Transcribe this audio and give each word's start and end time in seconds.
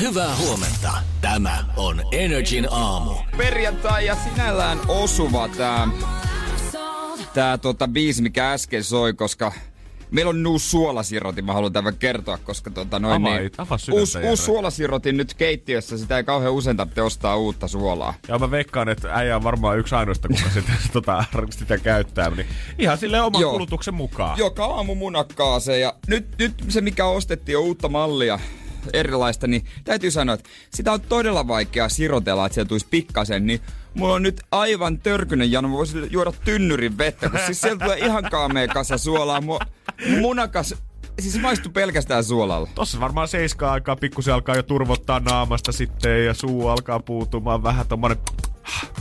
Hyvää 0.00 0.36
huomenta. 0.36 0.92
Tämä 1.20 1.64
on 1.76 2.00
Energin 2.12 2.66
aamu. 2.70 3.14
Perjantai 3.36 4.06
ja 4.06 4.14
sinällään 4.14 4.78
osuva 4.88 5.48
tää, 5.48 5.88
tää 7.34 7.58
tota 7.58 7.88
biisi, 7.88 8.22
mikä 8.22 8.52
äsken 8.52 8.84
soi, 8.84 9.14
koska 9.14 9.52
Meillä 10.10 10.28
on 10.28 10.46
uusi 10.46 10.68
suolasirotin, 10.70 11.44
mä 11.44 11.52
haluan 11.52 11.72
tämän 11.72 11.96
kertoa, 11.96 12.38
koska 12.38 12.70
tota 12.70 12.98
noin 12.98 13.22
Avaa 13.22 13.38
niin, 13.38 13.50
avaa 13.58 13.78
uusi, 13.92 14.18
uusi 14.18 14.42
suolasirotin 14.42 15.16
nyt 15.16 15.34
keittiössä, 15.34 15.98
sitä 15.98 16.16
ei 16.16 16.24
kauhean 16.24 16.52
usein 16.52 16.76
tarvitse 16.76 17.02
ostaa 17.02 17.36
uutta 17.36 17.68
suolaa. 17.68 18.14
Ja 18.28 18.38
mä 18.38 18.50
veikkaan, 18.50 18.88
että 18.88 19.14
äijä 19.14 19.36
on 19.36 19.44
varmaan 19.44 19.78
yksi 19.78 19.94
ainoista, 19.94 20.28
kuka 20.28 20.50
sitä, 20.54 20.72
tota, 20.92 21.24
sitä 21.50 21.78
käyttää. 21.78 22.30
Niin 22.30 22.46
ihan 22.78 22.98
sille 22.98 23.20
oman 23.20 23.40
Joo. 23.40 23.52
kulutuksen 23.52 23.94
mukaan. 23.94 24.38
Joka 24.38 24.64
aamu 24.64 24.94
munakkaaseen 24.94 25.80
ja 25.80 25.94
nyt, 26.06 26.26
nyt 26.38 26.64
se 26.68 26.80
mikä 26.80 27.06
ostettiin 27.06 27.58
on 27.58 27.64
uutta 27.64 27.88
mallia 27.88 28.38
erilaista, 28.92 29.46
niin 29.46 29.64
täytyy 29.84 30.10
sanoa, 30.10 30.34
että 30.34 30.48
sitä 30.74 30.92
on 30.92 31.00
todella 31.00 31.48
vaikea 31.48 31.88
sirotella, 31.88 32.46
että 32.46 32.54
sieltä 32.54 32.68
tulisi 32.68 32.86
pikkasen, 32.90 33.46
niin 33.46 33.60
mulla 33.94 34.14
on 34.14 34.22
nyt 34.22 34.40
aivan 34.50 34.98
törkynen 34.98 35.52
jano, 35.52 35.68
mä 35.68 35.74
voisin 35.74 36.08
juoda 36.10 36.32
tynnyrin 36.44 36.98
vettä, 36.98 37.28
kun 37.28 37.40
siis 37.46 37.60
sieltä 37.60 37.84
tulee 37.84 37.98
ihan 37.98 38.24
kaamea 38.30 38.68
kasa 38.68 38.98
suolaa. 38.98 39.40
Mua, 39.40 39.58
munakas, 40.20 40.74
siis 41.20 41.34
se 41.34 41.40
maistuu 41.40 41.72
pelkästään 41.72 42.24
suolalla. 42.24 42.68
Tossa 42.74 43.00
varmaan 43.00 43.28
seiskaa 43.28 43.72
aikaa, 43.72 43.96
pikkusen 43.96 44.34
alkaa 44.34 44.56
jo 44.56 44.62
turvottaa 44.62 45.20
naamasta 45.20 45.72
sitten 45.72 46.24
ja 46.24 46.34
suu 46.34 46.68
alkaa 46.68 47.00
puutumaan 47.00 47.62
vähän 47.62 47.86
tommonen... 47.86 48.18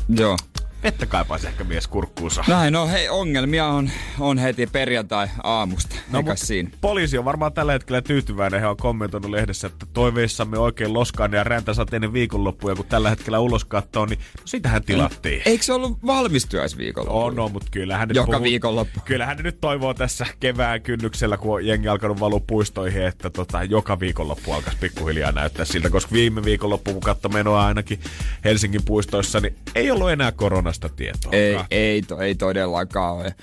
Joo. 0.09 0.37
Vettä 0.83 1.05
kaipaisi 1.05 1.47
ehkä 1.47 1.63
mies 1.63 1.87
kurkkuunsa. 1.87 2.43
Näin, 2.47 2.73
no 2.73 2.87
hei, 2.87 3.09
ongelmia 3.09 3.67
on, 3.67 3.89
on 4.19 4.37
heti 4.37 4.67
perjantai-aamusta. 4.67 5.95
No, 6.11 6.21
mut 6.21 6.37
siinä. 6.37 6.69
poliisi 6.81 7.17
on 7.17 7.25
varmaan 7.25 7.53
tällä 7.53 7.71
hetkellä 7.71 8.01
tyytyväinen. 8.01 8.59
He 8.59 8.67
on 8.67 8.77
kommentoinut 8.77 9.31
lehdessä, 9.31 9.67
että 9.67 9.85
toiveissamme 9.93 10.57
oikein 10.57 10.93
loskaan 10.93 11.33
ja 11.33 11.43
räntäsateinen 11.43 12.13
viikonloppu. 12.13 12.69
Ja 12.69 12.75
kun 12.75 12.85
tällä 12.85 13.09
hetkellä 13.09 13.39
ulos 13.39 13.65
katsoo, 13.65 14.05
niin 14.05 14.19
no 14.19 14.41
sitähän 14.45 14.83
tilattiin. 14.83 15.41
Eikö 15.45 15.63
se 15.63 15.73
ollut 15.73 15.97
valmistyöisviikolla? 16.05 17.11
On, 17.11 17.35
no, 17.35 17.49
mutta 17.49 17.67
kyllähän 17.71 18.09
Joka 18.13 18.41
viikonloppu. 18.41 18.99
Kyllähän 19.05 19.37
ne 19.37 19.43
nyt 19.43 19.61
toivoo 19.61 19.93
tässä 19.93 20.25
kevään 20.39 20.81
kynnyksellä, 20.81 21.37
kun 21.37 21.55
on 21.55 21.65
jengi 21.65 21.87
alkanut 21.87 22.19
valua 22.19 22.41
puistoihin, 22.47 23.05
että 23.05 23.29
tota, 23.29 23.63
joka 23.63 23.99
viikonloppu 23.99 24.51
alkaisi 24.51 24.79
pikkuhiljaa 24.79 25.31
näyttää 25.31 25.65
siltä, 25.65 25.89
koska 25.89 26.11
viime 26.11 26.43
viikonloppu, 26.43 26.93
kun 26.93 27.01
katso 27.01 27.29
menoa 27.29 27.65
ainakin 27.65 27.99
Helsingin 28.43 28.85
puistoissa, 28.85 29.39
niin 29.39 29.55
ei 29.75 29.91
ollut 29.91 30.11
enää 30.11 30.31
koronasta 30.69 30.89
tietoa. 30.89 31.31
Ei, 31.31 31.57
ei, 31.71 32.01
to, 32.01 32.19
ei 32.19 32.35
todellakaan 32.35 33.15
ole. 33.15 33.35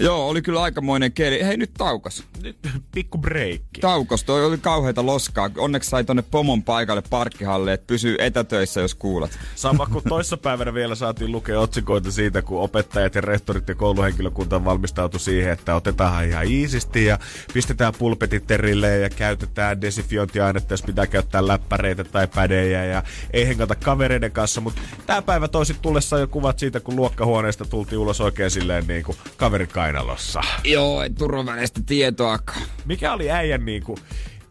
Joo, 0.00 0.28
oli 0.28 0.42
kyllä 0.42 0.62
aikamoinen 0.62 1.12
keli. 1.12 1.44
Hei, 1.44 1.56
nyt 1.56 1.70
taukas. 1.78 2.24
Nyt 2.42 2.56
pikku 2.92 3.18
breikki. 3.18 3.80
Taukos, 3.80 4.24
toi 4.24 4.44
oli 4.44 4.58
kauheita 4.58 5.06
loskaa. 5.06 5.50
Onneksi 5.58 5.90
sai 5.90 6.04
tonne 6.04 6.22
pomon 6.30 6.62
paikalle 6.62 7.02
parkkihalle, 7.10 7.72
että 7.72 7.86
pysyy 7.86 8.16
etätöissä, 8.18 8.80
jos 8.80 8.94
kuulet. 8.94 9.38
Sama 9.54 9.86
kuin 9.86 10.04
toissapäivänä 10.08 10.74
vielä 10.74 10.94
saatiin 10.94 11.32
lukea 11.32 11.60
otsikoita 11.60 12.10
siitä, 12.10 12.42
kun 12.42 12.60
opettajat 12.60 13.14
ja 13.14 13.20
rehtorit 13.20 13.68
ja 13.68 13.74
kouluhenkilökunta 13.74 14.64
valmistautui 14.64 15.20
siihen, 15.20 15.52
että 15.52 15.74
otetaan 15.74 16.28
ihan 16.28 16.46
iisisti 16.46 17.04
ja 17.04 17.18
pistetään 17.54 17.94
pulpetit 17.98 18.50
erilleen 18.50 19.02
ja 19.02 19.10
käytetään 19.10 19.80
desinfiointiainetta, 19.80 20.72
jos 20.72 20.82
pitää 20.82 21.06
käyttää 21.06 21.46
läppäreitä 21.46 22.04
tai 22.04 22.28
pädejä 22.34 22.84
ja 22.84 23.02
ei 23.32 23.48
hengata 23.48 23.74
kavereiden 23.74 24.32
kanssa. 24.32 24.60
Mutta 24.60 24.80
tämä 25.06 25.22
päivä 25.22 25.48
toisit 25.48 25.82
tullessa 25.82 26.18
jo 26.18 26.26
kuvat 26.26 26.58
siitä, 26.58 26.80
kun 26.80 26.96
luokkahuoneesta 26.96 27.64
tultiin 27.64 27.98
ulos 27.98 28.20
oikein 28.20 28.50
silleen 28.50 28.86
niin 28.86 29.04
kuin 29.04 29.18
kaveri 29.36 29.66
kainalossa. 29.92 30.40
Joo, 30.64 31.02
ei 31.02 31.10
turvavälineistä 31.10 31.80
tietoakaan. 31.86 32.62
Mikä 32.84 33.12
oli 33.12 33.30
äijän 33.30 33.64
niin 33.64 33.82
kuin 33.82 33.98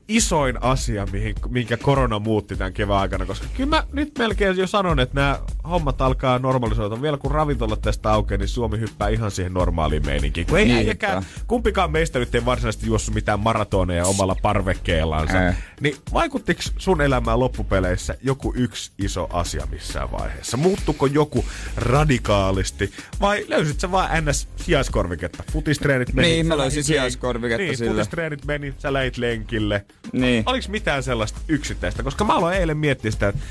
isoin 0.10 0.64
asia, 0.64 1.08
mihin, 1.12 1.36
minkä 1.50 1.78
korona 1.78 2.20
muutti 2.20 2.56
tämän 2.56 2.74
kevään 2.74 3.00
aikana, 3.00 3.26
koska 3.26 3.48
kyllä 3.58 3.70
mä 3.70 3.84
nyt 3.92 4.18
melkein 4.18 4.58
jo 4.58 4.68
sanon, 4.68 5.00
että 5.00 5.16
nämä 5.16 5.40
hommat 5.70 6.02
alkaa 6.02 6.40
normalisoitua. 6.40 7.02
Vielä 7.02 7.18
kun 7.18 7.32
ravintolat 7.32 7.82
tästä 7.82 8.12
aukeaa, 8.12 8.38
niin 8.38 8.48
Suomi 8.48 8.80
hyppää 8.80 9.10
ihan 9.10 9.32
siihen 9.32 9.54
normaaliin 9.54 10.06
meininkiin. 10.06 10.48
Kun 10.48 10.58
ei 10.58 10.66
Niinpä. 10.66 10.80
äijäkään, 10.80 11.26
kumpikaan 11.48 11.92
meistä 11.92 12.20
nyt 12.20 12.36
ei 12.36 12.46
varsinaisesti 12.46 12.88
juossut 12.88 13.14
mitään 13.16 13.40
maratoneja 13.40 14.06
omalla 14.06 14.36
parvekkeellansa. 14.42 15.46
Ei. 15.46 15.54
Niin 15.82 15.96
vaikuttiko 16.14 16.62
sun 16.78 17.02
elämään 17.02 17.40
loppupeleissä 17.40 18.18
joku 18.22 18.54
yksi 18.56 18.92
iso 18.98 19.28
asia 19.34 19.68
missään 19.72 20.12
vaiheessa? 20.12 20.58
Muuttuko 20.58 21.06
joku 21.06 21.46
radikaalisti 21.76 22.92
vai 23.22 23.46
löysit 23.48 23.80
sä 23.80 23.92
vaan 23.92 24.26
ns. 24.26 24.48
sijaiskorviketta? 24.56 25.44
Futistreenit 25.52 26.14
meni. 26.14 26.28
Niin, 26.28 26.48
mä 26.48 26.58
löysin 26.58 26.84
sijaiskorviketta 26.84 27.64
niin, 27.64 27.78
sille. 27.78 27.92
futistreenit 27.92 28.46
meni, 28.46 28.74
sä 28.78 28.94
lähit 28.94 29.18
lenkille. 29.18 29.86
Niin. 30.14 30.44
Oliko 30.46 30.68
mitään 30.70 31.04
sellaista 31.04 31.40
yksittäistä? 31.48 32.04
Koska 32.04 32.24
mä 32.24 32.36
aloin 32.36 32.58
eilen 32.58 32.78
miettiä 32.78 33.12
sitä, 33.12 33.28
että 33.28 33.42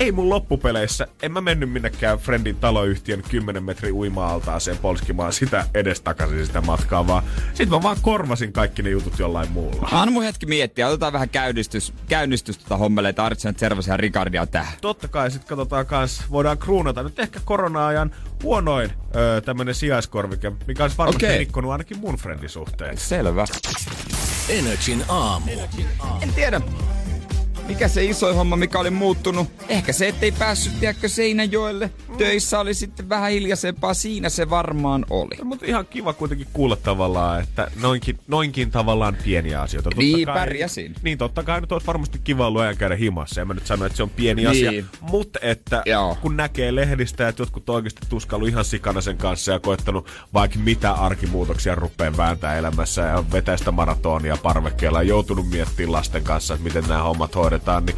ei 0.00 0.12
mun 0.12 0.28
loppupeleissä, 0.30 1.06
en 1.22 1.32
mä 1.32 1.40
mennyt 1.40 1.70
minnekään 1.72 2.18
Friendin 2.18 2.56
taloyhtiön 2.56 3.22
10 3.28 3.64
metri 3.64 3.92
uima-altaaseen 3.92 4.78
polskimaan 4.78 5.32
sitä 5.32 5.66
edestakaisin 5.74 6.46
sitä 6.46 6.60
matkaa, 6.60 7.06
vaan 7.06 7.22
sit 7.54 7.68
mä 7.68 7.82
vaan 7.82 7.96
korvasin 8.02 8.52
kaikki 8.52 8.82
ne 8.82 8.90
jutut 8.90 9.18
jollain 9.18 9.50
muulla. 9.52 9.88
Anna 9.92 10.12
mun 10.12 10.22
hetki 10.22 10.46
miettiä, 10.46 10.88
otetaan 10.88 11.12
vähän 11.12 11.28
käynnistys, 11.28 11.92
käynnistys 12.08 12.58
tota 12.58 12.76
hommelle, 12.76 13.08
että 13.08 13.24
Artsen, 13.24 13.54
Servasen 13.58 13.92
ja 13.92 13.96
Ricardia 13.96 14.46
tähän. 14.46 14.72
Totta 14.80 15.08
kai 15.08 15.30
sit 15.30 15.44
katsotaan 15.44 15.86
kans, 15.86 16.22
voidaan 16.30 16.58
kruunata 16.58 17.02
nyt 17.02 17.18
ehkä 17.18 17.40
korona-ajan 17.44 18.14
huonoin 18.42 18.92
öö, 19.16 19.40
tämmönen 19.40 19.74
sijaiskorvike, 19.74 20.52
mikä 20.66 20.84
olisi 20.84 20.98
varmasti 20.98 21.26
Okei. 21.26 21.38
rikkonut 21.38 21.72
ainakin 21.72 21.98
mun 21.98 22.16
friendin 22.16 22.48
suhteen. 22.48 22.98
Selvä. 22.98 23.44
Energin 24.50 25.04
aamu. 25.08 25.50
En 26.20 26.32
tiedä, 26.34 26.60
mikä 27.70 27.88
se 27.88 28.04
iso 28.04 28.34
homma, 28.34 28.56
mikä 28.56 28.78
oli 28.78 28.90
muuttunut. 28.90 29.48
Ehkä 29.68 29.92
se, 29.92 30.08
ettei 30.08 30.32
päässyt, 30.32 30.80
tiedätkö, 30.80 31.08
Seinäjoelle. 31.08 31.90
Töissä 32.18 32.60
oli 32.60 32.74
sitten 32.74 33.08
vähän 33.08 33.30
hiljaisempaa, 33.30 33.94
siinä 33.94 34.28
se 34.28 34.50
varmaan 34.50 35.06
oli. 35.10 35.44
Mutta 35.44 35.66
ihan 35.66 35.86
kiva 35.86 36.12
kuitenkin 36.12 36.46
kuulla 36.52 36.76
tavallaan, 36.76 37.40
että 37.42 37.70
noinkin, 37.82 38.18
noinkin 38.28 38.70
tavallaan 38.70 39.16
pieniä 39.24 39.60
asioita. 39.62 39.90
Totta 39.90 40.00
Niin, 40.00 40.26
kai, 40.26 40.34
pärjäsin. 40.34 40.94
Niin, 41.02 41.18
totta 41.18 41.42
kai 41.42 41.60
nyt 41.60 41.72
olisi 41.72 41.86
varmasti 41.86 42.18
kiva 42.24 42.46
ollut 42.46 42.62
ajan 42.62 42.76
käydä 42.76 42.96
himassa. 42.96 43.40
En 43.40 43.46
mä 43.48 43.54
nyt 43.54 43.66
sano, 43.66 43.84
että 43.86 43.96
se 43.96 44.02
on 44.02 44.10
pieni 44.10 44.42
Niin. 44.42 44.50
asia. 44.68 44.84
Mutta 45.00 45.38
että 45.42 45.82
Joo. 45.86 46.16
kun 46.22 46.36
näkee 46.36 46.74
lehdistä, 46.74 47.28
että 47.28 47.42
jotkut 47.42 47.68
on 47.70 47.74
oikeasti 47.76 48.06
tuskailu 48.08 48.46
ihan 48.46 48.64
sikana 48.64 49.00
sen 49.00 49.16
kanssa 49.16 49.52
ja 49.52 49.60
koettanut 49.60 50.06
vaikka 50.34 50.58
mitä 50.58 50.92
arkimuutoksia 50.92 51.74
rupeaa 51.74 52.16
vääntää 52.16 52.56
elämässä 52.56 53.02
ja 53.02 53.24
vetää 53.32 53.56
sitä 53.56 53.70
maratonia 53.70 54.36
parvekkeella 54.42 55.02
ja 55.02 55.08
joutunut 55.08 55.50
miettimään 55.50 55.92
lasten 55.92 56.22
kanssa, 56.24 56.54
että 56.54 56.64
miten 56.64 56.84
nämä 56.88 57.02
hommat 57.02 57.34
hoidetaan, 57.34 57.59
niin 57.86 57.96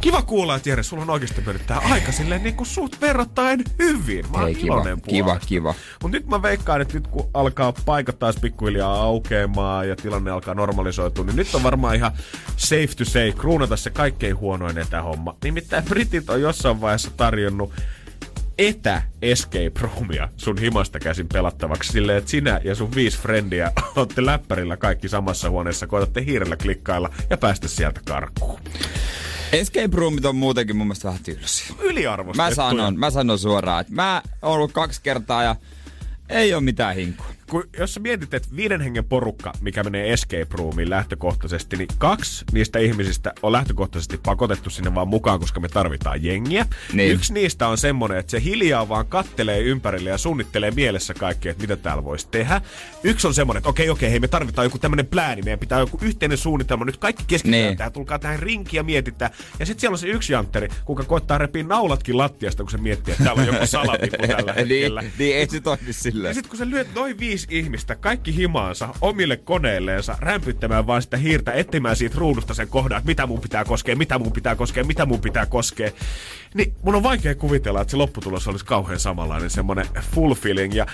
kiva 0.00 0.22
kuulla, 0.22 0.56
että 0.56 0.68
Jere, 0.68 0.82
sulla 0.82 1.02
on 1.02 1.10
oikeasti 1.10 1.42
mennyt 1.46 1.66
tää 1.66 1.78
aika 1.78 2.12
silleen 2.12 2.42
niin 2.42 2.54
kuin 2.54 2.66
suht 2.66 3.00
verrattain 3.00 3.64
hyvin. 3.78 4.24
Mä 4.32 4.38
Hei, 4.38 4.54
kiva, 4.54 4.84
kiva, 5.08 5.38
kiva. 5.46 5.74
Mutta 6.02 6.16
nyt 6.16 6.26
mä 6.26 6.42
veikkaan, 6.42 6.80
että 6.80 6.94
nyt 6.94 7.06
kun 7.06 7.30
alkaa 7.34 7.72
paikat 7.72 8.18
taas 8.18 8.36
pikkuhiljaa 8.40 9.02
aukeamaan 9.02 9.88
ja 9.88 9.96
tilanne 9.96 10.30
alkaa 10.30 10.54
normalisoitua, 10.54 11.24
niin 11.24 11.36
nyt 11.36 11.54
on 11.54 11.62
varmaan 11.62 11.96
ihan 11.96 12.12
safe 12.56 12.94
to 12.96 13.04
say 13.04 13.32
kruunata 13.32 13.76
se 13.76 13.90
kaikkein 13.90 14.36
huonoin 14.36 14.78
etähomma. 14.78 15.36
Nimittäin 15.44 15.84
britit 15.84 16.30
on 16.30 16.40
jossain 16.40 16.80
vaiheessa 16.80 17.10
tarjonnut 17.16 17.72
etä 18.58 19.02
escape 19.22 19.72
roomia 19.80 20.28
sun 20.36 20.58
himasta 20.58 20.98
käsin 20.98 21.28
pelattavaksi 21.28 21.92
silleen, 21.92 22.18
että 22.18 22.30
sinä 22.30 22.60
ja 22.64 22.74
sun 22.74 22.94
viisi 22.94 23.18
frendiä 23.18 23.72
olette 23.96 24.26
läppärillä 24.26 24.76
kaikki 24.76 25.08
samassa 25.08 25.50
huoneessa, 25.50 25.86
koetatte 25.86 26.24
hiirellä 26.24 26.56
klikkailla 26.56 27.10
ja 27.30 27.36
päästä 27.36 27.68
sieltä 27.68 28.00
karkuun. 28.06 28.60
Escape 29.52 29.96
roomit 29.96 30.24
on 30.24 30.36
muutenkin 30.36 30.76
mun 30.76 30.86
mielestä 30.86 31.08
vähän 31.08 31.22
tylsiä. 31.22 31.76
Yliarvostettuja. 31.80 32.48
Mä 32.48 32.54
sanon, 32.54 32.98
mä 32.98 33.10
sanon 33.10 33.38
suoraan, 33.38 33.80
että 33.80 33.94
mä 33.94 34.22
oon 34.42 34.54
ollut 34.54 34.72
kaksi 34.72 35.00
kertaa 35.02 35.42
ja 35.42 35.56
ei 36.28 36.54
ole 36.54 36.62
mitään 36.62 36.94
hinkua. 36.94 37.26
Kun, 37.52 37.64
jos 37.78 37.94
sä 37.94 38.00
mietit, 38.00 38.34
että 38.34 38.48
viiden 38.56 38.80
hengen 38.80 39.04
porukka, 39.04 39.52
mikä 39.60 39.82
menee 39.84 40.12
escape 40.12 40.46
roomiin 40.50 40.90
lähtökohtaisesti, 40.90 41.76
niin 41.76 41.88
kaksi 41.98 42.44
niistä 42.52 42.78
ihmisistä 42.78 43.32
on 43.42 43.52
lähtökohtaisesti 43.52 44.20
pakotettu 44.22 44.70
sinne 44.70 44.94
vaan 44.94 45.08
mukaan, 45.08 45.40
koska 45.40 45.60
me 45.60 45.68
tarvitaan 45.68 46.24
jengiä. 46.24 46.66
Niin. 46.92 47.12
Yksi 47.12 47.32
niistä 47.32 47.68
on 47.68 47.78
semmonen, 47.78 48.18
että 48.18 48.30
se 48.30 48.42
hiljaa 48.44 48.88
vaan 48.88 49.06
kattelee 49.06 49.60
ympärille 49.60 50.10
ja 50.10 50.18
suunnittelee 50.18 50.70
mielessä 50.70 51.14
kaikkea, 51.14 51.50
että 51.50 51.60
mitä 51.62 51.76
täällä 51.76 52.04
voisi 52.04 52.28
tehdä. 52.30 52.60
Yksi 53.04 53.26
on 53.26 53.34
semmonen, 53.34 53.58
että 53.58 53.68
okei, 53.70 53.90
okei, 53.90 54.10
hei, 54.10 54.20
me 54.20 54.28
tarvitaan 54.28 54.64
joku 54.66 54.78
tämmönen 54.78 55.06
plääni, 55.06 55.42
meidän 55.42 55.58
pitää 55.58 55.78
joku 55.80 55.98
yhteinen 56.02 56.38
suunnitelma. 56.38 56.84
Nyt 56.84 56.96
kaikki 56.96 57.24
keskitytään 57.26 57.64
Niin. 57.66 57.76
tähän, 57.78 57.92
tulkaa 57.92 58.18
tähän 58.18 58.38
rinkiin 58.38 58.78
ja 58.78 58.82
mietitään. 58.82 59.30
Ja 59.58 59.66
sitten 59.66 59.80
siellä 59.80 59.94
on 59.94 59.98
se 59.98 60.06
yksi 60.08 60.32
jantteri, 60.32 60.68
kuka 60.84 61.04
koittaa 61.04 61.38
repiä 61.38 61.62
naulatkin 61.62 62.18
lattiasta, 62.18 62.62
kun 62.62 62.70
se 62.70 62.78
miettii, 62.78 63.12
että 63.12 63.24
täällä 63.24 63.42
on 63.42 63.46
joku 63.48 63.66
salatipu 63.66 64.16
tällä 64.26 64.52
hetkellä. 64.56 65.02
niin, 65.02 65.12
niin, 65.18 65.36
ei 65.36 65.48
se 65.50 65.60
toimi 65.60 65.82
Ja 65.86 65.92
silleen. 65.92 66.34
sitten 66.34 66.48
kun 66.50 66.58
sä 66.58 66.70
lyöt 66.70 66.88
noin 66.94 67.18
viisi 67.18 67.41
ihmistä, 67.50 67.94
kaikki 67.94 68.36
himaansa, 68.36 68.88
omille 69.00 69.36
koneilleensa, 69.36 70.16
rämpyttämään 70.20 70.86
vaan 70.86 71.02
sitä 71.02 71.16
hiirtä, 71.16 71.52
etsimään 71.52 71.96
siitä 71.96 72.16
ruudusta 72.18 72.54
sen 72.54 72.68
kohdan, 72.68 72.98
että 72.98 73.06
mitä 73.06 73.26
mun 73.26 73.40
pitää 73.40 73.64
koskea, 73.64 73.96
mitä 73.96 74.18
mun 74.18 74.32
pitää 74.32 74.56
koskea, 74.56 74.84
mitä 74.84 75.06
mun 75.06 75.20
pitää 75.20 75.46
koskea, 75.46 75.90
niin 76.54 76.74
mun 76.82 76.94
on 76.94 77.02
vaikea 77.02 77.34
kuvitella, 77.34 77.80
että 77.80 77.90
se 77.90 77.96
lopputulos 77.96 78.48
olisi 78.48 78.64
kauhean 78.64 79.00
samanlainen, 79.00 79.50
semmoinen 79.50 79.86
full 80.14 80.34
feeling. 80.34 80.74
Ja 80.74 80.86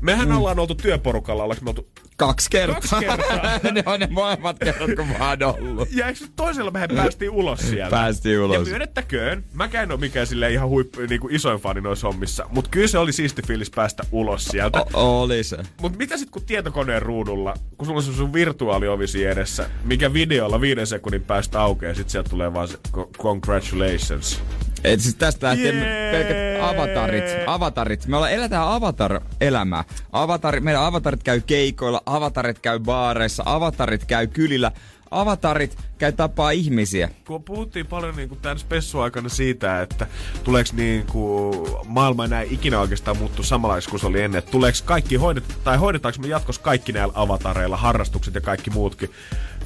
mehän 0.00 0.28
mm. 0.28 0.36
ollaan 0.36 0.58
oltu 0.58 0.74
työporukalla, 0.74 1.42
ollaanko 1.42 1.64
me 1.64 1.70
oltu... 1.70 1.88
Kaksi 2.26 2.50
kertaa. 2.50 2.80
Kaksi 2.80 2.96
kertaa. 3.06 3.72
ne 3.72 3.82
on 3.86 4.00
ne 4.00 4.08
molemmat 4.10 4.58
kerrat, 4.58 4.90
kun 4.96 5.06
mä 5.06 5.28
oon 5.28 5.42
ollut. 5.42 5.88
Ja 5.92 6.06
eikö 6.06 6.20
toisella 6.36 6.70
mehän 6.70 6.88
päästiin 6.96 7.30
ulos 7.30 7.60
sieltä? 7.60 7.90
Päästiin 7.90 8.40
ulos. 8.40 8.56
Ja 8.56 8.64
myönnettäköön, 8.64 9.44
mäkään 9.52 9.82
en 9.82 9.92
ole 9.92 10.00
mikään 10.00 10.26
sille 10.26 10.52
ihan 10.52 10.68
huippu, 10.68 11.00
niin 11.00 11.20
kuin 11.20 11.34
isoin 11.34 11.60
fani 11.60 11.80
noissa 11.80 12.06
hommissa, 12.06 12.46
mutta 12.50 12.70
kyllä 12.70 12.86
se 12.88 12.98
oli 12.98 13.12
siisti 13.12 13.42
fiilis 13.42 13.70
päästä 13.70 14.02
ulos 14.12 14.44
sieltä. 14.44 14.80
O- 14.94 15.22
oli 15.22 15.44
se. 15.44 15.56
Mutta 15.80 15.98
mitä 15.98 16.16
sitten 16.16 16.32
kun 16.32 16.44
tietokoneen 16.46 17.02
ruudulla, 17.02 17.54
kun 17.78 17.86
sulla 17.86 17.98
on 17.98 18.04
se 18.04 18.12
sun 18.12 18.32
virtuaaliovi 18.32 19.04
edessä, 19.30 19.70
mikä 19.84 20.12
videolla 20.12 20.60
viiden 20.60 20.86
sekunnin 20.86 21.22
päästä 21.22 21.60
aukeaa, 21.60 21.94
sit 21.94 22.10
sieltä 22.10 22.30
tulee 22.30 22.54
vaan 22.54 22.68
se 22.68 22.78
co- 22.92 23.10
congratulations. 23.18 24.42
Et 24.84 25.00
siis 25.00 25.14
tästä 25.14 25.46
lähtien 25.46 25.78
Jee! 25.78 26.12
pelkät 26.12 26.70
avatarit, 26.70 27.24
avatarit. 27.46 28.06
Me 28.06 28.16
ollaan, 28.16 28.32
eletään 28.32 28.68
avatar-elämää. 28.68 29.84
Avatar, 30.12 30.60
meidän 30.60 30.84
avatarit 30.84 31.22
käy 31.22 31.40
keikoilla, 31.40 32.02
avatarit 32.06 32.58
käy 32.58 32.78
baareissa, 32.78 33.42
avatarit 33.46 34.04
käy 34.04 34.26
kylillä, 34.26 34.72
avatarit 35.10 35.78
käy 35.98 36.12
tapaa 36.12 36.50
ihmisiä. 36.50 37.10
Kun 37.26 37.42
puhuttiin 37.42 37.86
paljon 37.86 38.16
niin 38.16 38.38
tämän 38.42 38.58
spessuaikana 38.58 39.28
siitä, 39.28 39.82
että 39.82 40.06
tuleeko 40.44 40.70
niin 40.72 41.06
kuin 41.06 41.68
maailma 41.86 42.24
enää 42.24 42.42
ikinä 42.42 42.80
oikeastaan 42.80 43.16
muuttuu 43.16 43.44
samanlaiseksi 43.44 43.90
kuin 43.90 44.00
se 44.00 44.06
oli 44.06 44.22
ennen, 44.22 44.38
että 44.38 44.50
tuleeko 44.50 44.78
kaikki 44.84 45.16
hoidet, 45.16 45.44
tai 45.64 45.76
hoidetaanko 45.76 46.22
me 46.22 46.28
jatkossa 46.28 46.62
kaikki 46.62 46.92
näillä 46.92 47.12
avatareilla, 47.16 47.76
harrastukset 47.76 48.34
ja 48.34 48.40
kaikki 48.40 48.70
muutkin. 48.70 49.10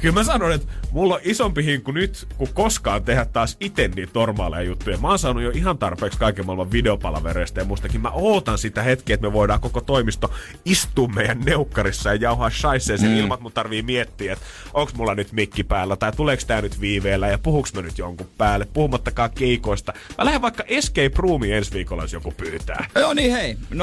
Kyllä 0.00 0.14
mä 0.14 0.24
sanon, 0.24 0.52
että 0.52 0.66
mulla 0.90 1.14
on 1.14 1.20
isompi 1.24 1.64
hinku 1.64 1.92
nyt, 1.92 2.26
kuin 2.38 2.50
koskaan 2.54 3.02
tehdä 3.02 3.24
taas 3.24 3.56
itse 3.60 3.88
niitä 3.88 4.12
normaaleja 4.14 4.62
juttuja. 4.62 4.98
Mä 4.98 5.08
oon 5.08 5.18
saanut 5.18 5.42
jo 5.42 5.50
ihan 5.50 5.78
tarpeeksi 5.78 6.18
kaiken 6.18 6.46
maailman 6.46 6.72
videopalavereista 6.72 7.60
ja 7.60 7.64
mustakin. 7.64 8.00
Mä 8.00 8.10
ootan 8.10 8.58
sitä 8.58 8.82
hetkeä, 8.82 9.14
että 9.14 9.26
me 9.26 9.32
voidaan 9.32 9.60
koko 9.60 9.80
toimisto 9.80 10.30
istua 10.64 11.08
meidän 11.08 11.40
neukkarissa 11.40 12.08
ja 12.08 12.14
jauhaa 12.14 12.50
shaiseen 12.50 12.98
sen 12.98 13.10
mm. 13.10 13.16
ilman, 13.16 13.34
että 13.34 13.42
mun 13.42 13.52
tarvii 13.52 13.82
miettiä, 13.82 14.32
että 14.32 14.44
onks 14.74 14.94
mulla 14.94 15.14
nyt 15.14 15.32
mikki 15.32 15.64
päällä 15.64 15.96
tai 15.96 16.12
tuleeko 16.12 16.42
tää 16.46 16.62
nyt 16.62 16.80
viiveellä 16.80 17.28
ja 17.28 17.38
puhuks 17.38 17.74
mä 17.74 17.82
nyt 17.82 17.98
jonkun 17.98 18.28
päälle, 18.38 18.66
puhumattakaan 18.72 19.30
keikoista. 19.30 19.92
Mä 20.18 20.24
lähden 20.24 20.42
vaikka 20.42 20.64
Escape 20.68 21.12
Roomiin 21.16 21.54
ensi 21.54 21.72
viikolla, 21.72 22.02
jos 22.02 22.12
joku 22.12 22.34
pyytää. 22.36 22.86
Joo 22.94 23.14
niin 23.14 23.32
hei, 23.32 23.56
050501719. 23.72 23.76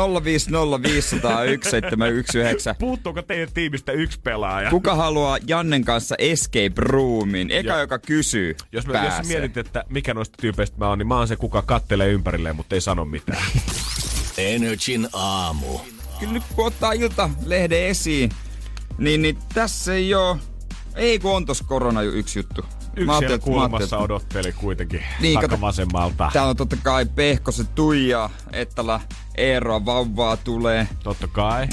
Puuttuuko 2.79 3.21
teidän 3.21 3.49
tiimistä 3.53 3.91
yksi 3.91 4.19
pelaaja? 4.23 4.69
Kuka 4.69 4.95
haluaa 4.95 5.37
Jannen 5.47 5.85
kanssa 5.85 6.02
escape 6.17 6.73
roomin? 6.75 7.51
Eka, 7.51 7.69
Joo. 7.69 7.79
joka 7.79 7.99
kysyy, 7.99 8.55
Jos, 8.71 8.87
mä, 8.87 9.05
jos 9.05 9.27
mietit, 9.27 9.57
että 9.57 9.83
mikä 9.89 10.13
noista 10.13 10.37
tyypeistä 10.41 10.77
mä 10.77 10.87
oon, 10.89 10.97
niin 10.97 11.07
mä 11.07 11.17
oon 11.17 11.27
se, 11.27 11.35
kuka 11.35 11.61
kattelee 11.61 12.09
ympärilleen, 12.11 12.55
mutta 12.55 12.75
ei 12.75 12.81
sano 12.81 13.05
mitään. 13.05 13.43
Energin 14.37 15.07
aamu. 15.13 15.79
Kyllä 16.19 16.33
nyt 16.33 16.43
kun 16.55 16.65
ottaa 16.65 16.91
iltalehden 16.91 17.83
esiin, 17.83 18.31
niin, 18.97 19.21
niin 19.21 19.37
tässä 19.53 19.93
ei 19.93 20.13
oo... 20.13 20.37
Ei 20.95 21.19
kun 21.19 21.35
on 21.35 21.45
tossa 21.45 21.63
korona 21.67 22.01
jo 22.01 22.11
yksi 22.11 22.39
juttu. 22.39 22.65
Yksi 22.95 23.05
Mä 23.05 23.19
siellä 23.19 23.37
mä 23.37 23.43
kulmassa 23.43 23.75
ajattelin, 23.77 24.03
odotteli 24.03 24.53
kuitenkin 24.53 25.03
Niin, 25.19 25.39
takavasemmalta. 25.39 26.29
Täällä 26.33 26.49
on 26.49 26.55
totta 26.57 26.77
kai 26.83 27.05
Pehkosen 27.05 27.67
Tuija, 27.67 28.29
Ettala 28.51 29.01
Eeroa 29.37 29.85
vauvaa 29.85 30.37
tulee. 30.37 30.87
Totta 31.03 31.27
kai. 31.27 31.67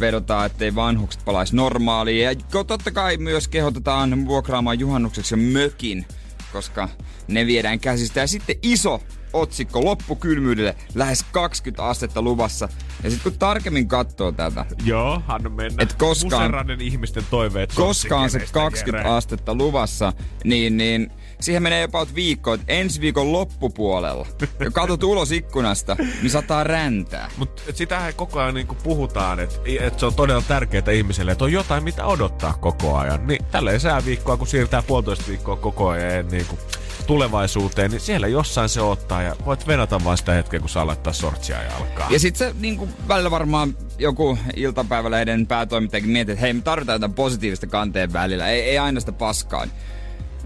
Vedotaan, 0.00 0.46
ettei 0.46 0.74
vanhukset 0.74 1.24
palaisi 1.24 1.56
normaaliin. 1.56 2.24
Ja 2.24 2.34
totta 2.66 2.90
kai 2.90 3.16
myös 3.16 3.48
kehotetaan 3.48 4.26
vuokraamaan 4.26 4.78
juhannukseksi 4.78 5.36
mökin, 5.36 6.06
koska 6.52 6.88
ne 7.28 7.46
viedään 7.46 7.80
käsistä. 7.80 8.20
Ja 8.20 8.26
sitten 8.26 8.56
iso 8.62 9.00
otsikko 9.32 9.84
loppukylmyydelle, 9.84 10.74
lähes 10.94 11.22
20 11.32 11.84
astetta 11.84 12.22
luvassa. 12.22 12.68
Ja 13.02 13.10
sitten 13.10 13.32
kun 13.32 13.38
tarkemmin 13.38 13.88
katsoo 13.88 14.32
tätä, 14.32 14.64
Joo, 14.84 15.22
anna 15.28 15.48
mennä. 15.50 15.82
Et 15.82 15.92
koskaan- 15.92 16.80
ihmisten 16.80 17.24
toiveet. 17.30 17.72
koska 17.74 18.16
on 18.16 18.30
se 18.30 18.32
sonssikereistä, 18.32 18.54
20 18.60 19.08
Jere. 19.08 19.16
astetta 19.16 19.54
luvassa, 19.54 20.12
niin, 20.44 20.76
niin 20.76 21.10
siihen 21.40 21.62
menee 21.62 21.80
jopa 21.80 22.06
viikko, 22.14 22.54
että 22.54 22.66
ensi 22.72 23.00
viikon 23.00 23.32
loppupuolella, 23.32 24.26
ja 24.60 24.70
katsot 24.70 25.02
ulos 25.02 25.32
ikkunasta, 25.32 25.96
niin 26.22 26.30
sataa 26.30 26.64
räntää. 26.64 27.30
Mutta 27.36 27.62
sitähän 27.74 28.14
koko 28.14 28.40
ajan 28.40 28.54
niinku 28.54 28.74
puhutaan, 28.74 29.40
että 29.40 29.56
et 29.80 29.98
se 29.98 30.06
on 30.06 30.14
todella 30.14 30.42
tärkeää 30.48 30.90
ihmiselle, 30.92 31.32
että 31.32 31.44
on 31.44 31.52
jotain, 31.52 31.84
mitä 31.84 32.06
odottaa 32.06 32.52
koko 32.60 32.96
ajan. 32.96 33.26
Niin 33.26 33.44
tälleen 33.50 33.80
sääviikkoa, 33.80 34.36
kun 34.36 34.46
siirtää 34.46 34.82
puolitoista 34.82 35.24
viikkoa 35.28 35.56
koko 35.56 35.88
ajan 35.88 36.28
niinku 36.28 36.58
tulevaisuuteen, 37.06 37.90
niin 37.90 38.00
siellä 38.00 38.26
jossain 38.26 38.68
se 38.68 38.80
ottaa 38.80 39.22
ja 39.22 39.36
voit 39.46 39.66
venata 39.66 40.04
vaan 40.04 40.18
sitä 40.18 40.32
hetkeä, 40.32 40.60
kun 40.60 40.68
saa 40.68 40.86
laittaa 40.86 41.12
sortsia 41.12 41.62
ja 41.62 41.76
alkaa. 41.76 42.06
Ja 42.10 42.18
sit 42.18 42.36
se 42.36 42.54
niin 42.60 42.76
kuin 42.76 42.90
välillä 43.08 43.30
varmaan 43.30 43.76
joku 43.98 44.38
iltapäivälehden 44.56 45.46
päätoimittajakin 45.46 46.10
miettii, 46.10 46.32
että 46.32 46.40
hei 46.40 46.52
me 46.52 46.60
tarvitaan 46.60 46.94
jotain 46.94 47.14
positiivista 47.14 47.66
kanteen 47.66 48.12
välillä, 48.12 48.48
ei, 48.48 48.62
ei 48.62 48.78
aina 48.78 49.00
sitä 49.00 49.12
paskaa. 49.12 49.66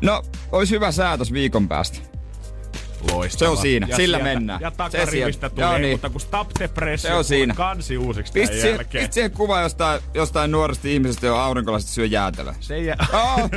No, 0.01 0.23
olisi 0.53 0.75
hyvä 0.75 0.93
sää 0.93 1.19
tossa 1.19 1.35
viikon 1.35 1.69
päästä. 1.69 2.16
Loistava. 3.13 3.39
Se 3.39 3.49
on 3.49 3.57
siinä. 3.57 3.87
Sillä 3.87 3.97
sieltä- 4.19 4.25
mennään. 4.25 4.61
Ja 4.61 4.71
Se 4.71 4.77
takarivistä 4.77 5.51
tulee, 5.51 5.69
Joo, 5.69 5.79
niin. 5.79 5.91
mutta 5.91 6.11
kun 6.11 6.21
Stop 6.21 6.49
the 6.49 6.69
Press 6.69 7.03
Se 7.03 7.15
on 7.15 7.25
siinä. 7.25 7.55
kansi 7.55 7.99
uusiksi 7.99 8.33
Pistä 8.33 8.47
tämän 8.49 8.61
siihen, 8.61 8.77
jälkeen. 8.77 9.03
pistä 9.05 9.15
siihen 9.15 9.31
kuva 9.31 9.61
jostain, 9.61 10.01
jostain 10.15 10.51
nuoresta 10.51 10.89
ihmisestä, 10.89 11.27
jo 11.27 11.37
aurinkolaiset 11.37 11.91
syö 11.91 12.07
jäätelöä. 12.07 12.55
Se 12.61 12.79
jää... 12.79 12.97
Oh, 13.13 13.51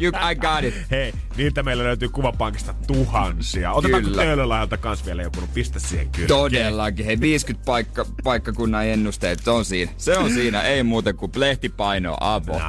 you, 0.00 0.12
I 0.30 0.34
got 0.34 0.64
it. 0.64 0.74
Hei, 0.90 1.12
niitä 1.36 1.62
meillä 1.62 1.84
löytyy 1.84 2.08
kuvapankista 2.08 2.74
tuhansia. 2.86 3.72
Otetaanko 3.72 4.08
Kyllä. 4.08 4.22
Töölölahjalta 4.22 4.76
kans 4.76 5.06
vielä 5.06 5.22
joku, 5.22 5.40
no 5.40 5.46
pistä 5.54 5.78
siihen 5.78 6.08
kyllä. 6.10 6.28
Todellakin. 6.28 7.06
Hei, 7.06 7.20
50 7.20 7.64
paikka, 7.66 8.06
paikkakunnan 8.24 8.86
ennusteet, 8.86 9.38
se 9.44 9.50
on 9.50 9.64
siinä. 9.64 9.92
Se 9.96 10.18
on 10.18 10.30
siinä, 10.30 10.62
ei 10.62 10.82
muuten 10.82 11.16
kuin 11.16 11.32
lehtipaino 11.36 12.16
avo. 12.20 12.60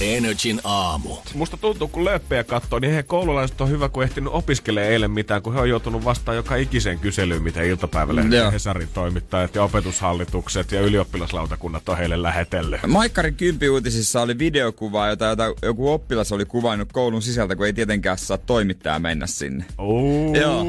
Energin 0.00 0.60
aamu. 0.64 1.16
Musta 1.34 1.56
tuntuu, 1.56 1.88
kun 1.88 2.04
löppejä 2.04 2.44
katsoo, 2.44 2.78
niin 2.78 2.92
he 2.92 3.02
koululaiset 3.02 3.60
on 3.60 3.68
hyvä, 3.70 3.88
kun 3.88 4.02
ehtinyt 4.02 4.32
opiskelee 4.32 4.88
eilen 4.88 5.10
mitään, 5.20 5.42
kun 5.42 5.54
he 5.54 5.60
on 5.60 5.68
joutunut 5.68 6.04
vastaan 6.04 6.36
joka 6.36 6.56
ikiseen 6.56 6.98
kyselyyn, 6.98 7.42
mitä 7.42 7.62
iltapäivällä 7.62 8.22
Joo. 8.22 8.50
Hesarin 8.50 8.88
toimittajat 8.94 9.54
ja 9.54 9.62
opetushallitukset 9.62 10.72
ja 10.72 10.80
ylioppilaslautakunnat 10.80 11.88
on 11.88 11.98
heille 11.98 12.22
lähetellyt. 12.22 12.80
Maikkarin 12.86 13.34
kympiuutisissa 13.34 14.20
oli 14.22 14.38
videokuva, 14.38 15.08
jota, 15.08 15.24
jota 15.24 15.44
joku 15.62 15.92
oppilas 15.92 16.32
oli 16.32 16.44
kuvannut 16.44 16.92
koulun 16.92 17.22
sisältä, 17.22 17.56
kun 17.56 17.66
ei 17.66 17.72
tietenkään 17.72 18.18
saa 18.18 18.38
toimittaja 18.38 18.98
mennä 18.98 19.26
sinne. 19.26 19.64
Ooh, 19.78 20.36
Joo. 20.36 20.64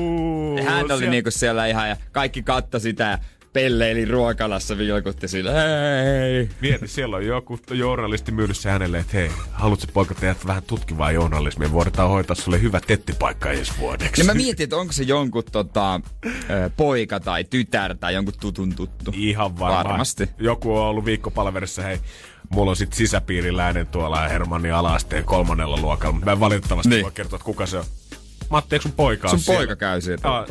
Ja 0.58 0.64
hän 0.64 0.92
oli 0.92 1.04
se- 1.04 1.10
niinku 1.10 1.32
siellä 1.32 1.68
ihan 1.68 1.90
ja 1.90 1.98
kaikki 2.12 2.44
katto 2.44 2.80
sitä 2.80 3.04
ja 3.04 3.18
pelleili 3.54 4.06
ruokalassa 4.06 4.78
vilkutti 4.78 5.28
sillä, 5.28 5.52
hei. 5.52 6.50
Mieti, 6.62 6.88
siellä 6.88 7.16
on 7.16 7.26
joku 7.26 7.60
journalisti 7.72 8.32
myydyssä 8.32 8.72
hänelle, 8.72 8.98
että 9.00 9.18
hei, 9.18 9.32
haluatko 9.52 9.88
poika 9.94 10.16
tehdä 10.16 10.36
vähän 10.48 10.64
tutkivaa 10.64 11.12
journalismia? 11.12 11.72
Voidaan 11.72 12.10
hoitaa 12.10 12.36
sulle 12.36 12.62
hyvä 12.62 12.80
tettipaikka 12.88 13.52
ensi 13.52 13.74
vuodeksi. 13.80 14.22
Ja 14.22 14.26
mä 14.26 14.34
mietin, 14.34 14.64
että 14.64 14.76
onko 14.78 14.94
se 14.94 15.04
jonkun 15.04 15.44
tota, 15.52 16.02
poika 16.78 17.20
tai 17.20 17.44
tytär 17.44 17.96
tai 17.98 18.14
jonkun 18.14 18.34
tutun 18.40 18.76
tuttu. 18.76 19.12
Ihan 19.16 19.60
varma. 19.60 19.78
Varmasti. 19.84 20.30
Joku 20.40 20.78
on 20.78 20.86
ollut 20.88 21.06
viikkopalverissa, 21.06 21.82
hei, 21.82 22.00
mulla 22.50 22.70
on 22.70 22.76
sit 22.76 22.94
sisäpiiriläinen 22.94 23.88
tuolla 23.88 24.28
Hermannin 24.28 24.74
alasteen 24.74 25.24
kolmannella 25.24 25.78
luokalla, 25.78 26.14
mutta 26.14 26.26
mä 26.26 26.32
en 26.32 26.40
valitettavasti 26.40 26.90
Niin. 26.90 27.04
voi 27.04 27.12
kertoa, 27.12 27.38
että 27.38 27.46
kuka 27.46 27.66
se 27.66 27.78
on. 27.78 27.86
Matti, 28.50 28.76
eikö 28.76 28.84
sun 28.84 28.92
poika 28.92 29.28
Sun 29.28 29.36
on 29.38 29.40
siellä? 29.40 29.58
poika 29.60 29.76
käy 29.76 30.02
siellä 30.02 30.30
Ah, 30.38 30.46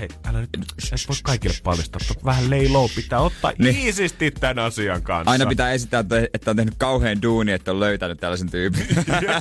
hei, 0.00 0.08
älä 0.24 0.40
nyt, 0.40 0.50
et 0.92 1.08
voi 1.08 1.16
kaikille 1.22 1.56
paljastaa. 1.64 2.00
Tot 2.08 2.24
Vähän 2.24 2.50
lay 2.50 2.68
low, 2.68 2.90
pitää 2.96 3.20
ottaa 3.20 3.52
Niin. 3.58 3.76
iisisti 3.76 4.30
tämän 4.30 4.58
asian 4.58 5.02
kanssa. 5.02 5.30
Aina 5.30 5.46
pitää 5.46 5.72
esittää, 5.72 6.00
että- 6.00 6.28
että 6.34 6.50
on 6.50 6.56
tehnyt 6.56 6.74
kauhean 6.78 7.22
duuni, 7.22 7.52
että 7.52 7.70
on 7.70 7.80
löytänyt 7.80 8.20
tällaisen 8.20 8.50
tyypin. 8.50 8.86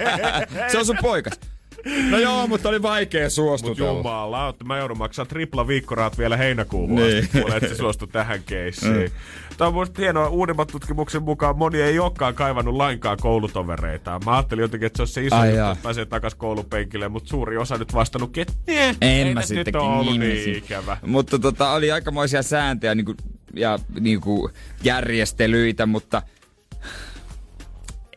se 0.71 0.77
on 0.77 0.85
sun 0.85 0.97
poikas. 1.01 1.33
No 2.09 2.17
joo, 2.19 2.48
mutta 2.48 2.69
oli 2.69 2.81
vaikea 2.81 3.24
Mut 3.25 3.31
suostutella. 3.33 3.89
jumala, 3.98 4.53
mä 4.63 4.77
joudun 4.77 4.98
maksaa 4.98 5.25
tripla 5.25 5.67
viikkorahat 5.67 6.17
vielä 6.17 6.38
heinäkuun 6.38 6.95
Niin. 6.95 7.24
asti, 7.24 7.41
kun 7.41 7.53
et 7.53 7.77
suostu 7.77 8.07
tähän 8.07 8.39
keissiin. 8.45 8.93
Mm. 8.93 9.12
Tämä 9.57 9.67
on 9.67 9.74
musta 9.74 10.01
hienoa, 10.01 10.29
uudemman 10.29 10.67
tutkimuksen 10.67 11.24
mukaan 11.24 11.57
moni 11.57 11.81
ei 11.81 12.00
olekaan 12.00 12.36
kaivannut 12.36 12.75
lainkaan 12.75 13.17
koulutovereita. 13.21 14.19
Mä 14.25 14.36
ajattelin 14.36 14.62
jotenkin, 14.62 14.88
että 14.88 14.98
se 14.98 15.01
on 15.01 15.07
se 15.07 15.25
iso 15.25 15.36
Ai 15.36 15.50
juttu, 15.50 15.71
että 15.71 15.83
pääsee 15.83 16.05
takas 16.05 16.36
koulupenkille, 16.36 17.09
mutta 17.09 17.29
suuri 17.29 17.57
osa 17.57 17.77
nyt 17.77 17.93
vastannutkin, 17.93 18.41
että 18.41 18.53
"Nie, 18.67 18.88
En 18.89 18.95
ei 19.01 19.33
mä 19.33 19.41
nyt 19.50 19.75
ollut 19.75 20.13
nimesin. 20.13 20.45
niin 20.45 20.57
ikävä. 20.57 20.98
Mutta 21.05 21.39
tota, 21.39 21.71
oli 21.71 21.91
aikamoisia 21.91 22.43
sääntöjä 22.43 22.95
niinku, 22.95 23.15
ja 23.53 23.79
niinku, 24.00 24.50
järjestelyitä, 24.83 25.86
mutta 25.86 26.21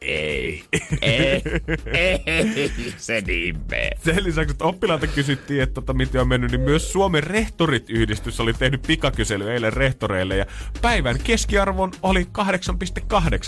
Ei. 0.05 0.65
ei, 1.03 2.23
ei 2.27 2.73
se 2.97 3.23
niin. 3.27 3.57
Sen 4.05 4.25
lisäksi, 4.25 4.53
että 4.53 4.65
oppilailta 4.65 5.07
kysyttiin, 5.07 5.63
että 5.63 5.75
tota, 5.75 5.93
miten 5.93 6.21
on 6.21 6.29
mennyt, 6.29 6.51
niin 6.51 6.61
myös 6.61 6.93
Suomen 6.93 7.23
rehtorit 7.23 7.91
yhdistys 7.91 8.41
oli 8.41 8.53
tehnyt 8.55 8.83
pikakysely 8.87 9.53
eilen 9.53 9.73
rehtoreille 9.73 10.37
ja 10.37 10.47
päivän 10.83 11.19
keskiarvon 11.25 11.93
oli 12.03 12.27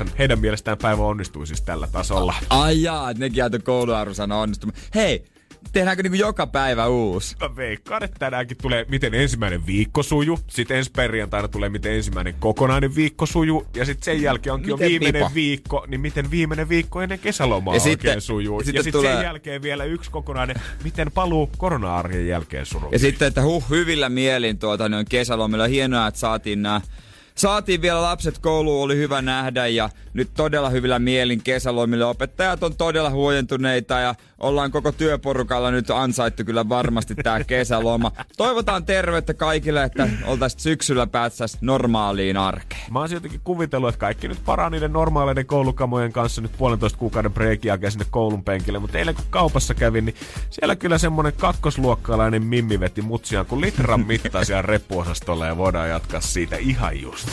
8,8. 0.04 0.11
Heidän 0.18 0.38
mielestään 0.38 0.78
päivä 0.78 1.02
onnistui 1.02 1.46
siis 1.46 1.62
tällä 1.62 1.88
tasolla. 1.92 2.34
Ai 2.50 2.82
jaa, 2.82 3.12
nekin 3.12 3.44
antoi 3.44 3.61
kouluarvosana 3.61 4.37
onnistumaan. 4.37 4.78
Hei, 4.94 5.25
tehdäänkö 5.73 6.02
niinku 6.02 6.16
joka 6.18 6.47
päivä 6.47 6.87
uusi? 6.87 7.37
Mä 7.40 7.56
veikkaan, 7.56 8.02
että 8.02 8.16
tänäänkin 8.18 8.56
tulee, 8.62 8.87
miten 8.88 9.14
ensimmäinen 9.14 9.66
viikko 9.66 10.02
suju. 10.02 10.38
Sitten 10.47 10.76
ensi 10.76 10.90
perjantaina 10.97 11.49
tulee, 11.49 11.68
miten 11.68 11.92
ensimmäinen 11.92 12.35
kokonainen 12.40 12.94
viikko 12.94 13.26
suju. 13.26 13.66
Ja 13.76 13.85
sitten 13.85 14.04
sen 14.04 14.23
jälkeen 14.23 14.54
onkin 14.54 14.68
jo 14.68 14.76
Miten 14.76 14.88
viimeinen 14.90 15.23
pipa? 15.23 15.35
viikko, 15.35 15.85
niin 15.88 16.00
miten 16.00 16.30
viimeinen 16.30 16.68
viikko 16.68 17.02
ennen 17.02 17.18
kesälomaa 17.18 17.75
Ja 17.75 17.80
oikein 17.83 17.92
sitten- 17.99 18.21
sujuu. 18.21 18.61
Ja 18.61 18.64
sitten 18.64 18.85
sitten 18.85 19.00
tulee- 19.00 19.14
sen 19.14 19.23
jälkeen 19.25 19.62
vielä 19.62 19.85
yksi 19.85 20.11
kokonainen, 20.11 20.56
miten 20.85 21.12
paluu 21.12 21.50
korona-arjen 21.59 22.26
jälkeen 22.28 22.66
suru. 22.66 22.88
Ja 22.92 22.99
sitten, 22.99 23.28
että 23.28 23.42
huh, 23.42 23.71
hyvillä 23.71 24.09
mielin 24.09 24.59
tuota, 24.59 24.88
niin 24.88 24.99
on 24.99 25.04
kesälomilla. 25.09 25.66
Hienoa, 25.66 26.06
että 26.06 26.21
saatiin 26.21 26.62
nämä 26.62 26.80
Saatiin 27.37 27.83
vielä 27.83 28.03
lapset 28.03 28.38
kouluun, 28.38 28.85
oli 28.85 28.97
hyvä 28.97 29.23
nähdä 29.23 29.67
ja 29.67 29.91
nyt 30.12 30.31
todella 30.35 30.71
hyvillä 30.71 30.99
mielin 30.99 31.43
kesälomille. 31.43 32.05
Opettajat 32.05 32.62
on 32.62 32.76
todella 32.76 33.11
huojentuneita 33.11 33.99
ja 33.99 34.14
ollaan 34.41 34.71
koko 34.71 34.93
työporukalla 34.93 35.71
nyt 35.71 35.91
ansaittu 35.91 36.45
kyllä 36.45 36.69
varmasti 36.69 37.14
tää 37.14 37.45
kesäloma. 37.45 38.12
Toivotaan 38.37 38.87
terveyttä 38.87 39.35
kaikille, 39.35 39.83
että 39.83 40.09
oltaisiin 40.26 40.61
syksyllä 40.61 41.07
päästäisiin 41.07 41.59
normaaliin 41.62 42.37
arkeen. 42.37 42.93
Mä 42.93 42.99
oon 42.99 43.11
jotenkin 43.11 43.41
kuvitellut, 43.45 43.88
että 43.88 43.99
kaikki 43.99 44.29
nyt 44.29 44.45
paraa 44.45 44.71
niiden 44.71 44.93
normaaleiden 44.93 45.47
koulukamojen 45.47 46.12
kanssa 46.12 46.41
nyt 46.41 46.53
puolentoista 46.59 46.99
kuukauden 46.99 47.33
breikin 47.33 47.69
jälkeen 47.69 47.93
sinne 47.93 48.07
koulun 48.11 48.45
penkille. 48.45 48.79
Mutta 48.79 48.99
eilen 48.99 49.14
kun 49.14 49.25
kaupassa 49.31 49.75
kävin, 49.75 50.05
niin 50.05 50.17
siellä 50.50 50.76
kyllä 50.76 50.99
semmonen 50.99 51.33
kakkosluokkalainen 51.33 52.43
mimmi 52.43 52.81
veti 52.81 53.03
mutsiaan 53.03 53.47
kuin 53.47 53.61
litran 53.61 54.07
mittaisia 54.07 54.62
reppuosastolla 54.62 55.47
ja 55.47 55.57
voidaan 55.57 55.88
jatkaa 55.88 56.21
siitä 56.21 56.57
ihan 56.57 57.00
just. 57.00 57.24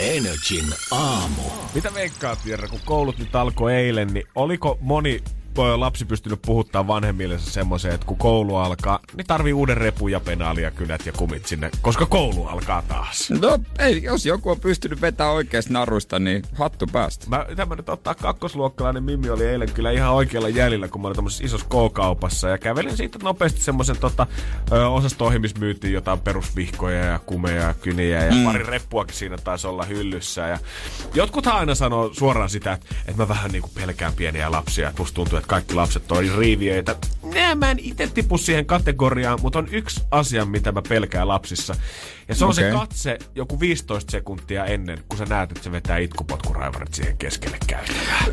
Energin 0.00 0.74
aamu. 0.90 1.42
Mitä 1.74 1.94
veikkaat, 1.94 2.38
Jerry, 2.44 2.68
kun 2.68 2.80
koulut 2.84 3.18
nyt 3.18 3.36
alkoi 3.36 3.74
eilen, 3.74 4.08
niin 4.14 4.26
oliko 4.34 4.78
moni 4.80 5.22
ö, 5.58 5.80
lapsi 5.80 6.04
pystynyt 6.04 6.42
puhuttaa 6.42 6.86
vanhemmillensa 6.86 7.50
semmoiseen, 7.50 7.94
että 7.94 8.06
kun 8.06 8.16
koulu 8.16 8.56
alkaa, 8.56 8.98
niin 9.16 9.26
tarvii 9.26 9.52
uuden 9.52 9.76
repun 9.76 10.12
ja 10.12 10.20
penaalia, 10.20 10.70
kynät 10.70 11.06
ja 11.06 11.12
kumit 11.12 11.46
sinne, 11.46 11.70
koska 11.82 12.06
koulu 12.06 12.46
alkaa 12.46 12.82
taas. 12.88 13.30
No, 13.30 13.58
ei, 13.78 14.02
jos 14.02 14.26
joku 14.26 14.50
on 14.50 14.60
pystynyt 14.60 15.00
vetämään 15.00 15.34
oikeasta 15.34 15.72
narusta, 15.72 16.18
niin 16.18 16.42
hattu 16.54 16.86
päästä. 16.86 17.26
Mä 17.28 17.44
yritän 17.46 17.68
nyt 17.68 17.88
ottaa 17.88 18.14
kakkosluokkalainen 18.14 19.04
Mimmi 19.04 19.30
oli 19.30 19.46
eilen 19.46 19.72
kyllä 19.72 19.90
ihan 19.90 20.12
oikealla 20.12 20.48
jäljellä, 20.48 20.88
kun 20.88 21.00
mä 21.00 21.06
olin 21.06 21.16
tämmöisessä 21.16 21.44
isossa 21.44 21.66
K-kaupassa 21.66 22.48
ja 22.48 22.58
kävelin 22.58 22.96
siitä 22.96 23.18
nopeasti 23.22 23.60
semmoisen 23.60 23.96
tota, 23.98 24.26
ö, 24.72 24.88
osasto 24.88 25.32
missä 25.38 25.58
myytiin 25.58 25.92
jotain 25.92 26.20
perusvihkoja 26.20 27.04
ja 27.04 27.18
kumeja 27.18 27.62
ja 27.62 27.74
kyniä 27.74 28.24
ja 28.24 28.32
mm. 28.32 28.44
pari 28.44 28.62
reppuakin 28.62 29.16
siinä 29.16 29.38
taisi 29.38 29.66
olla 29.66 29.84
hyllyssä. 29.84 30.40
Ja 30.48 30.58
jotkuthan 31.14 31.56
aina 31.56 31.74
sanoo 31.74 32.14
suoraan 32.14 32.50
sitä, 32.50 32.72
että, 32.72 32.86
että 33.06 33.22
mä 33.22 33.28
vähän 33.28 33.50
niinku 33.50 33.70
pelkään 33.74 34.12
pieniä 34.12 34.50
lapsia, 34.50 34.88
että 34.88 35.02
musta 35.02 35.14
tuntuu, 35.14 35.38
että 35.38 35.45
kaikki 35.46 35.74
lapset 35.74 36.12
on 36.12 36.24
riivieitä. 36.38 36.96
Nää, 37.34 37.54
mä 37.54 37.70
en 37.70 37.78
itse 37.78 38.06
tipu 38.06 38.38
siihen 38.38 38.66
kategoriaan, 38.66 39.38
mutta 39.42 39.58
on 39.58 39.68
yksi 39.70 40.02
asia, 40.10 40.44
mitä 40.44 40.72
mä 40.72 40.82
pelkään 40.88 41.28
lapsissa. 41.28 41.74
Ja 42.28 42.34
se 42.34 42.44
on 42.44 42.50
okay. 42.50 42.64
se 42.64 42.70
katse 42.70 43.18
joku 43.34 43.60
15 43.60 44.10
sekuntia 44.10 44.64
ennen, 44.64 44.98
kun 45.08 45.18
sä 45.18 45.24
näet, 45.24 45.50
että 45.50 45.64
se 45.64 45.72
vetää 45.72 45.98
itkupotkuraivarit 45.98 46.94
siihen 46.94 47.16
keskelle 47.18 47.58
käytävää. 47.66 48.24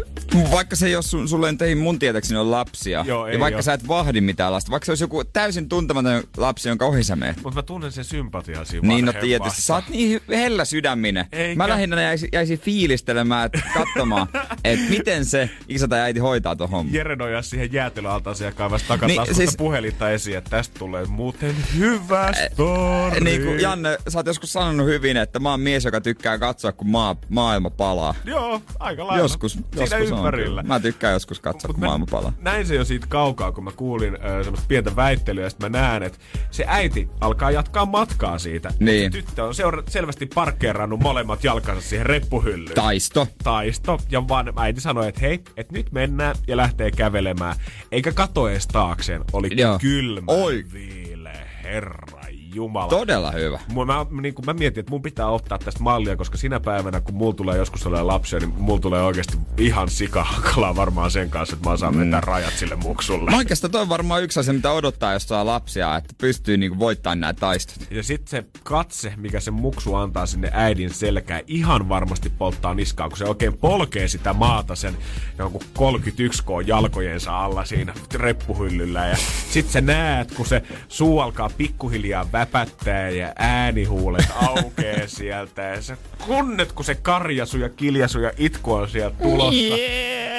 Vaikka 0.51 0.75
se 0.75 0.87
ei 0.87 0.95
ole 0.95 1.03
sun, 1.03 1.27
sulle 1.27 1.49
ei 1.49 1.55
teihin 1.55 1.77
mun 1.77 1.99
tietääkseni 1.99 2.39
on 2.39 2.51
lapsia. 2.51 3.05
Joo, 3.07 3.27
ei 3.27 3.33
ja 3.33 3.39
vaikka 3.39 3.57
oo. 3.57 3.61
sä 3.61 3.73
et 3.73 3.87
vahdi 3.87 4.21
mitään 4.21 4.51
lasta. 4.51 4.71
Vaikka 4.71 4.85
se 4.85 4.91
olisi 4.91 5.03
joku 5.03 5.23
täysin 5.23 5.69
tuntematon 5.69 6.23
lapsi, 6.37 6.69
jonka 6.69 6.85
ohi 6.85 7.03
sä 7.03 7.15
meet. 7.15 7.37
Mutta 7.43 7.59
mä 7.59 7.63
tunnen 7.63 7.91
sen 7.91 8.03
sympatiaa 8.03 8.65
siinä 8.65 8.87
Niin, 8.87 9.05
no 9.05 9.13
tietysti. 9.13 9.61
Sä 9.61 9.75
oot 9.75 9.89
niin 9.89 10.21
hellä 10.29 10.65
sydäminen. 10.65 11.25
Eikä. 11.31 11.57
Mä 11.57 11.69
lähinnä 11.69 12.01
jäisin, 12.01 12.29
jäisin 12.33 12.59
fiilistelemään, 12.59 13.45
että 13.45 13.61
katsomaan, 13.73 14.27
että 14.63 14.89
miten 14.89 15.25
se 15.25 15.49
isä 15.67 15.87
tai 15.87 15.99
äiti 15.99 16.19
hoitaa 16.19 16.55
ton 16.55 16.69
homman. 16.69 16.93
Jere 16.93 17.15
nojaa 17.15 17.41
siihen 17.41 17.73
jäätelöaltaaseen 17.73 18.47
ja 18.47 18.51
kaivasi 18.51 18.85
takataskusta 18.87 19.31
Niin, 19.31 19.35
siis- 19.35 19.57
puhelinta 19.57 20.09
esiin, 20.09 20.37
että 20.37 20.49
tästä 20.49 20.79
tulee 20.79 21.05
muuten 21.05 21.55
hyvä 21.77 22.31
story. 22.53 23.19
Niin 23.19 23.43
kuin 23.43 23.59
Janne, 23.59 23.82
sä 24.07 24.19
oot 24.19 24.25
joskus 24.25 24.53
sanonut 24.53 24.87
hyvin, 24.87 25.17
että 25.17 25.39
mä 25.39 25.49
oon 25.51 25.59
mies, 25.59 25.85
joka 25.85 26.01
tykkää 26.01 26.37
katsoa, 26.37 26.71
kun 26.71 26.89
maa, 26.89 27.15
maailma 27.29 27.69
palaa. 27.69 28.15
Joo, 28.25 28.61
aika 28.79 29.07
lailla. 29.07 29.23
Joskus, 29.23 29.51
Siinä 29.53 29.65
joskus 29.75 30.11
on 30.11 30.17
ympärillä. 30.17 30.45
kyllä. 30.61 30.63
Mä 30.63 30.79
tykkään 30.79 31.13
joskus 31.13 31.39
katsoa, 31.39 31.67
Mut 31.67 31.75
kun 31.75 31.79
mä 31.81 31.87
maailma 31.87 32.05
palaa. 32.11 32.33
Näin 32.41 32.67
se 32.67 32.75
jo 32.75 32.85
siitä 32.85 33.05
kaukaa, 33.09 33.51
kun 33.51 33.63
mä 33.63 33.71
kuulin 33.71 34.15
ö, 34.15 34.43
semmoista 34.43 34.67
pientä 34.67 34.95
väittelyä, 34.95 35.43
ja 35.43 35.49
sitten 35.49 35.71
mä 35.71 35.77
näen, 35.79 36.03
että 36.03 36.19
se 36.51 36.65
äiti 36.67 37.09
alkaa 37.21 37.51
jatkaa 37.51 37.85
matkaa 37.85 38.39
siitä. 38.39 38.71
Niin. 38.79 39.11
Se 39.11 39.17
tyttö 39.21 39.43
on 39.43 39.55
seura- 39.55 39.83
selvästi 39.89 40.25
parkkeerannut 40.25 40.99
molemmat 40.99 41.43
jalkansa 41.43 41.89
siihen 41.89 42.05
reppuhyllyyn. 42.05 42.75
Taisto. 42.75 43.27
taisto. 43.43 43.99
Ja 44.09 44.27
vaan 44.27 44.53
äiti 44.59 44.81
sanoi, 44.81 45.07
että 45.07 45.21
hei, 45.21 45.33
että 45.57 45.73
nyt 45.73 45.91
mennään 45.91 46.35
ja 46.47 46.57
lähtee 46.57 46.91
kävelemään. 46.91 47.55
Eikä 47.91 48.11
kato 48.11 48.47
edes 48.49 48.67
taakseen. 48.67 49.21
Oli 49.33 49.47
Joo. 49.51 49.79
kylmä 49.79 50.31
Oi. 50.31 50.63
viileä, 50.73 51.47
herra 51.63 52.07
jumala. 52.55 52.89
Todella 52.89 53.31
hyvä. 53.31 53.59
Mä, 53.75 53.85
mä, 53.85 54.21
niin 54.21 54.33
kun 54.33 54.45
mä 54.45 54.53
mietin, 54.53 54.79
että 54.79 54.89
mun 54.89 55.01
pitää 55.01 55.27
ottaa 55.27 55.57
tästä 55.57 55.83
mallia, 55.83 56.15
koska 56.15 56.37
sinä 56.37 56.59
päivänä, 56.59 57.01
kun 57.01 57.15
mulla 57.15 57.33
tulee 57.33 57.57
joskus 57.57 57.87
olemaan 57.87 58.07
lapsia, 58.07 58.39
niin 58.39 58.53
mulla 58.57 58.79
tulee 58.79 59.03
oikeasti 59.03 59.37
ihan 59.57 59.89
sikahankalaa 59.89 60.75
varmaan 60.75 61.11
sen 61.11 61.29
kanssa, 61.29 61.55
että 61.55 61.69
mä 61.69 61.73
osaan 61.73 61.99
vetää 61.99 62.21
rajat 62.21 62.53
sille 62.53 62.75
muksulle. 62.75 63.31
Mä 63.31 63.37
oikeastaan 63.37 63.71
toi 63.71 63.81
on 63.81 63.89
varmaan 63.89 64.23
yksi 64.23 64.39
asia, 64.39 64.53
mitä 64.53 64.71
odottaa, 64.71 65.13
jos 65.13 65.27
saa 65.27 65.45
lapsia, 65.45 65.95
että 65.95 66.13
pystyy 66.17 66.57
niinku 66.57 66.79
voittamaan 66.79 67.19
nämä 67.19 67.33
taistot. 67.33 67.91
Ja 67.91 68.03
sitten 68.03 68.27
se 68.27 68.45
katse, 68.63 69.13
mikä 69.17 69.39
se 69.39 69.51
muksu 69.51 69.95
antaa 69.95 70.25
sinne 70.25 70.49
äidin 70.53 70.93
selkään, 70.93 71.41
ihan 71.47 71.89
varmasti 71.89 72.29
polttaa 72.29 72.73
niskaa, 72.73 73.09
kun 73.09 73.17
se 73.17 73.25
oikein 73.25 73.57
polkee 73.57 74.07
sitä 74.07 74.33
maata 74.33 74.75
sen 74.75 74.97
jonkun 75.37 75.61
31K 75.79 76.67
jalkojensa 76.67 77.39
alla 77.39 77.65
siinä 77.65 77.93
reppuhyllyllä. 78.13 79.07
Ja 79.07 79.17
sit 79.49 79.69
sä 79.69 79.81
näet, 79.81 80.31
kun 80.31 80.45
se 80.45 80.63
suu 80.87 81.19
alkaa 81.19 81.49
pikkuhiljaa 81.57 82.25
väpättää 82.43 83.09
ja 83.09 83.33
äänihuulet 83.35 84.27
aukee 84.35 85.07
sieltä. 85.17 85.61
Ja 85.61 85.81
sä 85.81 85.97
kunnet, 86.27 86.71
kun 86.71 86.85
se 86.85 86.95
karjasu 86.95 87.57
ja 87.57 87.69
kiljasu 87.69 88.19
ja 88.19 88.31
itku 88.37 88.73
on 88.73 88.89
sieltä 88.89 89.15
tulossa. 89.23 89.61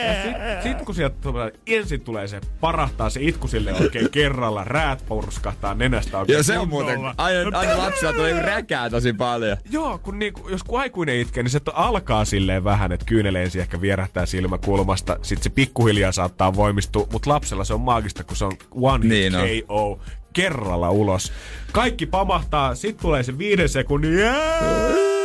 Ja 0.05 0.23
sit, 0.23 0.63
sit 0.63 0.83
kun 0.83 0.95
sieltä 0.95 1.17
tulee, 1.21 1.53
ensin 1.67 2.01
tulee 2.01 2.29
se, 2.29 2.41
parahtaa 2.61 3.11
se 3.11 3.21
itku 3.23 3.49
sille 3.49 3.75
oikein 3.75 4.11
kerralla, 4.11 4.65
räät 4.65 5.05
purskahtaa 5.07 5.75
nenästä 5.75 6.19
oikein 6.19 6.37
Ja 6.37 6.43
se 6.43 6.59
on 6.59 6.69
muuten, 6.69 7.01
aina, 7.17 7.59
aina 7.59 7.79
lapsilla 7.79 8.13
tulee 8.13 8.41
räkää 8.43 8.91
tosi 8.91 9.13
paljon. 9.13 9.57
Joo, 9.71 9.99
kun 9.99 10.19
niinku, 10.19 10.49
jos 10.49 10.65
kun 10.65 10.81
aikuinen 10.81 11.17
itkee, 11.17 11.43
niin 11.43 11.51
se 11.51 11.61
alkaa 11.73 12.25
silleen 12.25 12.65
vähän, 12.65 12.93
että 12.93 13.07
kyynele 13.07 13.43
ensin 13.43 13.61
ehkä 13.61 13.81
vierähtää 13.81 14.27
silmäkulmasta, 14.27 15.19
sit 15.23 15.43
se 15.43 15.51
pikkuhiljaa 15.51 16.13
saattaa 16.13 16.55
voimistua, 16.55 17.07
mutta 17.13 17.31
lapsella 17.31 17.65
se 17.65 17.75
on 17.75 17.81
maagista, 17.81 18.25
kun 18.25 18.37
se 18.37 18.45
on 18.45 18.53
one 18.71 19.07
Niin 19.07 19.41
hit 19.41 19.65
on. 19.69 20.01
Kerralla 20.35 20.91
ulos. 20.91 21.33
Kaikki 21.73 22.07
pamahtaa, 22.07 22.75
sit 22.75 22.97
tulee 22.97 23.23
se 23.23 23.39
viiden 23.39 23.69
sekunnin 23.69 24.19
"Jää!" 24.19 25.24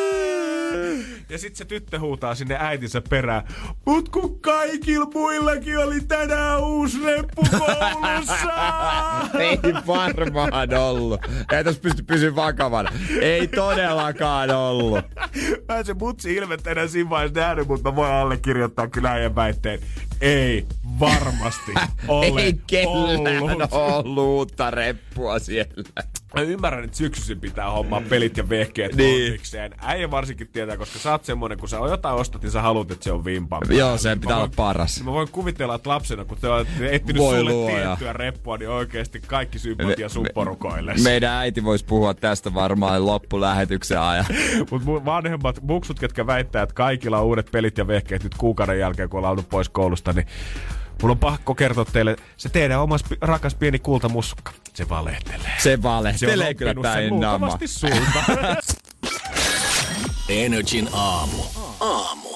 Ja 1.29 1.37
sit 1.37 1.55
se 1.55 1.65
tyttö 1.65 1.99
huutaa 1.99 2.35
sinne 2.35 2.57
äitinsä 2.59 3.01
perään. 3.09 3.43
Mut 3.85 4.09
kun 4.09 4.39
kaikilla 4.41 5.07
muillakin 5.13 5.77
oli 5.77 6.01
tänään 6.01 6.63
uusi 6.63 6.97
reppu 7.05 7.41
koulussa! 7.51 8.49
Ei 9.39 9.59
varmaan 9.87 10.73
ollut. 10.73 11.21
Ei 11.51 11.63
tos 11.63 11.79
pysty 11.79 12.03
pysyä 12.03 12.35
vakavana. 12.35 12.91
Ei 13.21 13.47
todellakaan 13.47 14.49
ollut. 14.51 15.05
Mä 15.67 15.77
en 15.77 15.85
se 15.85 15.93
mutsi 15.93 16.35
ilmettä 16.35 16.71
enää 16.71 16.87
siinä 16.87 17.09
vaiheessa 17.09 17.39
nähnyt, 17.39 17.67
mutta 17.67 17.91
mä 17.91 17.95
voin 17.95 18.11
allekirjoittaa 18.11 18.87
kyllä 18.87 19.11
äijän 19.11 19.35
väitteen. 19.35 19.79
Ei 20.21 20.65
varmasti 20.99 21.71
ole 22.07 22.41
Ei 22.41 22.53
kellään 22.67 23.41
ollut. 23.43 23.73
ollut 23.73 24.23
uutta 24.27 24.71
reppua 24.71 25.39
siellä. 25.39 25.83
Mä 26.35 26.41
ymmärrän, 26.41 26.83
että 26.83 26.97
syksyisin 26.97 27.39
pitää 27.39 27.71
hommaa 27.71 28.01
pelit 28.09 28.37
ja 28.37 28.49
vehkeet 28.49 28.95
Niin. 28.95 29.39
Äijä 29.81 30.11
varsinkin 30.11 30.47
tietää, 30.47 30.77
koska 30.77 30.99
sä 30.99 31.11
oot 31.11 31.25
semmonen, 31.25 31.57
kun 31.57 31.69
sä 31.69 31.77
jotain 31.77 32.15
ostat, 32.15 32.41
niin 32.41 32.51
sä 32.51 32.61
haluat, 32.61 32.91
että 32.91 33.03
se 33.03 33.11
on 33.11 33.23
päällä. 33.23 33.73
Joo, 33.73 33.97
Mä 34.09 34.15
pitää 34.21 34.37
olla 34.37 34.49
paras. 34.55 35.03
Mä 35.03 35.11
voin 35.11 35.29
kuvitella, 35.31 35.75
että 35.75 35.89
lapsena, 35.89 36.25
kun 36.25 36.37
te 36.41 36.47
olette 36.49 36.95
etsinyt 36.95 37.21
Voi 37.21 37.37
sulle 37.37 37.51
luoja. 37.51 37.85
tiettyä 37.85 38.13
reppua, 38.13 38.57
niin 38.57 38.69
oikeesti 38.69 39.21
kaikki 39.27 39.59
sympatia 39.59 40.09
sun 40.09 40.27
porukoille. 40.33 40.93
Meidän 41.03 41.33
äiti 41.33 41.63
voisi 41.63 41.85
puhua 41.85 42.13
tästä 42.13 42.53
varmaan 42.53 43.05
loppulähetyksen 43.05 43.99
ajan. 44.01 44.25
Mutta 44.71 44.85
mun 44.85 45.05
vanhemmat 45.05 45.61
muksut, 45.61 45.99
ketkä 45.99 46.27
väittää, 46.27 46.63
että 46.63 46.75
kaikilla 46.75 47.19
on 47.19 47.25
uudet 47.25 47.49
pelit 47.51 47.77
ja 47.77 47.87
vehkeet 47.87 48.23
nyt 48.23 48.35
kuukauden 48.37 48.79
jälkeen, 48.79 49.09
kun 49.09 49.17
ollaan 49.17 49.31
oltu 49.31 49.43
pois 49.49 49.69
koulusta, 49.69 50.13
niin 50.13 50.27
mun 51.01 51.11
on 51.11 51.17
pakko 51.17 51.55
kertoa 51.55 51.85
teille, 51.85 52.15
se 52.37 52.49
teidän 52.49 52.81
omas 52.81 53.01
rakas 53.21 53.55
pieni 53.55 53.79
kultamuskka, 53.79 54.51
se 54.73 54.89
valehtelee. 54.89 55.51
Se 55.57 55.63
Se 55.63 55.73
on 55.73 55.83
valehtelee 55.83 56.53
kyllä 56.53 56.69
oppinut 56.71 56.85
sen 56.85 56.93
päin 56.93 57.19
naama. 57.19 57.57
sulta. 57.65 58.23
Energin 60.29 60.89
aamu. 60.93 61.37
Aamu. 61.79 62.29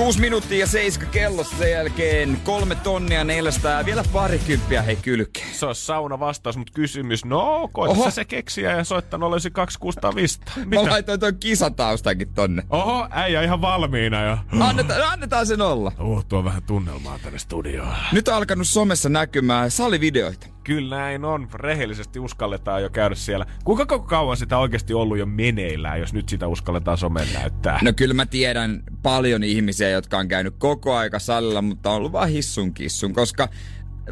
6 0.00 0.20
minuuttia 0.20 0.58
ja 0.58 0.66
7 0.66 1.10
kellossa 1.10 1.56
sen 1.56 1.70
jälkeen 1.70 2.40
kolme 2.44 2.74
tonnia 2.74 3.24
400 3.24 3.72
ja 3.72 3.86
vielä 3.86 4.04
parikymppiä 4.12 4.82
hei 4.82 4.96
kylkeen. 4.96 5.54
se 5.54 5.66
on 5.66 5.74
sauna 5.74 6.20
vastaus, 6.20 6.56
mutta 6.56 6.72
kysymys, 6.72 7.24
no 7.24 7.68
koita 7.72 8.10
se 8.10 8.24
keksiä 8.24 8.76
ja 8.76 8.84
soittanut 8.84 9.32
olisi 9.32 9.50
2605. 9.50 10.40
Mä 10.66 10.90
laitoin 10.90 11.20
ton 11.20 11.36
kisataustakin 11.40 12.34
tonne. 12.34 12.62
Oho, 12.70 13.08
äijä 13.10 13.42
ihan 13.42 13.60
valmiina 13.60 14.22
jo. 14.22 14.38
Annetaan, 14.60 15.12
annetaan 15.12 15.46
sen 15.46 15.60
olla. 15.62 15.92
Oh, 15.98 16.24
tuo 16.24 16.44
vähän 16.44 16.62
tunnelmaa 16.62 17.18
tänne 17.22 17.38
studioon. 17.38 17.94
Nyt 18.12 18.28
on 18.28 18.34
alkanut 18.34 18.68
somessa 18.68 19.08
näkymään 19.08 19.70
salivideoita. 19.70 20.46
Kyllä 20.64 20.96
näin 20.96 21.24
on. 21.24 21.48
Rehellisesti 21.54 22.18
uskalletaan 22.18 22.82
jo 22.82 22.90
käydä 22.90 23.14
siellä. 23.14 23.46
Kuinka 23.64 23.98
kauan 23.98 24.36
sitä 24.36 24.58
oikeasti 24.58 24.94
ollut 24.94 25.18
jo 25.18 25.26
meneillään, 25.26 26.00
jos 26.00 26.12
nyt 26.12 26.28
sitä 26.28 26.48
uskalletaan 26.48 26.98
somen 26.98 27.26
näyttää? 27.34 27.78
No 27.82 27.92
kyllä 27.92 28.14
mä 28.14 28.26
tiedän 28.26 28.82
paljon 29.02 29.44
ihmisiä, 29.44 29.90
jotka 29.90 30.18
on 30.18 30.28
käynyt 30.28 30.54
koko 30.58 30.96
aika 30.96 31.18
salilla, 31.18 31.62
mutta 31.62 31.90
on 31.90 31.96
ollut 31.96 32.12
vaan 32.12 32.28
hissun 32.28 32.74
kissun, 32.74 33.12
koska 33.12 33.48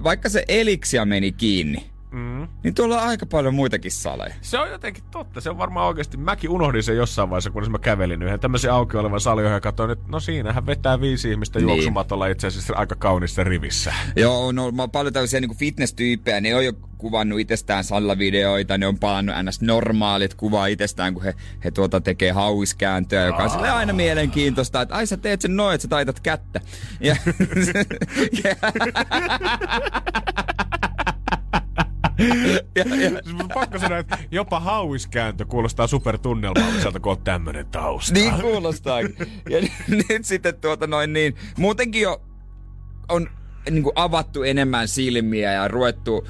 vaikka 0.04 0.28
se 0.28 0.44
eliksia 0.48 1.04
meni 1.04 1.32
kiinni, 1.32 1.90
Mm. 2.10 2.48
niin 2.64 2.74
tuolla 2.74 3.02
on 3.02 3.08
aika 3.08 3.26
paljon 3.26 3.54
muitakin 3.54 3.92
saleja. 3.92 4.34
Se 4.40 4.58
on 4.58 4.70
jotenkin 4.70 5.04
totta. 5.10 5.40
Se 5.40 5.50
on 5.50 5.58
varmaan 5.58 5.86
oikeasti. 5.86 6.16
Mäkin 6.16 6.50
unohdin 6.50 6.82
sen 6.82 6.96
jossain 6.96 7.30
vaiheessa, 7.30 7.50
kun 7.50 7.70
mä 7.70 7.78
kävelin 7.78 8.22
yhden 8.22 8.40
tämmöisen 8.40 8.72
auki 8.72 8.96
olevan 8.96 9.20
salin 9.20 9.44
ja 9.44 9.60
katsoin, 9.60 9.90
että 9.90 10.04
no 10.08 10.20
siinähän 10.20 10.66
vetää 10.66 11.00
viisi 11.00 11.30
ihmistä 11.30 11.58
Niin. 11.58 11.68
juoksumatolla 11.68 12.26
itse 12.26 12.46
asiassa 12.46 12.74
aika 12.76 12.94
kaunissa 12.94 13.44
rivissä. 13.44 13.94
Joo, 14.16 14.46
on 14.46 14.58
ollut 14.58 14.92
paljon 14.92 15.12
tällaisia 15.12 15.40
niin 15.40 15.56
fitness-tyyppejä, 15.56 16.40
ne 16.40 16.54
on 16.54 16.64
jo 16.64 16.72
kuvannut 16.98 17.40
itsestään 17.40 17.84
salilla 17.84 18.18
videoita, 18.18 18.78
ne 18.78 18.86
on 18.86 18.98
palannut 18.98 19.34
ns. 19.42 19.60
normaalit 19.60 20.34
kuvaa 20.34 20.66
itsestään, 20.66 21.14
kun 21.14 21.22
he, 21.24 21.34
he 21.64 21.70
tuota 21.70 22.00
tekee 22.00 22.32
hauiskääntöä, 22.32 23.24
joka 23.26 23.42
on 23.42 23.50
silleen 23.50 23.72
aina 23.74 23.92
mielenkiintoista, 23.92 24.82
että 24.82 24.94
ai 24.94 25.06
sä 25.06 25.16
teet 25.16 25.40
sen 25.40 25.56
noin, 25.56 25.74
että 25.74 25.82
sä 25.82 25.88
taitat 25.88 26.20
kättä. 26.20 26.60
Ja, 27.00 27.16
ja, 28.44 28.54
ja, 32.74 32.84
ja, 33.00 33.10
Siis 33.24 33.36
pakko 33.54 33.78
sanoa, 33.78 33.98
että 33.98 34.18
jopa 34.30 34.60
hauiskääntö 34.60 35.44
kuulostaa 35.44 35.86
supertunnelmalliselta, 35.86 37.00
kun 37.00 37.12
on 37.12 37.22
tämmönen 37.24 37.66
tausta. 37.66 38.14
Niin 38.14 38.34
kuulostaa. 38.40 39.00
Ja 39.00 39.60
nyt 40.08 40.24
sitten 40.24 40.60
tuota 40.60 40.86
noin 40.86 41.12
niin, 41.12 41.34
muutenkin 41.58 42.02
jo 42.02 42.22
on 43.08 43.30
niin 43.70 43.82
kuin 43.82 43.92
avattu 43.94 44.42
enemmän 44.42 44.88
silmiä 44.88 45.52
ja 45.52 45.68
ruvettu 45.68 46.28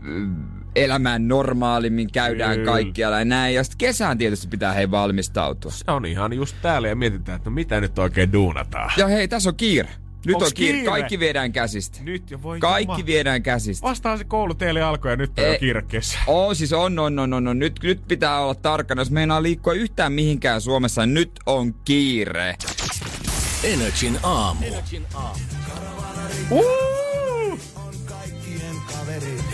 mm, 0.00 0.36
elämään 0.76 1.28
normaalimmin, 1.28 2.12
käydään 2.12 2.56
Kyllä. 2.56 2.72
kaikkialla 2.72 3.18
ja 3.18 3.24
näin. 3.24 3.54
Ja 3.54 3.64
sitten 3.64 3.78
kesään 3.78 4.18
tietysti 4.18 4.48
pitää 4.48 4.72
hei 4.72 4.90
valmistautua. 4.90 5.70
Se 5.70 5.90
on 5.90 6.06
ihan 6.06 6.32
just 6.32 6.56
täällä 6.62 6.88
ja 6.88 6.96
mietitään, 6.96 7.36
että 7.36 7.50
no 7.50 7.54
mitä 7.54 7.80
nyt 7.80 7.98
oikein 7.98 8.32
duunataan. 8.32 8.90
Ja 8.96 9.06
hei, 9.06 9.28
tässä 9.28 9.50
on 9.50 9.56
kiire. 9.56 9.88
Nyt 10.26 10.34
Onks 10.36 10.46
on 10.48 10.52
kiire. 10.54 10.72
kiire? 10.78 10.90
Kaikki 10.90 11.18
viedään 11.18 11.52
käsistä. 11.52 11.98
Nyt 12.02 12.30
jo 12.30 12.42
voi 12.42 12.60
Kaikki 12.60 12.92
juma. 12.92 13.06
viedään 13.06 13.42
käsistä. 13.42 13.86
Vastaan 13.88 14.18
se 14.18 14.24
koulu 14.24 14.54
teille 14.54 14.82
alkoi 14.82 15.12
ja 15.12 15.16
nyt 15.16 15.38
on 15.38 15.44
Ei. 15.44 15.52
jo 15.52 15.58
kiire 15.58 15.82
kesä. 15.82 16.18
Oo, 16.26 16.54
siis 16.54 16.72
on, 16.72 16.98
on, 16.98 17.18
on, 17.18 17.32
on, 17.32 17.48
on. 17.48 17.58
Nyt, 17.58 17.72
nyt 17.82 18.08
pitää 18.08 18.40
olla 18.40 18.54
tarkkana. 18.54 19.00
Jos 19.00 19.10
meinaa 19.10 19.42
liikkua 19.42 19.72
yhtään 19.72 20.12
mihinkään 20.12 20.60
Suomessa, 20.60 21.06
nyt 21.06 21.30
on 21.46 21.74
kiire. 21.74 22.54
Energin 23.64 24.18
aamu. 24.22 24.66
Uh! 26.50 26.84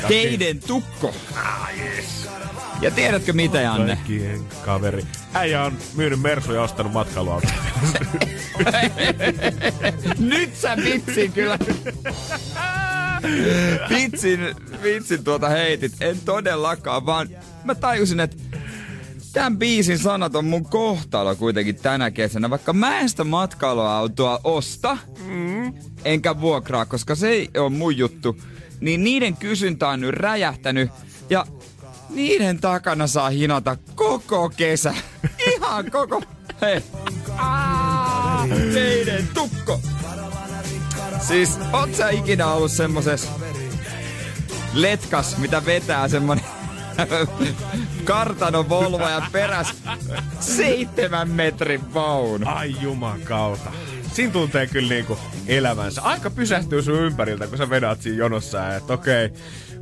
Teiden 0.09 0.61
tukko. 0.61 1.15
Ja 2.81 2.91
tiedätkö 2.91 3.33
mitä, 3.33 3.61
Janne? 3.61 3.97
Kaikkien 3.97 4.41
kaveri. 4.65 5.03
Äijä 5.35 5.65
on 5.65 5.79
myynyt 5.97 6.21
Mersu 6.21 6.53
ja 6.53 6.63
ostanut 6.63 6.93
matkailuauto. 6.93 7.49
Nyt 10.19 10.57
sä 10.57 10.77
vitsin 10.77 11.33
kyllä. 11.33 11.59
vitsin, 13.89 14.41
vitsin 14.83 15.25
tuota 15.25 15.49
heitit. 15.49 15.93
En 16.01 16.17
todellakaan, 16.25 17.07
vaan 17.07 17.29
mä 17.65 17.75
tajusin, 17.75 18.21
että 18.21 18.37
tämän 19.33 19.59
biisin 19.59 19.99
sanat 19.99 20.35
on 20.35 20.45
mun 20.45 20.65
kohtalo 20.65 21.37
kuitenkin 21.37 21.77
tänä 21.77 22.11
kesänä. 22.11 22.51
Vaikka 22.51 22.73
mä 22.73 23.01
en 23.01 23.09
sitä 23.09 23.25
matkailuautoa 23.25 24.41
osta, 24.45 24.99
mm. 25.27 25.75
enkä 26.05 26.41
vuokraa, 26.41 26.87
koska 26.87 27.15
se 27.15 27.29
ei 27.29 27.51
ole 27.57 27.71
mun 27.71 27.97
juttu, 27.97 28.37
niin 28.81 29.05
niiden 29.05 29.37
kysyntä 29.37 29.89
on 29.89 30.01
nyt 30.01 30.11
räjähtänyt. 30.11 30.91
Ja 31.31 31.47
niiden 32.15 32.61
takana 32.61 33.07
saa 33.07 33.31
hinata 33.31 33.77
koko 33.95 34.51
kesä. 34.57 34.95
Ihan 35.47 35.91
koko... 35.91 36.23
Hei. 36.61 36.83
Aa, 37.37 38.47
teidän 38.75 39.29
tukko. 39.35 39.81
Siis, 41.21 41.59
oot 41.73 41.95
sä 41.95 42.11
ikinä 42.11 42.47
ollut 42.47 42.73
semmoses 42.73 43.29
letkas, 44.73 45.39
mitä 45.39 45.65
vetää 45.65 46.09
semmonen 46.09 46.45
kartano 48.05 48.69
Volvo 48.69 49.09
ja 49.09 49.23
peräs 49.33 49.75
seitsemän 50.41 51.31
metrin 51.31 51.95
vaunu. 51.95 52.47
Ai 52.49 52.77
juman 52.81 53.21
kautta. 53.21 53.73
Siinä 54.13 54.33
tuntee 54.33 54.67
kyllä 54.67 54.89
niinku 54.89 55.19
elämänsä. 55.47 56.03
Aika 56.03 56.31
pysähtyy 56.31 56.83
sun 56.83 56.95
ympäriltä, 56.95 57.47
kun 57.47 57.59
sä 57.59 57.71
vedät 57.71 58.03
siinä 58.03 58.19
jonossa. 58.19 58.59
ja 58.59 58.77
Et 58.77 58.91
okei, 58.91 59.31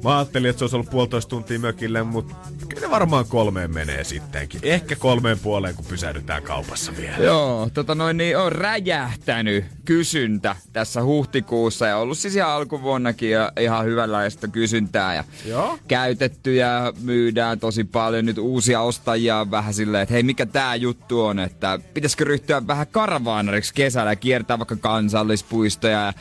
mä 0.05 0.19
ajattelin, 0.19 0.51
että 0.51 0.59
se 0.59 0.65
olisi 0.65 0.77
ollut 0.77 0.91
puolitoista 0.91 1.31
tuntia 1.31 1.59
mökille, 1.59 2.03
mutta 2.03 2.35
kyllä 2.69 2.87
ne 2.87 2.91
varmaan 2.91 3.25
kolmeen 3.29 3.75
menee 3.75 4.05
sittenkin. 4.05 4.61
Ehkä 4.63 4.97
kolmeen 4.97 5.39
puoleen, 5.39 5.75
kun 5.75 5.85
pysähdytään 5.85 6.43
kaupassa 6.43 6.93
vielä. 6.97 7.17
Joo, 7.17 7.71
tota 7.75 7.95
noin 7.95 8.17
niin 8.17 8.39
on 8.39 8.53
räjähtänyt 8.53 9.65
kysyntä 9.85 10.57
tässä 10.73 11.03
huhtikuussa 11.03 11.87
ja 11.87 11.97
ollut 11.97 12.19
siis 12.19 12.37
ihan 12.37 12.51
alkuvuonnakin 12.51 13.31
ja 13.31 13.53
ihan 13.61 13.85
hyvänlaista 13.85 14.49
kysyntää 14.49 15.15
ja 15.15 15.25
Joo. 15.45 15.79
käytettyjä 15.89 16.93
myydään 17.01 17.61
tosi 17.61 17.85
paljon. 17.85 18.27
Nyt 18.27 18.39
uusia 18.39 18.81
ostajia 18.81 19.37
on 19.41 19.51
vähän 19.51 19.75
silleen, 19.75 20.03
että 20.03 20.13
hei 20.13 20.23
mikä 20.23 20.47
tää 20.47 20.77
juttu 20.77 21.25
on, 21.25 21.39
että 21.39 21.79
pitäisikö 21.95 22.25
ryhtyä 22.25 22.67
vähän 22.67 22.87
karavaanariksi 22.87 23.75
kesällä 23.75 24.13
ja 24.13 24.17
kiertää 24.17 24.59
vaikka 24.59 24.77
kansallispuistoja 24.77 26.07
ja 26.07 26.13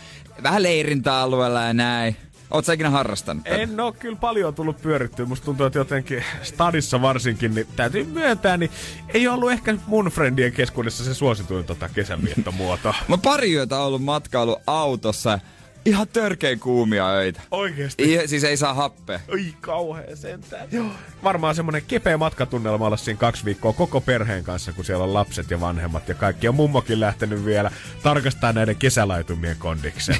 vähän 0.43 0.63
leirintäalueella 0.63 1.61
ja 1.61 1.73
näin. 1.73 2.15
Oot 2.51 2.65
sä 2.65 2.73
ikinä 2.73 2.89
harrastanut 2.89 3.43
tätä? 3.43 3.55
En 3.55 3.79
oo 3.79 3.91
kyllä 3.91 4.15
paljon 4.15 4.55
tullut 4.55 4.81
pyörittyä. 4.81 5.25
Musta 5.25 5.45
tuntuu, 5.45 5.65
että 5.65 5.79
jotenkin 5.79 6.23
stadissa 6.43 7.01
varsinkin, 7.01 7.55
niin 7.55 7.67
täytyy 7.75 8.03
myöntää, 8.03 8.57
niin 8.57 8.71
ei 9.13 9.27
ollut 9.27 9.51
ehkä 9.51 9.75
mun 9.87 10.05
friendien 10.05 10.53
keskuudessa 10.53 11.03
se 11.03 11.13
suosituin 11.13 11.65
tota 11.65 11.89
kesänviettomuoto. 11.89 12.93
Mä 13.07 13.17
pari 13.17 13.53
yötä 13.53 13.79
ollut 13.79 14.03
matkailu 14.03 14.61
autossa. 14.67 15.39
Ihan 15.87 16.07
törkein 16.07 16.59
kuumia 16.59 17.09
öitä. 17.09 17.41
Oikeesti. 17.51 18.13
I, 18.13 18.27
siis 18.27 18.43
ei 18.43 18.57
saa 18.57 18.73
happea. 18.73 19.19
Oi 19.27 19.53
kauhea 19.61 20.15
sentään. 20.15 20.67
Joo. 20.71 20.91
Varmaan 21.23 21.55
semmonen 21.55 21.81
kepeä 21.87 22.17
matkatunnelma 22.17 22.85
olla 22.87 22.97
siinä 22.97 23.19
kaksi 23.19 23.45
viikkoa 23.45 23.73
koko 23.73 24.01
perheen 24.01 24.43
kanssa, 24.43 24.73
kun 24.73 24.85
siellä 24.85 25.03
on 25.03 25.13
lapset 25.13 25.51
ja 25.51 25.61
vanhemmat 25.61 26.09
ja 26.09 26.15
kaikki. 26.15 26.47
Ja 26.47 26.51
mummokin 26.51 26.99
lähtenyt 26.99 27.45
vielä 27.45 27.71
tarkastaa 28.03 28.53
näiden 28.53 28.75
kesälaitumien 28.75 29.57
kondiksen. 29.59 30.17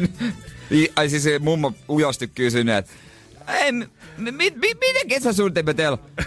I, 0.70 0.92
ai 0.96 1.08
siis 1.08 1.22
se 1.22 1.38
mummo 1.38 1.72
ujosti 1.88 2.28
kysynyt, 2.28 2.74
että 2.74 2.92
ei, 3.48 3.72
mi, 3.72 3.86
mi, 4.16 4.32
mi, 4.32 4.74
miten 4.80 5.08
kesäsuunnitelma 5.08 5.74
teillä 5.74 5.98
on? 6.18 6.24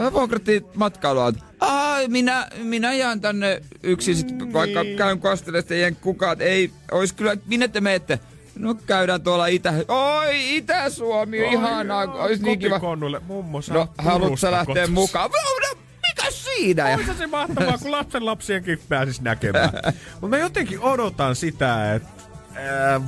Mä 0.00 0.12
vuokrattiin 0.12 0.64
matkailuauto. 0.74 1.38
Ai, 1.60 2.08
minä, 2.08 2.48
minä 2.62 2.92
jään 2.92 3.20
tänne 3.20 3.62
yksin 3.82 4.16
sit, 4.16 4.52
vaikka 4.52 4.80
käyn 4.96 5.20
kastelemaan 5.20 5.64
teidän 5.64 5.96
kukat. 5.96 6.40
Ei, 6.40 6.70
ois 6.92 7.12
kyllä, 7.12 7.36
minne 7.46 7.68
te 7.68 7.80
meette? 7.80 8.20
No 8.58 8.74
käydään 8.74 9.22
tuolla 9.22 9.46
Itä... 9.46 9.72
Oi, 9.88 10.56
Itä-Suomi, 10.56 11.38
ihanaa, 11.38 12.04
ois 12.04 12.42
niin 12.42 12.58
kiva. 12.58 12.80
Mummo 13.26 13.60
No, 13.70 13.88
haluatko 13.98 14.50
lähteä 14.50 14.86
mukaan? 14.86 15.30
No, 15.30 15.80
mikä 16.08 16.30
siinä? 16.30 16.84
Olisi 16.84 17.14
se 17.18 17.26
mahtavaa, 17.26 17.78
kun 17.78 17.90
lapsen 17.90 18.26
lapsienkin 18.26 18.80
pääsis 18.88 19.20
näkemään. 19.20 19.70
Mutta 20.20 20.28
mä 20.28 20.38
jotenkin 20.38 20.80
odotan 20.80 21.36
sitä, 21.36 21.94
että 21.94 22.19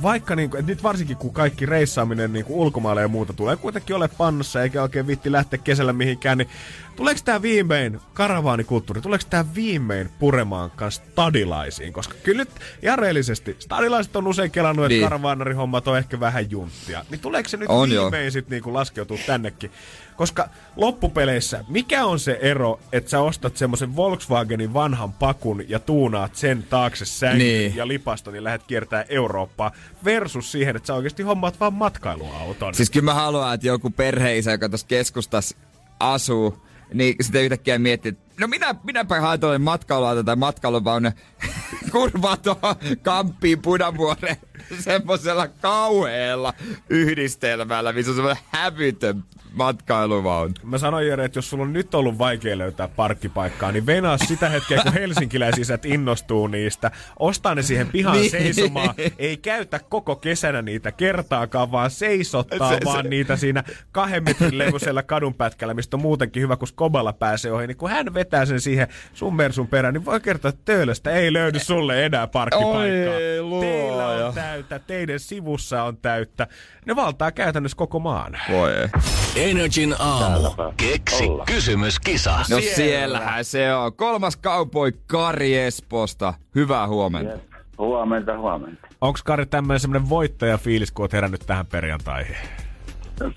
vaikka 0.01 0.35
niinku, 0.35 0.57
et 0.57 0.65
nyt 0.65 0.83
varsinkin 0.83 1.17
kun 1.17 1.33
kaikki 1.33 1.65
reissaaminen 1.65 2.33
niinku 2.33 2.61
ulkomaille 2.61 3.01
ja 3.01 3.07
muuta 3.07 3.33
tulee 3.33 3.55
kuitenkin 3.55 3.95
ole 3.95 4.07
pannossa 4.07 4.63
eikä 4.63 4.81
oikein 4.81 5.07
vitti 5.07 5.31
lähteä 5.31 5.59
kesällä 5.63 5.93
mihinkään, 5.93 6.37
niin 6.37 6.49
tuleeko 6.95 7.21
tämä 7.25 7.41
viimein, 7.41 7.99
karavaanikulttuuri, 8.13 9.01
tuleeko 9.01 9.25
tämä 9.29 9.45
viimein 9.55 10.09
puremaan 10.19 10.71
kanssa 10.75 11.03
stadilaisiin? 11.11 11.93
Koska 11.93 12.15
kyllä 12.23 12.37
nyt 12.41 12.49
ihan 12.81 12.99
reellisesti, 12.99 13.55
stadilaiset 13.59 14.15
on 14.15 14.27
usein 14.27 14.51
kelannut, 14.51 14.85
että 14.85 14.93
Niin. 14.93 15.03
karavaanarihommat 15.03 15.87
on 15.87 15.97
ehkä 15.97 16.19
vähän 16.19 16.51
junttia. 16.51 17.05
Niin 17.09 17.19
tuleeko 17.19 17.49
se 17.49 17.57
nyt 17.57 17.69
On 17.69 17.89
viimein 17.89 18.31
sitten 18.31 18.55
niinku 18.55 18.73
laskeutua 18.73 19.17
tännekin? 19.25 19.71
Koska 20.15 20.49
loppupeleissä, 20.75 21.65
mikä 21.67 22.05
on 22.05 22.19
se 22.19 22.39
ero, 22.41 22.79
että 22.91 23.09
sä 23.09 23.19
ostat 23.19 23.57
semmoisen 23.57 23.95
Volkswagenin 23.95 24.73
vanhan 24.73 25.13
pakun 25.13 25.69
ja 25.69 25.79
tuunaat 25.79 26.35
sen 26.35 26.63
taakse 26.63 27.05
sängyn 27.05 27.37
Niin. 27.37 27.75
ja 27.75 27.87
lipaston 27.87 28.35
ja 28.35 28.43
lähdet 28.43 28.63
kiertää 28.63 29.05
Eurooppaa, 29.09 29.71
versus 30.05 30.51
siihen, 30.51 30.75
että 30.75 30.87
sä 30.87 30.93
oikeasti 30.93 31.23
hommaat 31.23 31.59
vaan 31.59 31.73
matkailuauton. 31.73 32.75
Siis 32.75 32.89
kyllä 32.89 33.05
mä 33.05 33.13
haluan, 33.13 33.53
että 33.53 33.67
joku 33.67 33.89
perheisä, 33.89 34.51
joka 34.51 34.69
tuossa 34.69 34.87
keskustassa 34.87 35.55
asuu, 35.99 36.63
niin 36.93 37.15
sitten 37.21 37.43
yhtäkkiä 37.43 37.79
miettii, 37.79 38.09
että 38.09 38.23
no 38.39 38.47
minä, 38.47 38.75
minäpä 38.83 39.21
haen 39.21 39.39
tuolle 39.39 39.57
matkailuauto 39.57 40.23
tai 40.23 40.35
matkailuvaunu 40.35 41.09
kurvaa 41.91 42.37
tuohon 42.37 42.75
kamppiin 43.01 43.61
Punavuoreen 43.61 44.37
semmoisella 44.79 45.47
kauheella 45.47 46.53
yhdistelmällä, 46.89 47.93
missä 47.93 48.11
on 48.11 48.15
semmoinen 48.15 48.43
hävytön 48.51 49.23
matkailuvaunu. 49.53 50.53
Mä 50.63 50.77
sanoin 50.77 51.07
Jere, 51.07 51.25
että 51.25 51.37
jos 51.37 51.49
sulla 51.49 51.63
on 51.63 51.73
nyt 51.73 51.95
ollut 51.95 52.17
vaikea 52.17 52.57
löytää 52.57 52.87
parkkipaikkaa, 52.87 53.71
niin 53.71 53.85
venaa 53.85 54.17
sitä 54.17 54.49
hetkeä, 54.49 54.81
kun 54.83 54.93
helsinkiläisisät 54.93 55.85
innostuu 55.85 56.47
niistä. 56.47 56.91
Ostaa 57.19 57.55
ne 57.55 57.61
siihen 57.61 57.87
pihaan 57.87 58.17
Niin. 58.17 58.31
seisomaan. 58.31 58.95
Ei 59.17 59.37
käytä 59.37 59.79
koko 59.89 60.15
kesänä 60.15 60.61
niitä 60.61 60.91
kertaakaan, 60.91 61.71
vaan 61.71 61.91
seisottaa 61.91 62.69
Se- 62.73 62.79
vaan 62.85 63.03
se- 63.03 63.09
niitä 63.09 63.35
siinä 63.35 63.63
kahden 63.91 64.23
metrin 64.23 64.57
levyisellä 64.57 65.03
kadunpätkällä, 65.03 65.73
mistä 65.73 65.97
on 65.97 66.01
muutenkin 66.01 66.43
hyvä, 66.43 66.55
kun 66.55 66.67
Skoballa 66.67 67.13
pääsee 67.13 67.51
ohi. 67.51 67.67
Niin 67.67 67.77
kun 67.77 67.89
hän 67.89 68.13
vetää 68.13 68.45
sen 68.45 68.61
siihen 68.61 68.87
sun 69.13 69.35
mersun 69.35 69.67
perään, 69.67 69.93
niin 69.93 70.05
voi 70.05 70.19
kertoa, 70.19 70.49
että 70.49 70.61
töölöstä 70.65 71.11
ei 71.11 71.33
löydy 71.33 71.59
sulle 71.59 72.05
enää 72.05 72.27
parkkipaikkaa. 72.27 73.13
Oi, 73.15 73.41
luoja. 73.41 73.71
Teillä 73.71 74.27
on 74.27 74.33
täyttä, 74.53 74.79
teidän 74.79 75.19
sivussa 75.19 75.83
on 75.83 75.97
täyttä. 75.97 76.47
Ne 76.85 76.95
valtaa 76.95 77.31
käytännössä 77.31 77.75
koko 77.75 77.99
maan. 77.99 78.37
Voi 78.51 78.71
ei. 78.73 78.89
Energin 79.35 79.95
aamu. 79.99 80.49
Keksi 80.77 81.23
kysymyskisa. 81.45 82.31
No 82.37 82.45
Siellä. 82.45 82.75
siellähän 82.75 83.45
se 83.45 83.75
on. 83.75 83.93
Kolmas 83.95 84.37
kaupoi 84.37 84.91
Kari 85.07 85.57
Espoosta. 85.57 86.33
Hyvää 86.55 86.87
huomenta. 86.87 87.37
Huomenta, 87.77 88.37
huomenta. 88.37 88.87
Onko 89.01 89.19
Kari 89.25 89.45
tämmöinen 89.45 89.79
semmoinen 89.79 90.09
voittajafiilis, 90.09 90.91
kun 90.91 91.03
oot 91.03 91.13
herännyt 91.13 91.43
tähän 91.45 91.65
perjantaihin? 91.65 92.35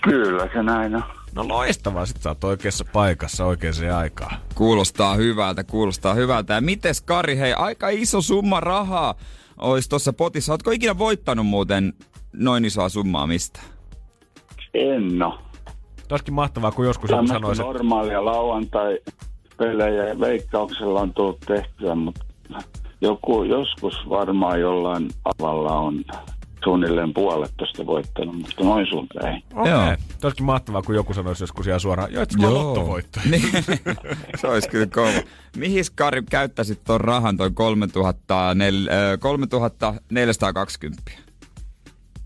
Kyllä 0.02 0.48
se 0.52 0.62
näin 0.62 0.96
on. 0.96 1.02
No 1.34 1.48
loistavaa, 1.48 2.06
sit 2.06 2.22
sä 2.22 2.28
oot 2.28 2.44
oikeassa 2.44 2.84
paikassa 2.92 3.44
oikeaan 3.44 3.94
aikaan. 3.96 4.36
Kuulostaa 4.54 5.14
hyvältä, 5.14 5.64
kuulostaa 5.64 6.14
hyvältä. 6.14 6.54
Ja 6.54 6.60
mites 6.60 7.00
Kari, 7.00 7.38
hei, 7.38 7.52
aika 7.52 7.88
iso 7.88 8.20
summa 8.20 8.60
rahaa 8.60 9.14
olisi 9.60 9.88
tuossa 9.88 10.12
potissa. 10.12 10.52
Ootko 10.52 10.70
ikinä 10.70 10.98
voittanut 10.98 11.46
muuten 11.46 11.92
noin 12.32 12.64
isoa 12.64 12.88
summaa 12.88 13.26
mistä? 13.26 13.60
En 14.74 15.22
oo. 15.22 15.38
Olisikin 16.10 16.34
mahtavaa, 16.34 16.72
kun 16.72 16.86
joskus 16.86 17.10
joku 17.10 17.18
Tämmöistä 17.18 17.34
sanoisi, 17.34 17.62
että 17.62 17.72
normaalia 17.72 18.24
lauantai-pelejä 18.24 20.20
veikkauksella 20.20 21.00
on 21.00 21.14
tullut 21.14 21.40
tehtyä, 21.40 21.94
mutta 21.94 22.24
joku, 23.00 23.42
joskus 23.42 24.08
varmaan 24.08 24.60
jollain 24.60 25.08
avalla 25.24 25.78
on 25.78 26.04
suunnilleen 26.64 27.14
puolet 27.14 27.52
tosta 27.56 27.86
voittanut, 27.86 28.34
mutta 28.36 28.64
noin 28.64 28.86
sulta 28.86 29.28
ei. 29.30 29.42
okei. 29.54 29.72
Joo. 29.72 29.82
Okay. 29.82 29.96
Olisikin 30.24 30.46
mahtavaa, 30.46 30.82
kun 30.82 30.94
joku 30.94 31.14
sanoisi 31.14 31.42
joskus 31.42 31.66
ihan 31.66 31.80
suoraan, 31.80 32.12
joo, 32.12 32.22
että 32.22 32.36
se 32.40 32.46
on 32.46 32.54
lottovoitto. 32.54 33.20
Niin, 33.30 33.42
se 34.40 34.46
olisi 34.46 34.68
kyllä 34.68 34.86
kova. 34.86 35.08
Mihin 35.56 35.84
Kari 35.94 36.22
käyttäisit 36.30 36.84
ton 36.84 37.00
rahan, 37.00 37.36
toi 37.36 37.50
3400, 37.50 38.50
ö, 38.50 39.18
3420? 39.18 41.12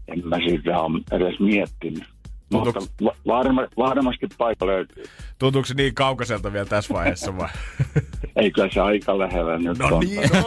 En 0.09 0.29
mä 0.29 0.37
siitä 0.37 0.81
ole 0.81 1.01
edes 1.13 1.41
miettinyt. 1.41 2.05
Tuntuuko- 2.53 2.87
va- 3.05 3.17
varma, 3.27 3.67
varmasti 3.77 4.27
paikka 4.39 4.67
löytyy. 4.67 5.05
Tuntuuko 5.39 5.67
se 5.67 5.75
niin 5.75 5.95
kaukaiselta 5.95 6.53
vielä 6.53 6.67
tässä 6.67 6.95
vaiheessa 6.95 7.37
vai? 7.39 7.49
Eikö 8.37 8.69
se 8.75 8.81
aika 8.81 9.19
lähellä 9.19 9.59
nyt 9.59 9.79
No 9.79 9.87
on? 9.87 10.01
niin, 10.01 10.21
no. 10.21 10.45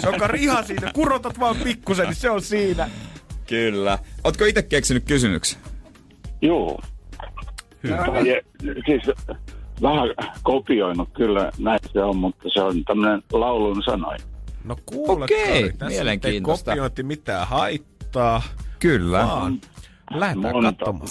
Se 0.00 0.08
on 0.08 0.18
Kari 0.18 0.42
ihan 0.42 0.64
siinä. 0.64 0.90
Kurotat 0.94 1.40
vaan 1.40 1.56
pikkusen, 1.64 2.06
niin 2.06 2.14
se 2.14 2.30
on 2.30 2.42
siinä. 2.42 2.88
Kyllä. 3.46 3.98
Ootko 4.24 4.44
itse 4.44 4.62
keksinyt 4.62 5.04
kysymyksen? 5.04 5.60
Juu. 6.42 6.80
Hyvä. 7.82 7.96
Ja, 8.06 8.40
siis 8.86 9.02
vähän 9.82 10.08
kopioinut 10.42 11.08
kyllä 11.16 11.50
näin 11.58 11.78
se 11.92 12.02
on, 12.02 12.16
mutta 12.16 12.48
se 12.52 12.60
on 12.62 12.84
tämmöinen 12.84 13.22
laulun 13.32 13.82
sanoin. 13.82 14.20
No 14.64 14.76
kuule, 14.86 15.24
Okei, 15.24 15.46
Kari, 15.46 15.60
tässä 15.62 15.72
nyt 15.74 15.82
ei 15.82 15.88
mielenkiintoista. 15.98 16.70
kopiointi 16.70 17.02
mitään 17.02 17.46
haittaa, 17.48 18.42
Kyllä. 18.78 19.18
vaan 19.26 19.60
lähdetään 20.10 20.54
Monta. 20.54 20.72
katsomaan. 20.72 21.08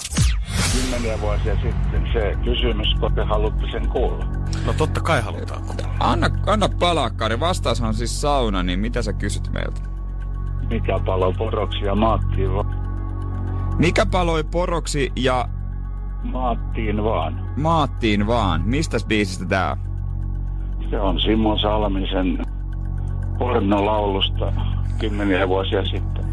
Kymmeniä 0.72 1.20
vuosia 1.20 1.54
sitten 1.54 2.08
se 2.12 2.34
kysymys, 2.44 2.94
kun 3.00 3.12
te 3.14 3.24
haluatte 3.24 3.66
sen 3.70 3.88
kuulla. 3.88 4.24
No 4.66 4.72
totta 4.72 5.00
kai 5.00 5.20
halutaan 5.22 5.62
kuulla. 5.62 5.94
Anna, 6.00 6.26
anna 6.46 6.68
palaa, 6.80 7.10
Kari. 7.10 7.40
Vastaushan 7.40 7.94
siis 7.94 8.20
sauna, 8.20 8.62
niin 8.62 8.78
mitä 8.78 9.02
sä 9.02 9.12
kysyt 9.12 9.48
meiltä? 9.52 9.80
Mikä 10.70 10.98
palo 11.06 11.32
poroksi 11.32 11.84
ja 11.84 11.94
maattiin, 11.94 12.54
va- 12.54 12.64
Mikä 13.78 14.06
paloi 14.06 14.44
poroksi 14.44 15.12
ja 15.16 15.48
maattiin 16.22 17.04
vaan. 17.04 17.50
maattiin 17.56 18.26
vaan? 18.26 18.62
Mistä 18.64 18.96
biisistä 19.08 19.44
tää 19.46 19.70
on? 19.70 19.78
Se 20.90 21.00
on 21.00 21.20
Simo 21.20 21.58
Salmisen 21.58 22.38
pornolaulusta 23.40 24.52
kymmeniä 24.98 25.48
vuosia 25.48 25.84
sitten. 25.84 26.24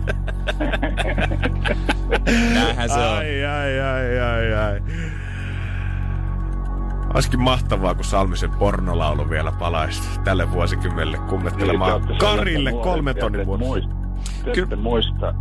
Näinhän 2.53 2.89
se 2.89 2.95
on. 2.99 3.17
Ai, 3.17 3.45
ai, 3.45 3.79
ai, 3.79 4.19
ai, 4.19 4.53
ai. 4.53 4.81
Olisikin 7.13 7.41
mahtavaa, 7.41 7.95
kun 7.95 8.03
Salmisen 8.03 8.51
pornolaulu 8.51 9.29
vielä 9.29 9.51
palaisi 9.51 10.19
tälle 10.23 10.51
vuosikymmenelle 10.51 11.17
kummettelemaan 11.17 12.01
Niin, 12.01 12.17
Karille 12.17 12.71
nuorempia, 12.71 13.13
tonnin 13.13 13.45
vuodessa. 13.45 13.89
Te 14.43 14.61
ette 14.61 14.75
muista. 14.75 15.33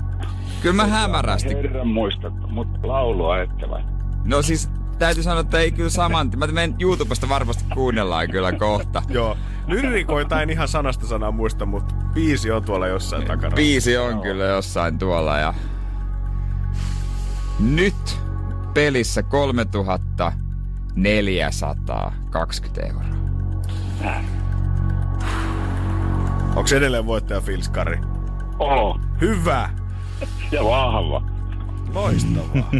Kyllä 0.62 0.76
mä 0.76 0.86
hämärästi. 0.86 1.54
Herran 1.54 1.88
muistatte, 1.88 2.46
mutta 2.46 2.88
laulua 2.88 3.38
ette 3.38 3.70
vai? 3.70 3.82
No 4.24 4.42
siis 4.42 4.70
täytyy 4.98 5.22
sanoa, 5.22 5.40
että 5.40 5.58
ei 5.58 5.72
kyllä 5.72 5.90
saman... 5.90 6.30
Mä 6.36 6.46
menen 6.46 6.74
YouTubesta 6.80 7.28
varmasti 7.28 7.64
kuunnellaan 7.74 8.30
kyllä 8.30 8.52
kohta. 8.52 9.02
Joo. 9.08 9.36
Lyrikoita 9.66 10.42
en 10.42 10.50
ihan 10.50 10.68
sanasta 10.68 11.06
sanaa 11.06 11.30
muista, 11.30 11.66
mutta 11.66 11.94
biisi 12.14 12.50
on 12.50 12.64
tuolla 12.64 12.86
jossain 12.86 13.26
takana. 13.26 13.56
Biisi 13.56 13.96
on 13.96 14.20
kyllä 14.20 14.44
jossain 14.44 14.98
tuolla 14.98 15.38
ja... 15.38 15.54
Nyt 17.60 18.18
pelissä 18.74 19.22
3420 19.22 22.12
euroa. 22.86 23.04
Onko 26.56 26.68
edelleen 26.76 27.06
voittaja 27.06 27.40
Fils 27.40 27.68
Kari? 27.68 27.98
Oo, 28.58 29.00
Hyvä! 29.20 29.70
ja 30.52 30.64
vahva. 30.64 31.22
Loistavaa. 31.94 32.70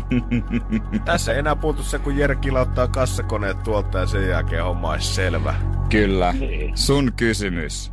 Tässä 1.04 1.32
ei 1.32 1.38
enää 1.38 1.56
puutu 1.56 1.82
se, 1.82 1.98
kun 1.98 2.16
Jere 2.16 2.34
kilauttaa 2.36 2.88
kassakoneet 2.88 3.62
tuolta 3.62 3.98
ja 3.98 4.06
sen 4.06 4.28
jälkeen 4.28 4.64
homma 4.64 4.90
olisi 4.90 5.14
selvä. 5.14 5.54
Kyllä. 5.90 6.32
Niin. 6.32 6.78
Sun 6.78 7.12
kysymys 7.16 7.92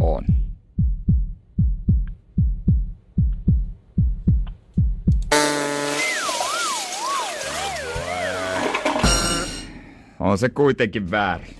on. 0.00 0.24
On 10.20 10.38
se 10.38 10.48
kuitenkin 10.48 11.10
väärin. 11.10 11.54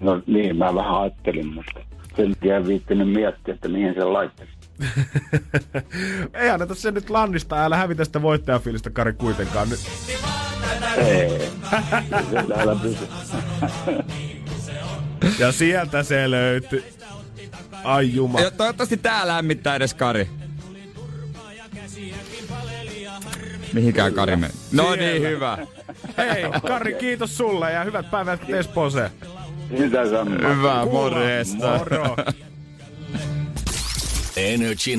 No 0.00 0.22
niin, 0.26 0.56
mä 0.56 0.74
vähän 0.74 1.00
ajattelin, 1.00 1.54
mutta 1.54 1.80
sen 2.16 2.30
takia 2.30 2.66
viittinyt 2.66 3.12
miettiä, 3.12 3.54
että 3.54 3.68
mihin 3.68 3.94
se 3.94 4.04
laittaisi. 4.04 4.52
ei 6.34 6.50
anneta 6.50 6.74
se 6.74 6.90
nyt 6.90 7.10
lannista, 7.10 7.64
älä 7.64 7.76
hävitä 7.76 8.04
sitä 8.04 8.22
voittajafilistä 8.22 8.90
Kari 8.90 9.12
kuitenkaan. 9.12 9.68
Nyt. 9.68 9.80
Ei, 10.96 11.50
pysy. 12.82 13.08
Ja 15.38 15.52
sieltä 15.52 16.02
se 16.02 16.30
löytyi. 16.30 16.84
Ai 17.84 18.14
juma. 18.14 18.40
Ja 18.40 18.50
toivottavasti 18.50 18.96
tää 18.96 19.26
lämmittää 19.26 19.76
edes 19.76 19.94
Kari. 19.94 20.30
Mihinkään 23.72 24.14
Kari 24.14 24.36
meni? 24.36 24.52
No 24.72 24.90
niin, 24.94 25.00
Siellä. 25.10 25.28
hyvä. 25.28 25.58
Hei, 26.16 26.44
Kari, 26.66 26.94
kiitos 26.94 27.36
sulle 27.36 27.72
ja 27.72 27.84
hyvät 27.84 28.10
päivät 28.10 28.40
Espooseen. 28.50 29.10
Sitä 29.78 30.10
samaa. 30.10 30.34
Hyvä, 30.54 30.80
Kuullaan. 30.84 30.88
morjesta. 30.88 31.78
Moro. 31.78 32.16
Energin 34.36 34.98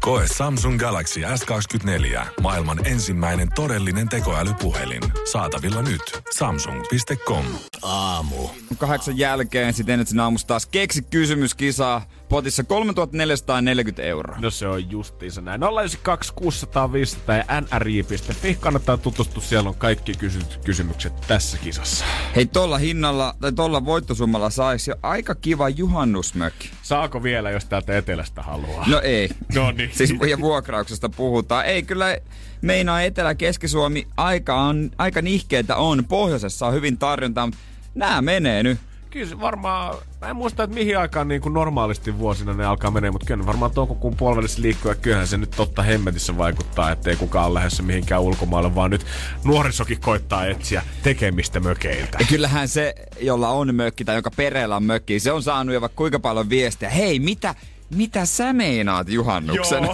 Koe 0.00 0.24
Samsung 0.36 0.78
Galaxy 0.78 1.20
S24. 1.20 2.26
Maailman 2.40 2.86
ensimmäinen 2.86 3.48
todellinen 3.54 4.08
tekoälypuhelin. 4.08 5.02
Saatavilla 5.32 5.82
nyt. 5.82 6.22
Samsung.com. 6.38 7.44
Aamu. 7.82 8.48
Kahdeksan 8.78 9.18
jälkeen 9.18 9.74
sitten 9.74 9.92
Energin 9.92 10.20
aamusta 10.20 10.48
taas 10.48 10.66
keksi 10.66 11.02
kysymyskisaa. 11.02 12.02
Potissa 12.28 12.64
3440 12.64 14.02
euroa. 14.02 14.36
No 14.40 14.50
se 14.50 14.68
on 14.68 14.90
justiinsa 14.90 15.40
näin. 15.40 15.60
092 15.60 16.32
600 16.34 16.92
500 16.92 17.36
ja 17.36 17.44
nri.fi. 17.78 18.54
Kannattaa 18.60 18.96
tutustua, 18.96 19.42
siellä 19.42 19.68
on 19.68 19.74
kaikki 19.74 20.12
kysy- 20.14 20.58
kysymykset 20.64 21.12
tässä 21.28 21.58
kisassa. 21.58 22.04
Hei, 22.36 22.46
tolla 22.46 22.78
hinnalla 22.78 23.34
tai 23.40 23.52
tolla 23.52 23.84
voittosummalla 23.84 24.50
saisi 24.50 24.90
jo 24.90 24.94
aika 25.02 25.34
kiva 25.34 25.68
juhannusmökki. 25.68 26.70
Saako 26.82 27.22
vielä, 27.22 27.50
jos 27.50 27.64
täältä 27.64 27.98
etelästä 27.98 28.42
haluaa? 28.42 28.84
No 28.88 29.00
ei. 29.00 29.28
No 29.54 29.70
niin. 29.70 29.90
Siis 29.92 30.14
ja 30.28 30.40
vuokrauksesta 30.40 31.08
puhutaan. 31.08 31.64
Ei 31.66 31.82
kyllä 31.82 32.18
meinaa 32.62 33.02
Etelä-Keski-Suomi 33.02 34.06
aika, 34.16 34.54
on, 34.54 34.90
aika 34.98 35.22
nihkeetä 35.22 35.76
on. 35.76 36.04
Pohjoisessa 36.04 36.66
on 36.66 36.72
hyvin 36.74 36.98
tarjontaa, 36.98 37.46
mutta 37.46 37.60
nämä 37.94 38.22
menee 38.22 38.62
nyt. 38.62 38.78
Kyllä 39.10 39.40
varmaan, 39.40 39.96
mä 40.20 40.28
en 40.28 40.36
muista, 40.36 40.62
että 40.62 40.74
mihin 40.74 40.98
aikaan 40.98 41.28
niin 41.28 41.40
kuin 41.40 41.52
normaalisti 41.52 42.18
vuosina 42.18 42.54
ne 42.54 42.64
alkaa 42.64 42.90
menee, 42.90 43.10
mutta 43.10 43.26
kyllä 43.26 43.46
varmaan 43.46 43.70
toukokuun 43.70 44.16
puolivälissä 44.16 44.62
liikkuu 44.62 44.90
ja 44.90 44.94
kyllähän 44.94 45.26
se 45.26 45.36
nyt 45.36 45.50
totta 45.50 45.82
hemmetissä 45.82 46.36
vaikuttaa, 46.36 46.90
ettei 46.90 47.16
kukaan 47.16 47.46
ole 47.46 47.54
lähdössä 47.54 47.82
mihinkään 47.82 48.22
ulkomaille, 48.22 48.74
vaan 48.74 48.90
nyt 48.90 49.06
nuorisokin 49.44 50.00
koittaa 50.00 50.46
etsiä 50.46 50.82
tekemistä 51.02 51.60
mökeiltä. 51.60 52.18
Ja 52.20 52.26
kyllähän 52.26 52.68
se, 52.68 52.94
jolla 53.20 53.48
on 53.48 53.74
mökki 53.74 54.04
tai 54.04 54.16
joka 54.16 54.30
perheellä 54.30 54.76
on 54.76 54.84
mökki, 54.84 55.20
se 55.20 55.32
on 55.32 55.42
saanut 55.42 55.74
jo 55.74 55.80
vaikka 55.80 55.96
kuinka 55.96 56.20
paljon 56.20 56.50
viestiä. 56.50 56.90
Hei, 56.90 57.20
mitä, 57.20 57.54
mitä 57.90 58.26
sä 58.26 58.52
meinaat 58.52 59.08
juhannuksen? 59.08 59.84
Joo. 59.84 59.92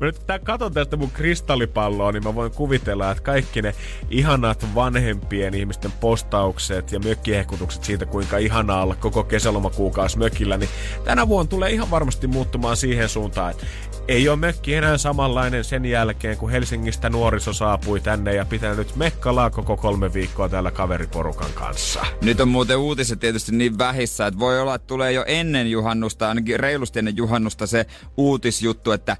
mä 0.00 0.06
nyt 0.06 0.26
tää 0.26 0.38
katon 0.38 0.72
tästä 0.74 0.96
mun 0.96 1.10
kristallipalloa, 1.10 2.12
niin 2.12 2.24
mä 2.24 2.34
voin 2.34 2.52
kuvitella, 2.52 3.10
että 3.10 3.22
kaikki 3.22 3.62
ne 3.62 3.74
ihanat 4.10 4.66
vanhempien 4.74 5.54
ihmisten 5.54 5.92
postaukset 5.92 6.92
ja 6.92 7.00
mökkiehkutukset 7.00 7.84
siitä, 7.84 8.06
kuinka 8.06 8.38
ihanaa 8.38 8.82
olla 8.82 8.96
koko 8.96 9.24
kesälomakuukausi 9.24 10.18
mökillä, 10.18 10.56
niin 10.56 10.70
tänä 11.04 11.28
vuonna 11.28 11.50
tulee 11.50 11.70
ihan 11.70 11.90
varmasti 11.90 12.26
muuttumaan 12.26 12.76
siihen 12.76 13.08
suuntaan, 13.08 13.50
että 13.50 13.66
ei 14.08 14.28
ole 14.28 14.36
mökki 14.36 14.74
enää 14.74 14.98
samanlainen 14.98 15.64
sen 15.64 15.84
jälkeen, 15.84 16.36
kun 16.36 16.50
Helsingistä 16.50 17.10
nuoriso 17.10 17.52
saapui 17.52 18.00
tänne 18.00 18.34
ja 18.34 18.44
pitää 18.44 18.74
nyt 18.74 18.96
mekkalaa 18.96 19.50
koko 19.50 19.76
kolme 19.76 20.12
viikkoa 20.12 20.48
täällä 20.48 20.70
kaveriporukan 20.70 21.52
kanssa. 21.54 22.06
Nyt 22.22 22.40
on 22.40 22.48
muuten 22.48 22.76
uutiset 22.78 23.20
tietysti 23.20 23.52
niin 23.52 23.78
vähissä, 23.78 24.26
että 24.26 24.40
voi 24.40 24.60
olla, 24.60 24.74
että 24.74 24.86
tulee 24.86 25.12
jo 25.12 25.24
ennen 25.26 25.70
juhannusta, 25.70 26.28
ainakin 26.28 26.60
reilusti 26.60 26.98
ennen 26.98 27.16
juhannusta 27.16 27.66
se 27.66 27.86
uutisjuttu, 28.16 28.92
että 28.92 29.16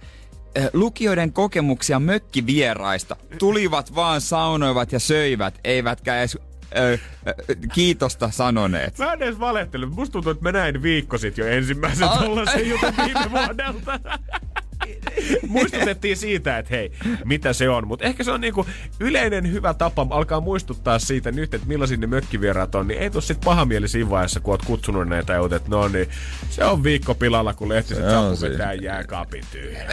eh, 0.55 0.71
lukijoiden 0.73 1.33
kokemuksia 1.33 2.01
mökkivieraista 2.01 3.17
tulivat 3.39 3.95
vaan 3.95 4.21
saunoivat 4.21 4.93
ja 4.93 4.99
söivät, 4.99 5.61
eivätkä 5.65 6.19
edes 6.19 6.39
ö, 6.77 6.99
ö, 7.29 7.35
kiitosta 7.73 8.31
sanoneet. 8.31 8.99
Mä 8.99 9.13
en 9.13 9.23
edes 9.23 9.41
valehtele. 9.41 9.87
Musta 9.87 10.13
tuntuu, 10.13 10.33
että 10.33 10.43
mä 10.43 10.53
näin 10.53 10.83
viikko 10.83 11.19
sitten 11.19 11.43
jo 11.47 11.53
ensimmäisen 11.53 12.09
Ai- 12.09 12.19
tollasen 12.19 12.69
jutun 12.69 12.95
viime 12.97 13.31
vuodelta. 13.31 14.01
Muistutettiin 15.49 16.17
siitä, 16.17 16.59
että 16.59 16.75
hei, 16.75 16.93
mitä 17.25 17.53
se 17.53 17.69
on. 17.69 17.87
Mutta 17.89 18.05
ehkä 18.05 18.25
se 18.25 18.31
on 18.31 18.41
niinku 18.41 18.67
yleinen 19.01 19.53
hyvä 19.53 19.75
tapa 19.75 20.07
alkaa 20.11 20.41
muistuttaa 20.41 20.99
siitä 20.99 21.33
nyt, 21.33 21.55
että 21.55 21.67
millaisia 21.67 21.97
ne 21.97 22.07
mökkivieraat 22.07 22.75
on. 22.75 22.89
Niin 22.89 23.01
ei 23.01 23.11
tuu 23.11 23.21
sit 23.21 23.41
paha 23.45 23.65
mieli 23.65 23.89
siinä 23.89 24.11
vaiheessa, 24.11 24.41
kun 24.41 24.53
oot 24.53 24.65
kutsunut 24.65 25.09
näitä 25.09 25.33
ja 25.33 25.57
että 25.57 25.71
no 25.71 25.89
niin, 25.89 26.09
se 26.51 26.65
on 26.65 26.83
viikko 26.83 27.15
pilalla, 27.15 27.55
kun 27.55 27.69
lehtiset 27.69 28.05
Se 28.05 28.05
on 28.05 28.11
saapuu 28.11 28.37
siinä. 28.37 28.53
vetää 28.53 28.73
jääkaapin 28.73 29.45
tyhjä. 29.53 29.85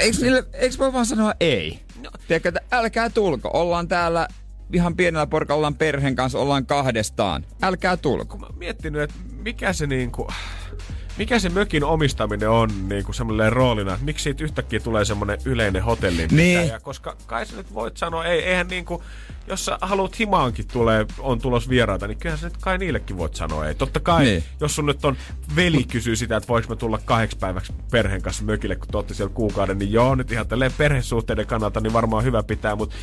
Eikö, 0.53 0.77
voi 0.79 0.93
vaan 0.93 1.05
sanoa 1.05 1.33
ei? 1.39 1.79
No. 2.03 2.11
Tiedätkö, 2.27 2.49
että 2.49 2.61
älkää 2.71 3.09
tulko. 3.09 3.49
Ollaan 3.53 3.87
täällä 3.87 4.27
ihan 4.73 4.95
pienellä 4.95 5.27
porukalla, 5.27 5.57
ollaan 5.57 5.75
perheen 5.75 6.15
kanssa, 6.15 6.39
ollaan 6.39 6.65
kahdestaan. 6.65 7.45
Älkää 7.61 7.97
tulko. 7.97 8.37
Mä 8.37 8.45
oon 8.45 8.57
miettinyt, 8.57 9.01
että 9.01 9.15
mikä 9.43 9.73
se 9.73 9.87
niinku... 9.87 10.27
Mikä 11.17 11.39
se 11.39 11.49
mökin 11.49 11.83
omistaminen 11.83 12.49
on 12.49 12.69
niinku 12.89 13.13
semmoinen 13.13 13.53
roolina, 13.53 13.97
miksi 14.01 14.23
siitä 14.23 14.43
yhtäkkiä 14.43 14.79
tulee 14.79 15.05
semmoinen 15.05 15.37
yleinen 15.45 15.83
hotellin 15.83 16.29
Niin. 16.31 16.71
koska 16.81 17.15
kai 17.25 17.45
sä 17.45 17.55
nyt 17.55 17.73
voit 17.73 17.97
sanoa, 17.97 18.25
ei, 18.25 18.43
eihän 18.43 18.67
niinku, 18.67 19.03
jos 19.47 19.65
sä 19.65 19.77
haluat 19.81 20.19
himaankin 20.19 20.67
tulee, 20.67 21.05
on 21.19 21.39
tulos 21.39 21.69
vieraita, 21.69 22.07
niin 22.07 22.17
kyllähän 22.17 22.39
sä 22.39 22.47
nyt 22.47 22.57
kai 22.57 22.77
niillekin 22.77 23.17
voit 23.17 23.35
sanoa 23.35 23.67
ei. 23.67 23.75
Totta 23.75 23.99
kai, 23.99 24.23
Niin. 24.25 24.43
jos 24.59 24.75
sun 24.75 24.85
nyt 24.85 25.05
on 25.05 25.17
veli 25.55 25.83
kysyy 25.83 26.15
sitä, 26.15 26.37
että 26.37 26.47
voiko 26.47 26.69
mä 26.69 26.75
tulla 26.75 26.99
kahdeksi 27.05 27.37
päiväksi 27.37 27.73
perheen 27.91 28.21
kanssa 28.21 28.43
mökille, 28.43 28.75
kun 28.75 29.05
te 29.05 29.13
siellä 29.13 29.33
kuukauden, 29.33 29.77
niin 29.79 29.91
joo, 29.91 30.15
nyt 30.15 30.31
ihan 30.31 30.47
tälleen 30.47 30.73
perhesuhteiden 30.77 31.47
kannalta, 31.47 31.79
niin 31.79 31.93
varmaan 31.93 32.23
hyvä 32.23 32.43
pitää, 32.43 32.75
mutta 32.75 32.95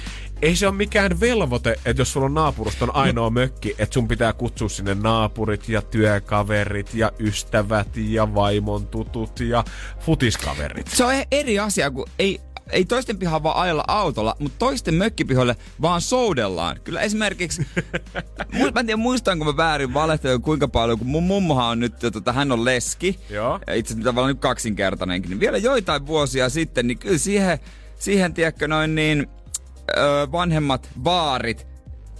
ei 0.42 0.56
se 0.56 0.66
ole 0.66 0.74
mikään 0.74 1.20
velvoite, 1.20 1.76
että 1.84 2.00
jos 2.00 2.12
sulla 2.12 2.26
on 2.26 2.34
naapuruston 2.34 2.94
ainoa 2.96 3.30
mökki, 3.30 3.74
että 3.78 3.94
sun 3.94 4.08
pitää 4.08 4.32
kutsua 4.32 4.68
sinne 4.68 4.94
naapurit 4.94 5.68
ja 5.68 5.82
työkaverit 5.82 6.94
ja 6.94 7.12
ystävät 7.18 7.88
ja 7.96 8.34
vaimon 8.34 8.86
tutut 8.86 9.40
ja 9.40 9.64
futiskaverit. 10.00 10.86
Se 10.86 11.04
on 11.04 11.14
e- 11.14 11.26
eri 11.30 11.58
asia, 11.58 11.90
kun 11.90 12.06
ei, 12.18 12.40
ei 12.70 12.84
toisten 12.84 13.18
pihaan 13.18 13.42
vaan 13.42 13.56
ajella 13.56 13.84
autolla, 13.88 14.36
mutta 14.38 14.58
toisten 14.58 14.94
mökkipihoille 14.94 15.56
vaan 15.82 16.00
soudellaan. 16.00 16.80
Kyllä 16.84 17.00
esimerkiksi, 17.00 17.66
mä 18.74 18.80
en 18.80 18.86
tiedä 18.86 18.96
muistanko 18.96 19.44
mä 19.44 19.56
väärin 19.56 19.94
valehtelen 19.94 20.42
kuinka 20.42 20.68
paljon, 20.68 20.98
kun 20.98 21.06
mun 21.06 21.22
mummohan 21.22 21.68
on 21.68 21.80
nyt, 21.80 21.94
tota, 21.98 22.32
hän 22.32 22.52
on 22.52 22.64
leski. 22.64 23.18
Joo. 23.30 23.60
Itse 23.74 23.92
asiassa 23.92 24.10
tavallaan 24.10 24.34
nyt 24.34 24.40
kaksinkertainenkin. 24.40 25.30
Niin 25.30 25.40
vielä 25.40 25.58
joitain 25.58 26.06
vuosia 26.06 26.48
sitten, 26.48 26.86
niin 26.86 26.98
kyllä 26.98 27.18
siihen, 27.18 27.58
siihen 27.98 28.34
tiedätkö 28.34 28.68
noin 28.68 28.94
niin, 28.94 29.26
ö, 29.90 30.28
vanhemmat 30.32 30.88
vaarit, 31.04 31.66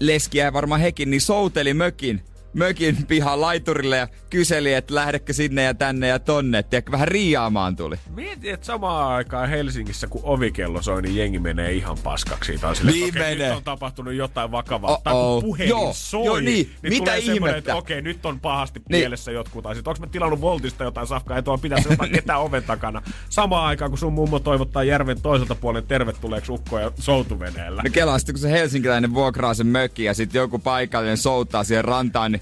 leskiä 0.00 0.44
ja 0.44 0.52
varmaan 0.52 0.81
hekin, 0.81 1.11
niin 1.11 1.20
souteli 1.20 1.74
mökin 1.74 2.22
mökin 2.54 3.06
pihan 3.06 3.40
laiturille 3.40 3.96
ja 3.96 4.08
kyseli, 4.30 4.72
että 4.74 4.94
lähdekö 4.94 5.32
sinne 5.32 5.62
ja 5.62 5.74
tänne 5.74 6.08
ja 6.08 6.18
tonne. 6.18 6.62
Tiedätkö, 6.62 6.92
vähän 6.92 7.08
riiaamaan 7.08 7.76
tuli. 7.76 7.96
Mieti, 8.14 8.50
että 8.50 8.66
samaan 8.66 9.12
aikaan 9.12 9.48
Helsingissä, 9.48 10.06
kun 10.06 10.20
ovikello 10.24 10.82
soi, 10.82 11.02
niin 11.02 11.16
jengi 11.16 11.38
menee 11.38 11.72
ihan 11.72 11.98
paskaksi. 11.98 12.58
On 12.62 12.76
silleen, 12.76 12.96
Niin 12.96 13.14
menee. 13.14 13.48
nyt 13.48 13.56
on 13.56 13.64
tapahtunut 13.64 14.14
jotain 14.14 14.50
vakavaa. 14.50 14.90
Oh-oh. 14.90 15.02
Tai 15.02 15.12
kun 15.14 15.42
puhelin 15.42 15.68
Joo, 15.70 15.90
soi, 15.94 16.26
joo, 16.26 16.40
niin. 16.40 16.44
niin 16.44 16.70
Mitä 16.82 17.04
tulee 17.04 17.18
ihmettä? 17.18 17.56
että 17.58 17.76
okei, 17.76 18.02
nyt 18.02 18.26
on 18.26 18.40
pahasti 18.40 18.80
Niin. 18.88 19.00
pielessä 19.00 19.32
jotkut. 19.32 19.62
Tai 19.62 19.74
sit, 19.74 19.88
onko 19.88 20.00
mä 20.00 20.06
tilannut 20.06 20.40
Voltista 20.40 20.84
jotain 20.84 21.06
safkaa, 21.06 21.36
ei 21.36 21.42
tuolla 21.42 21.60
pitäisi 21.62 21.88
jotain 21.90 22.12
ketään 22.22 22.40
oven 22.40 22.62
takana. 22.62 23.02
Samaan 23.28 23.66
aikaan, 23.66 23.90
kun 23.90 23.98
sun 23.98 24.12
mummo 24.12 24.38
toivottaa 24.38 24.84
järven 24.84 25.22
toiselta 25.22 25.54
puolen 25.54 25.86
tervetulleeksi 25.86 26.52
ukkoja 26.52 26.92
soutuveneellä. 26.98 27.82
No 27.82 27.90
kelaa 27.92 28.18
sitten, 28.18 28.32
kun 28.34 28.40
se 28.40 28.50
helsinkiläinen 28.50 29.14
vuokraa 29.14 29.54
sen 29.54 29.66
mökki 29.66 30.04
ja 30.04 30.14
sitten 30.14 30.38
joku 30.40 30.58
paikallinen 30.58 31.16
soutaa 31.16 31.64
siihen 31.64 31.84
rantaan, 31.84 32.32
niin 32.32 32.41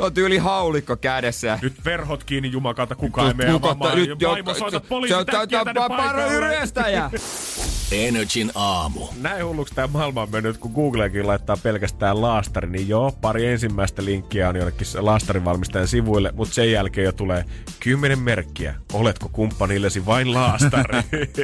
on 0.00 0.14
tyyli 0.14 0.38
haulikko 0.38 0.96
kädessä. 0.96 1.58
Nyt 1.62 1.84
verhot 1.84 2.24
kiinni 2.24 2.50
jumakalta, 2.52 2.94
kukaan 2.94 3.28
ei 3.28 3.34
mene 3.34 3.50
avaamaan. 3.50 3.96
nyt 3.98 4.08
Ja 4.08 4.16
jo- 4.20 4.30
Vaimo 4.30 4.54
soita 4.54 4.78
se- 4.80 4.86
poliisi 4.88 5.14
se- 5.14 5.24
täkkiä 5.24 5.58
se- 5.58 5.64
tänne 5.64 5.80
pa- 5.80 5.88
paro 5.88 6.02
paikalle. 6.02 6.40
ryöstäjä. 6.40 7.10
Energin 7.92 8.50
aamu. 8.54 9.06
Näin 9.20 9.44
hulluksi 9.46 9.74
tämä 9.74 9.86
maailma 9.86 10.22
on 10.22 10.30
mennyt, 10.30 10.58
kun 10.58 10.72
Googlekin 10.72 11.26
laittaa 11.26 11.56
pelkästään 11.56 12.20
laastari, 12.20 12.70
niin 12.70 12.88
joo, 12.88 13.12
pari 13.20 13.46
ensimmäistä 13.46 14.04
linkkiä 14.04 14.48
on 14.48 14.56
jollekin 14.56 14.86
laastarin 14.98 15.44
valmistajan 15.44 15.88
sivuille, 15.88 16.32
mutta 16.36 16.54
sen 16.54 16.72
jälkeen 16.72 17.04
jo 17.04 17.12
tulee 17.12 17.44
kymmenen 17.80 18.18
merkkiä. 18.18 18.74
Oletko 18.92 19.28
kumppanillesi 19.32 20.06
vain 20.06 20.34
laastari? 20.34 20.98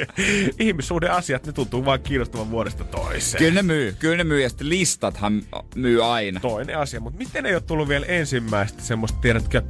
Ihmissuhde 0.61 1.09
asiat, 1.09 1.47
ne 1.47 1.53
tuntuu 1.53 1.85
vaan 1.85 2.01
kiinnostavan 2.01 2.51
vuodesta 2.51 2.85
toiseen. 2.85 3.39
Kyllä 3.39 3.55
ne 3.55 3.63
myy, 3.63 3.97
kyllä 3.99 4.17
ne 4.17 4.25
myy 4.25 4.43
ja 4.43 4.49
sitten 4.49 4.69
listathan 4.69 5.43
myy 5.75 6.05
aina. 6.15 6.41
Toinen 6.41 6.79
asia, 6.79 7.01
mutta 7.01 7.19
miten 7.19 7.47
ei 7.47 7.55
ole 7.55 7.61
tullut 7.63 7.89
vielä 7.89 8.07
ensimmäistä 8.07 8.46
semmoista, 8.79 9.19
tiedätkö, 9.21 9.63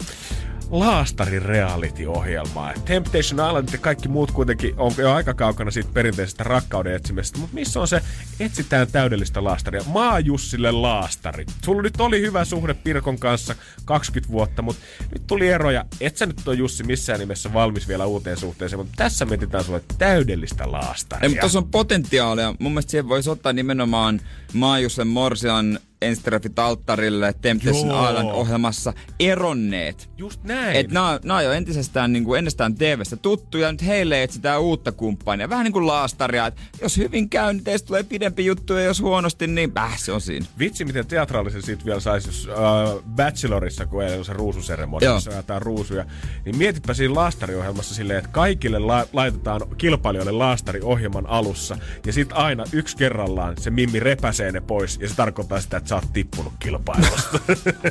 laastarin 0.70 1.42
reality-ohjelmaa. 1.42 2.72
Temptation 2.84 3.48
Island 3.48 3.68
ja 3.72 3.78
kaikki 3.78 4.08
muut 4.08 4.30
kuitenkin 4.30 4.74
on 4.76 4.92
jo 4.98 5.12
aika 5.12 5.34
kaukana 5.34 5.70
siitä 5.70 5.90
perinteisestä 5.94 6.44
rakkauden 6.44 6.94
etsimisestä. 6.94 7.38
Mutta 7.38 7.54
missä 7.54 7.80
on 7.80 7.88
se 7.88 8.02
etsitään 8.40 8.86
täydellistä 8.92 9.44
laastaria? 9.44 9.82
Maajussille 9.86 10.72
laastari. 10.72 11.46
Sulla 11.64 11.82
nyt 11.82 12.00
oli 12.00 12.20
hyvä 12.20 12.44
suhde 12.44 12.74
Pirkon 12.74 13.18
kanssa 13.18 13.54
20 13.84 14.32
vuotta, 14.32 14.62
mutta 14.62 14.82
nyt 15.12 15.26
tuli 15.26 15.48
eroja. 15.48 15.84
Et 16.00 16.16
sä 16.16 16.26
nyt 16.26 16.48
ole 16.48 16.56
Jussi 16.56 16.84
missään 16.84 17.20
nimessä 17.20 17.52
valmis 17.52 17.88
vielä 17.88 18.06
uuteen 18.06 18.36
suhteeseen, 18.36 18.80
mutta 18.80 18.94
tässä 18.96 19.24
mietitään 19.24 19.64
sulle 19.64 19.82
täydellistä 19.98 20.72
laastaria. 20.72 21.22
Ei, 21.22 21.28
mutta 21.28 21.40
tuossa 21.40 21.58
on 21.58 21.70
potentiaalia. 21.70 22.54
Mun 22.58 22.72
mielestä 22.72 22.90
siihen 22.90 23.08
voisi 23.08 23.30
ottaa 23.30 23.52
nimenomaan 23.52 24.20
Maajusen 24.52 25.08
Morsian 25.08 25.78
Enstrefit 26.06 26.58
alttarille 26.58 27.34
Temptation 27.42 27.88
Joo. 27.88 28.08
Island 28.08 28.30
ohjelmassa 28.30 28.92
eronneet. 29.20 30.08
Just 30.16 30.44
näin. 30.44 30.76
Et 30.76 30.90
nää, 30.90 31.20
nää 31.24 31.36
on 31.36 31.44
jo 31.44 31.52
entisestään 31.52 32.12
niin 32.12 32.24
kuin 32.24 32.38
ennestään 32.38 32.74
TVstä 32.74 33.16
tuttuja, 33.16 33.72
nyt 33.72 33.86
heille 33.86 34.22
etsitään 34.22 34.60
uutta 34.60 34.92
kumppania. 34.92 35.48
Vähän 35.48 35.64
niin 35.64 35.72
kuin 35.72 35.86
laastaria, 35.86 36.46
että 36.46 36.60
jos 36.82 36.96
hyvin 36.96 37.28
käy, 37.28 37.52
niin 37.52 37.64
teistä 37.64 37.86
tulee 37.86 38.02
pidempi 38.02 38.46
juttu, 38.46 38.72
ja 38.72 38.84
jos 38.84 39.00
huonosti, 39.00 39.46
niin 39.46 39.72
äh, 39.78 39.98
se 39.98 40.12
on 40.12 40.20
siinä. 40.20 40.46
Vitsi, 40.58 40.84
miten 40.84 41.06
teatraalisen 41.06 41.62
siitä 41.62 41.84
vielä 41.84 42.00
saisi, 42.00 42.28
jos 42.28 42.48
äh, 42.48 43.04
Bachelorissa, 43.16 43.86
kun 43.86 44.02
eilen 44.02 44.18
on 44.18 44.24
se 44.24 44.32
ruususeremonia, 44.32 45.06
Joo. 45.06 45.14
missä 45.14 45.30
jaetaan 45.30 45.62
ruusuja, 45.62 46.04
niin 46.44 46.56
mietipä 46.56 46.94
siinä 46.94 47.14
laastariohjelmassa 47.14 47.94
silleen, 47.94 48.18
että 48.18 48.30
kaikille 48.32 48.78
la- 48.78 49.06
laitetaan 49.12 49.60
kilpailijoille 49.78 50.32
laastariohjelman 50.32 51.26
alussa, 51.26 51.78
ja 52.06 52.12
sitten 52.12 52.36
aina 52.36 52.64
yksi 52.72 52.96
kerrallaan 52.96 53.54
se 53.60 53.70
mimmi 53.70 54.00
repäsee 54.00 54.52
ne 54.52 54.60
pois, 54.60 54.98
ja 55.00 55.08
se 55.08 55.14
tarkoittaa 55.14 55.60
sitä, 55.60 55.76
että 55.76 55.88
sä 56.00 56.06
oot 56.06 56.12
tippunut 56.12 56.52
kilpailusta. 56.58 57.38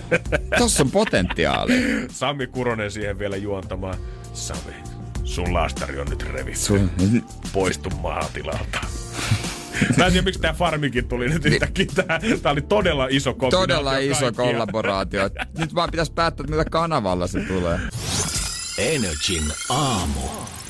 Tossa 0.60 0.84
on 0.84 0.91
potentiaalia. 0.91 1.78
Sami 2.12 2.48
Kuronen 2.48 2.91
siihen 2.91 3.20
vielä 3.20 3.36
juontamaan. 3.36 3.96
Sami, 4.34 4.74
sun 5.24 5.54
laastari 5.54 6.00
on 6.00 6.08
nyt 6.08 6.24
revitty. 6.24 6.60
Sun, 6.60 6.91
Poistu 7.54 7.89
maatilalta. 7.89 8.80
Mä 9.98 10.06
en 10.06 10.12
tiedä, 10.12 10.26
miksi 10.26 10.41
tää 10.41 10.54
Farmikin 10.54 11.08
tuli 11.08 11.30
nyt 11.30 11.46
yhtäkkiä. 11.46 11.86
Tää, 11.96 12.20
tää 12.41 12.52
oli 12.52 12.62
todella 12.62 13.08
iso 13.10 13.34
kombinaatio 13.34 13.60
todella 13.60 13.98
iso 13.98 14.20
kaikkia. 14.20 14.46
kollaboraatio. 14.46 15.30
Nyt 15.58 15.76
vaan 15.76 15.91
pitäisi 15.91 16.13
päättää, 16.13 16.44
että 16.44 16.52
millä 16.52 16.65
kanavalla 16.65 17.28
se 17.28 17.39
tulee. 17.39 17.80
Energin 18.78 19.44
aamu. 19.70 20.22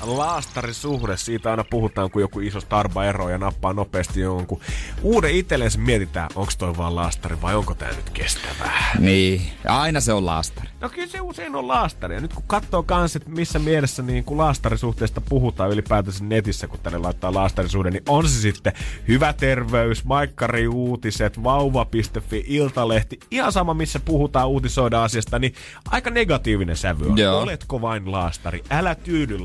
Laastarisuhde, 0.06 1.18
siitä 1.18 1.52
aina 1.52 1.64
puhutaan, 1.64 2.12
kun 2.12 2.22
joku 2.22 2.40
iso 2.40 2.62
starba 2.62 3.06
ero 3.06 3.30
ja 3.30 3.38
nappaa 3.38 3.74
nopeasti 3.74 4.20
jonkun. 4.20 4.62
Uuden 5.02 5.32
itsellensä 5.32 5.80
mietitään, 5.80 6.30
onko 6.36 6.52
toi 6.58 6.78
vaan 6.78 6.96
laastari 6.96 7.42
vai 7.42 7.56
onko 7.56 7.76
tää 7.76 7.90
nyt 7.90 8.10
kestävää. 8.10 8.96
Niin, 9.00 9.42
ja 9.64 9.82
aina 9.82 10.00
se 10.00 10.14
on 10.14 10.26
laastari. 10.26 10.70
No 10.82 10.90
kyllä 10.90 11.08
se 11.08 11.22
usein 11.22 11.56
on 11.56 11.68
laastari. 11.68 12.16
Ja 12.16 12.22
nyt 12.22 12.34
kun 12.34 12.44
katsoo 12.48 12.84
kans, 12.84 13.16
että 13.16 13.30
missä 13.30 13.60
mielessä 13.60 14.04
niin 14.04 14.24
kun 14.24 14.38
laastarisuhteesta 14.38 15.22
puhutaan 15.22 15.72
ylipäätänsä 15.72 16.24
netissä, 16.24 16.68
kun 16.68 16.80
tänne 16.84 17.00
laittaa 17.00 17.34
laastarisuhde, 17.34 17.92
niin 17.92 18.04
on 18.10 18.30
se 18.30 18.42
sitten 18.42 18.74
hyvä 19.08 19.34
terveys, 19.34 20.06
maikkari 20.06 20.68
uutiset, 20.68 21.44
vauva.fi, 21.44 22.44
iltalehti, 22.48 23.20
ihan 23.32 23.52
sama 23.52 23.74
missä 23.74 24.00
puhutaan, 24.00 24.48
uutisoida 24.48 25.04
asiasta, 25.04 25.40
niin 25.40 25.54
aika 25.92 26.10
negatiivinen 26.10 26.78
sävy 26.78 27.10
on. 27.10 27.18
Joo. 27.18 27.42
Oletko 27.42 27.82
vain 27.82 28.12
laastari? 28.12 28.64
Älä 28.70 28.96
tyydy 28.96 29.38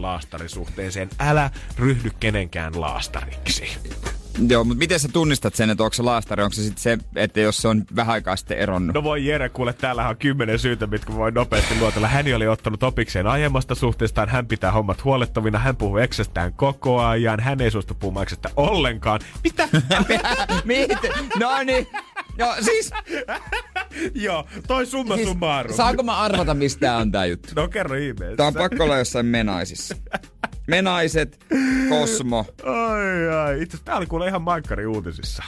laastarisuhteeseen, 0.56 1.08
älä 1.18 1.50
ryhdy 1.78 2.10
kenenkään 2.20 2.80
laastariksi. 2.80 3.64
Joo, 4.48 4.64
mutta 4.64 4.78
miten 4.78 5.00
sä 5.00 5.08
tunnistat 5.12 5.54
sen, 5.54 5.70
että 5.70 5.84
onko 5.84 5.94
se 5.94 6.02
laastari? 6.02 6.42
Onko 6.42 6.54
se 6.54 6.62
sitten 6.62 6.82
se, 6.82 6.98
että 7.16 7.40
jos 7.40 7.56
se 7.56 7.68
on 7.68 7.84
vähän 7.96 8.12
aikaa 8.12 8.36
sitten 8.36 8.58
eronnut? 8.58 8.94
No 8.94 9.02
voi 9.02 9.26
Jere, 9.26 9.48
kuule, 9.48 9.72
täällä 9.72 10.08
on 10.08 10.16
kymmenen 10.16 10.58
syytä, 10.58 10.86
mitkä 10.86 11.14
voi 11.14 11.32
nopeasti 11.32 11.74
luotella. 11.80 12.08
Hän 12.08 12.34
oli 12.36 12.46
ottanut 12.48 12.82
opikseen 12.82 13.26
aiemmasta 13.26 13.74
suhteestaan, 13.74 14.28
hän 14.28 14.46
pitää 14.46 14.72
hommat 14.72 15.04
huolettavina, 15.04 15.58
hän 15.58 15.76
puhuu 15.76 15.96
eksestään 15.98 16.52
koko 16.52 17.00
ajan, 17.00 17.40
hän 17.40 17.60
ei 17.60 17.70
suostu 17.70 17.94
puhumaan 17.94 18.22
eksestä 18.22 18.48
ollenkaan. 18.56 19.20
Mitä? 19.44 19.68
Miten? 20.64 21.12
No 21.38 21.62
niin. 21.64 21.86
No 22.38 22.54
siis, 22.60 22.90
Joo, 24.24 24.46
toi 24.66 24.86
summa 24.86 25.16
siis 25.16 25.28
summarum. 25.28 25.76
saanko 25.76 26.02
mä 26.02 26.16
arvata, 26.16 26.54
mistä 26.54 26.96
on 26.96 27.12
tää 27.12 27.26
juttu? 27.26 27.48
No 27.56 27.68
kerro 27.68 27.96
ihmeessä. 27.96 28.36
Tää 28.36 28.46
on 28.46 28.54
pakko 28.54 28.84
olla 28.84 28.98
jossain 28.98 29.26
menaisissa. 29.26 29.96
Menaiset, 30.70 31.38
Kosmo. 31.88 32.46
Ai 32.64 33.28
ai, 33.28 33.62
itse 33.62 33.76
asiassa 33.76 33.84
tää 33.84 33.96
oli 33.96 34.06
kuule 34.06 34.28
ihan 34.28 34.42
maikkari 34.42 34.86
uutisissa. 34.86 35.42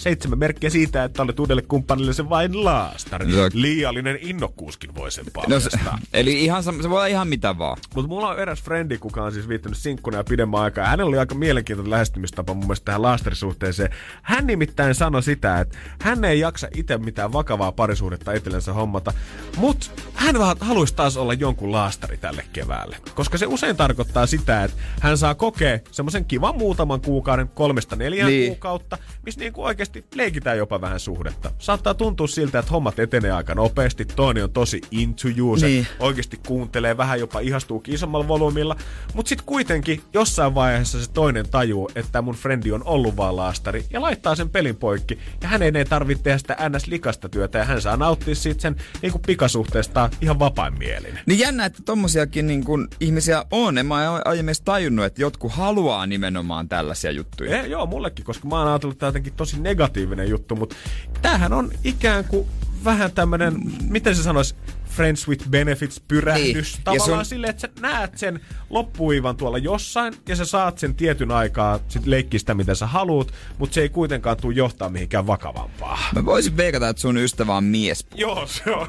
Seitsemän 0.00 0.38
merkkiä 0.38 0.70
siitä, 0.70 1.04
että 1.04 1.22
olet 1.22 1.40
uudelle 1.40 1.62
kumppanille 1.62 2.12
se 2.12 2.28
vain 2.28 2.64
laastari. 2.64 3.40
On- 3.40 3.50
Liiallinen 3.54 4.18
innokkuuskin 4.20 4.94
voi 4.94 5.10
sen 5.10 5.24
No 5.48 5.60
se, 5.60 5.70
eli 6.12 6.44
ihan, 6.44 6.62
se 6.62 6.70
voi 6.72 6.84
olla 6.90 7.06
ihan 7.06 7.28
mitä 7.28 7.58
vaan. 7.58 7.76
Mutta 7.94 8.08
mulla 8.08 8.28
on 8.28 8.38
eräs 8.38 8.62
frendi, 8.62 8.98
kuka 8.98 9.22
on 9.24 9.32
siis 9.32 9.48
viittänyt 9.48 9.78
sinkkuna 9.78 10.16
ja 10.16 10.24
pidemmän 10.24 10.60
aikaa. 10.60 10.86
Hänellä 10.86 11.08
oli 11.08 11.18
aika 11.18 11.34
mielenkiintoinen 11.34 11.90
lähestymistapa 11.90 12.54
mun 12.54 12.64
mielestä 12.64 12.84
tähän 12.84 13.02
laastarisuhteeseen. 13.02 13.90
Hän 14.22 14.46
nimittäin 14.46 14.94
sanoi 14.94 15.22
sitä, 15.22 15.60
että 15.60 15.78
hän 16.02 16.24
ei 16.24 16.40
jaksa 16.40 16.68
itse 16.74 16.98
mitään 16.98 17.32
vakavaa 17.32 17.72
parisuhdetta 17.72 18.32
itsellensä 18.32 18.72
hommata, 18.72 19.12
mutta 19.56 19.86
hän 20.14 20.38
vaan 20.38 20.56
haluaisi 20.60 20.94
taas 20.94 21.16
olla 21.16 21.32
jonkun 21.34 21.72
laastari 21.72 22.16
tälle 22.16 22.44
keväälle. 22.52 22.96
Koska 23.14 23.38
se 23.38 23.46
usein 23.46 23.76
tarkoittaa 23.76 24.26
sitä, 24.26 24.64
että 24.64 24.76
hän 25.00 25.18
saa 25.18 25.34
kokea 25.34 25.78
semmoisen 25.90 26.24
kivan 26.24 26.58
muutaman 26.58 27.00
kuukauden, 27.00 27.48
kolmesta 27.48 27.96
neljään 27.96 28.30
Niin. 28.30 28.48
kuukautta, 28.50 28.98
missä 29.24 29.40
niinku 29.40 29.62
oikeasti 29.86 30.16
leikitään 30.18 30.58
jopa 30.58 30.80
vähän 30.80 31.00
suhdetta. 31.00 31.50
Saattaa 31.58 31.94
tuntua 31.94 32.26
siltä, 32.26 32.58
että 32.58 32.70
hommat 32.70 32.98
etenee 32.98 33.30
aika 33.30 33.54
nopeasti, 33.54 34.04
toinen 34.04 34.44
on 34.44 34.50
tosi 34.50 34.80
into 34.90 35.28
you, 35.36 35.56
se 35.56 35.66
Niin. 35.66 35.86
oikeasti 35.98 36.40
kuuntelee, 36.46 36.96
vähän 36.96 37.20
jopa 37.20 37.40
ihastuu 37.40 37.82
isommalla 37.88 38.28
volyymilla, 38.28 38.76
mutta 39.14 39.28
sitten 39.28 39.46
kuitenkin 39.46 40.02
jossain 40.14 40.54
vaiheessa 40.54 41.04
se 41.04 41.10
toinen 41.10 41.48
tajuu, 41.48 41.90
että 41.94 42.22
mun 42.22 42.34
frendi 42.34 42.72
on 42.72 42.82
ollut 42.84 43.16
vaan 43.16 43.36
laastari 43.36 43.84
ja 43.90 44.00
laittaa 44.00 44.34
sen 44.34 44.50
pelin 44.50 44.76
poikki 44.76 45.18
ja 45.42 45.48
hänen 45.48 45.76
ei 45.76 45.84
tarvitse 45.84 46.22
tehdä 46.24 46.38
sitä 46.38 46.56
ns-likasta 46.68 47.28
työtä 47.28 47.58
ja 47.58 47.64
hän 47.64 47.80
saa 47.82 47.96
nauttia 47.96 48.34
siitä 48.34 48.62
sen 48.62 48.76
niin 49.02 49.12
kuin 49.12 49.22
pikasuhteesta 49.26 50.10
ihan 50.20 50.38
vapain 50.38 50.78
mielin. 50.78 51.18
Niin 51.26 51.38
jännä, 51.38 51.64
että 51.64 51.82
tommosiakin 51.84 52.46
niin 52.46 52.64
kun, 52.64 52.88
ihmisiä 53.00 53.44
on. 53.50 53.78
En 53.78 53.86
mä 53.86 54.20
aiemmin 54.24 54.54
tajunnut, 54.64 55.04
että 55.04 55.22
jotkut 55.22 55.52
haluaa 55.52 56.06
nimenomaan 56.06 56.68
tällaisia 56.68 57.10
juttuja. 57.10 57.58
Eh, 57.60 57.66
joo, 57.66 57.86
mullekin, 57.86 58.24
koska 58.24 58.48
mä 58.48 58.58
oon 58.58 58.68
ajatellut, 58.68 59.02
jotenkin 59.02 59.32
tosi 59.32 59.60
negatiivinen 59.76 60.28
juttu, 60.30 60.56
mutta 60.56 60.76
tämähän 61.22 61.52
on 61.52 61.70
ikään 61.84 62.24
kuin 62.24 62.48
vähän 62.84 63.12
tämmönen, 63.12 63.54
miten 63.88 64.16
se 64.16 64.22
sanoisi, 64.22 64.54
Friends 64.84 65.28
with 65.28 65.48
Benefits 65.48 66.00
pyrähdys. 66.08 66.72
Niin. 66.72 66.78
Ja 66.78 66.84
Tavallaan 66.84 67.18
on- 67.18 67.24
silleen, 67.24 67.50
että 67.50 67.60
sä 67.60 67.68
näet 67.80 68.18
sen 68.18 68.40
loppuivan 68.70 69.36
tuolla 69.36 69.58
jossain 69.58 70.14
ja 70.28 70.36
sä 70.36 70.44
saat 70.44 70.78
sen 70.78 70.94
tietyn 70.94 71.30
aikaa 71.30 71.78
sit 71.88 72.06
leikkiä 72.06 72.38
sitä, 72.40 72.54
mitä 72.54 72.74
sä 72.74 72.86
haluut, 72.86 73.32
mutta 73.58 73.74
se 73.74 73.80
ei 73.80 73.88
kuitenkaan 73.88 74.36
tule 74.36 74.54
johtaa 74.54 74.88
mihinkään 74.88 75.26
vakavampaa. 75.26 75.98
Mä 76.14 76.24
voisin 76.24 76.56
veikata, 76.56 76.88
että 76.88 77.02
sun 77.02 77.16
ystävä 77.16 77.54
on 77.56 77.64
mies. 77.64 78.06
Joo, 78.14 78.46
se 78.46 78.70
on. 78.70 78.88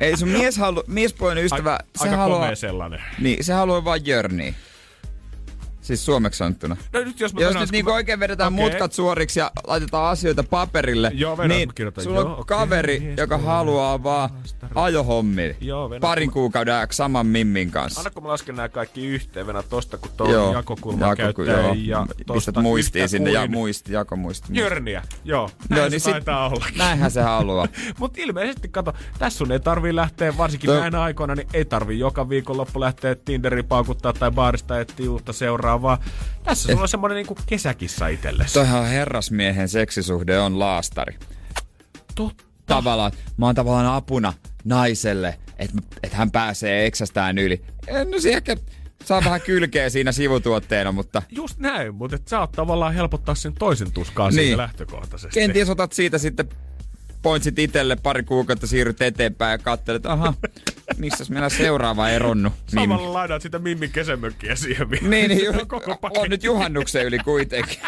Ei 0.00 0.16
sun 0.16 0.28
mies 0.28 0.56
halu, 0.58 0.82
miespuolinen 0.86 1.44
ystävä, 1.44 1.72
Aika, 1.72 1.84
se 1.98 2.04
aika 2.04 2.16
haluaa, 2.16 2.38
komea 2.40 2.56
sellainen. 2.56 3.00
niin, 3.18 3.44
se 3.44 3.52
haluaa 3.52 3.84
vaan 3.84 4.06
jörniä. 4.06 4.54
Siis 5.82 6.04
suomeksi 6.06 6.38
sanottuna. 6.38 6.76
No 6.92 7.00
nyt 7.00 7.20
jos 7.20 7.34
mä 7.34 7.40
Jos 7.40 7.54
nyt 7.54 7.70
niinku 7.70 7.90
oikein 7.90 8.20
vedetään 8.20 8.52
Okei. 8.54 8.64
mutkat 8.64 8.92
suoriksi 8.92 9.40
ja 9.40 9.50
laitetaan 9.66 10.10
asioita 10.10 10.42
paperille, 10.42 11.10
Joo, 11.14 11.38
vedän, 11.38 11.48
niin 11.56 11.68
mä 11.96 12.02
sulla 12.02 12.20
on 12.20 12.26
Joo, 12.26 12.44
kaveri, 12.46 13.00
mies 13.00 13.18
joka 13.18 13.38
voi 13.38 13.46
haluaa 13.46 14.02
vaan 14.02 14.30
ajohommi 14.74 15.56
Joo, 15.60 15.90
parin 16.00 16.30
kuukauden 16.30 16.74
ajaksi 16.74 16.96
saman 16.96 17.26
mimmin 17.26 17.70
kanssa. 17.70 18.00
Anna 18.00 18.10
kun 18.10 18.22
mä 18.22 18.28
lasken 18.28 18.56
nämä 18.56 18.68
kaikki 18.68 19.06
yhteen, 19.06 19.46
venä 19.46 19.62
tosta 19.62 19.98
kun 19.98 20.10
tuo 20.16 20.30
Joo, 20.32 20.52
jakokulma 20.52 21.06
Jako- 21.06 21.16
käyttää 21.16 21.60
joo. 21.60 21.74
ja 21.76 22.06
tosta 22.26 22.32
Pistät 22.52 22.62
muistiin 22.62 23.08
sinne 23.08 23.30
ja 23.30 23.40
kuin 23.40 23.50
muisti, 23.50 23.92
jakomuisti. 23.92 24.48
Jörniä, 24.50 25.02
joo. 25.24 25.50
No, 25.70 25.76
Näin 25.76 25.90
niin 25.90 26.00
se 26.00 26.04
sit- 26.04 26.12
taitaa 26.12 26.48
olla. 26.48 26.66
Näinhän 26.76 27.10
se 27.10 27.20
haluaa. 27.22 27.68
Mutta 27.98 28.20
ilmeisesti, 28.22 28.68
kato, 28.68 28.92
tässä 29.18 29.38
sun 29.38 29.52
ei 29.52 29.60
tarvii 29.60 29.96
lähteä, 29.96 30.36
varsinkin 30.36 30.68
Toi- 30.68 30.80
näinä 30.80 31.02
aikoina, 31.02 31.34
niin 31.34 31.48
ei 31.54 31.64
tarvii 31.64 31.98
joka 31.98 32.28
viikonloppu 32.28 32.80
lähteä 32.80 33.14
Tinderi 33.14 33.62
paukuttaa 33.62 34.12
tai 34.12 34.30
baarista 34.30 34.80
etsiä 34.80 35.10
uutta 35.10 35.32
seuraavaa. 35.72 35.98
Tässä 36.44 36.68
sulla 36.68 36.82
on 36.82 36.88
semmonen 36.88 37.14
niinku 37.14 37.36
kesäkissa 37.46 38.08
itsellesi. 38.08 38.54
Toihan 38.54 38.86
herrasmiehen 38.86 39.68
seksisuhde 39.68 40.38
on 40.38 40.58
laastari. 40.58 41.18
Totta. 42.14 42.44
Tavallaan, 42.66 43.12
mä 43.36 43.46
oon 43.46 43.54
tavallaan 43.54 43.94
apuna 43.94 44.32
naiselle, 44.64 45.38
että 45.58 45.76
et 46.02 46.12
hän 46.12 46.30
pääsee 46.30 46.86
eksästään 46.86 47.38
yli. 47.38 47.64
Eh, 47.86 47.94
No 48.06 48.16
ehkä 48.30 48.56
saa 49.04 49.24
vähän 49.24 49.40
kylkeä 49.50 49.90
siinä 49.90 50.12
sivutuotteena, 50.12 50.92
mutta 50.92 51.22
Just 51.30 51.58
näin, 51.58 51.94
mutta 51.94 52.16
et 52.16 52.28
sä 52.28 52.40
oot 52.40 52.52
tavallaan 52.52 52.94
helpottaa 52.94 53.34
sen 53.34 53.52
toisen 53.52 53.92
tuskaa 53.92 54.28
niin. 54.30 54.36
Siitä 54.38 54.56
lähtökohtaisesti. 54.56 55.40
kenties 55.40 55.70
otat 55.70 55.92
siitä 55.92 56.18
sitten 56.18 56.48
pointsit 57.22 57.58
itelle 57.58 57.96
pari 57.96 58.22
kuukautta, 58.22 58.66
siirryt 58.66 59.02
eteenpäin 59.02 59.52
ja 59.52 59.58
katselet, 59.58 60.06
aha, 60.06 60.34
missäs 60.98 61.30
meillä 61.30 61.48
seuraava 61.48 62.08
eronnut. 62.08 62.52
Niin, 62.52 62.82
Samalla 62.82 63.12
lainaat 63.12 63.42
sitä 63.42 63.58
Mimmin 63.58 63.92
kesämökkiä 63.92 64.56
siihen 64.56 64.90
vielä. 64.90 65.08
niin, 65.08 65.28
niin 65.28 65.44
ju- 65.44 65.52
on 65.60 65.68
koko 65.68 65.98
on 66.16 66.30
nyt 66.30 66.44
juhannuksen 66.44 67.06
yli 67.06 67.18
kuitenkin. 67.18 67.78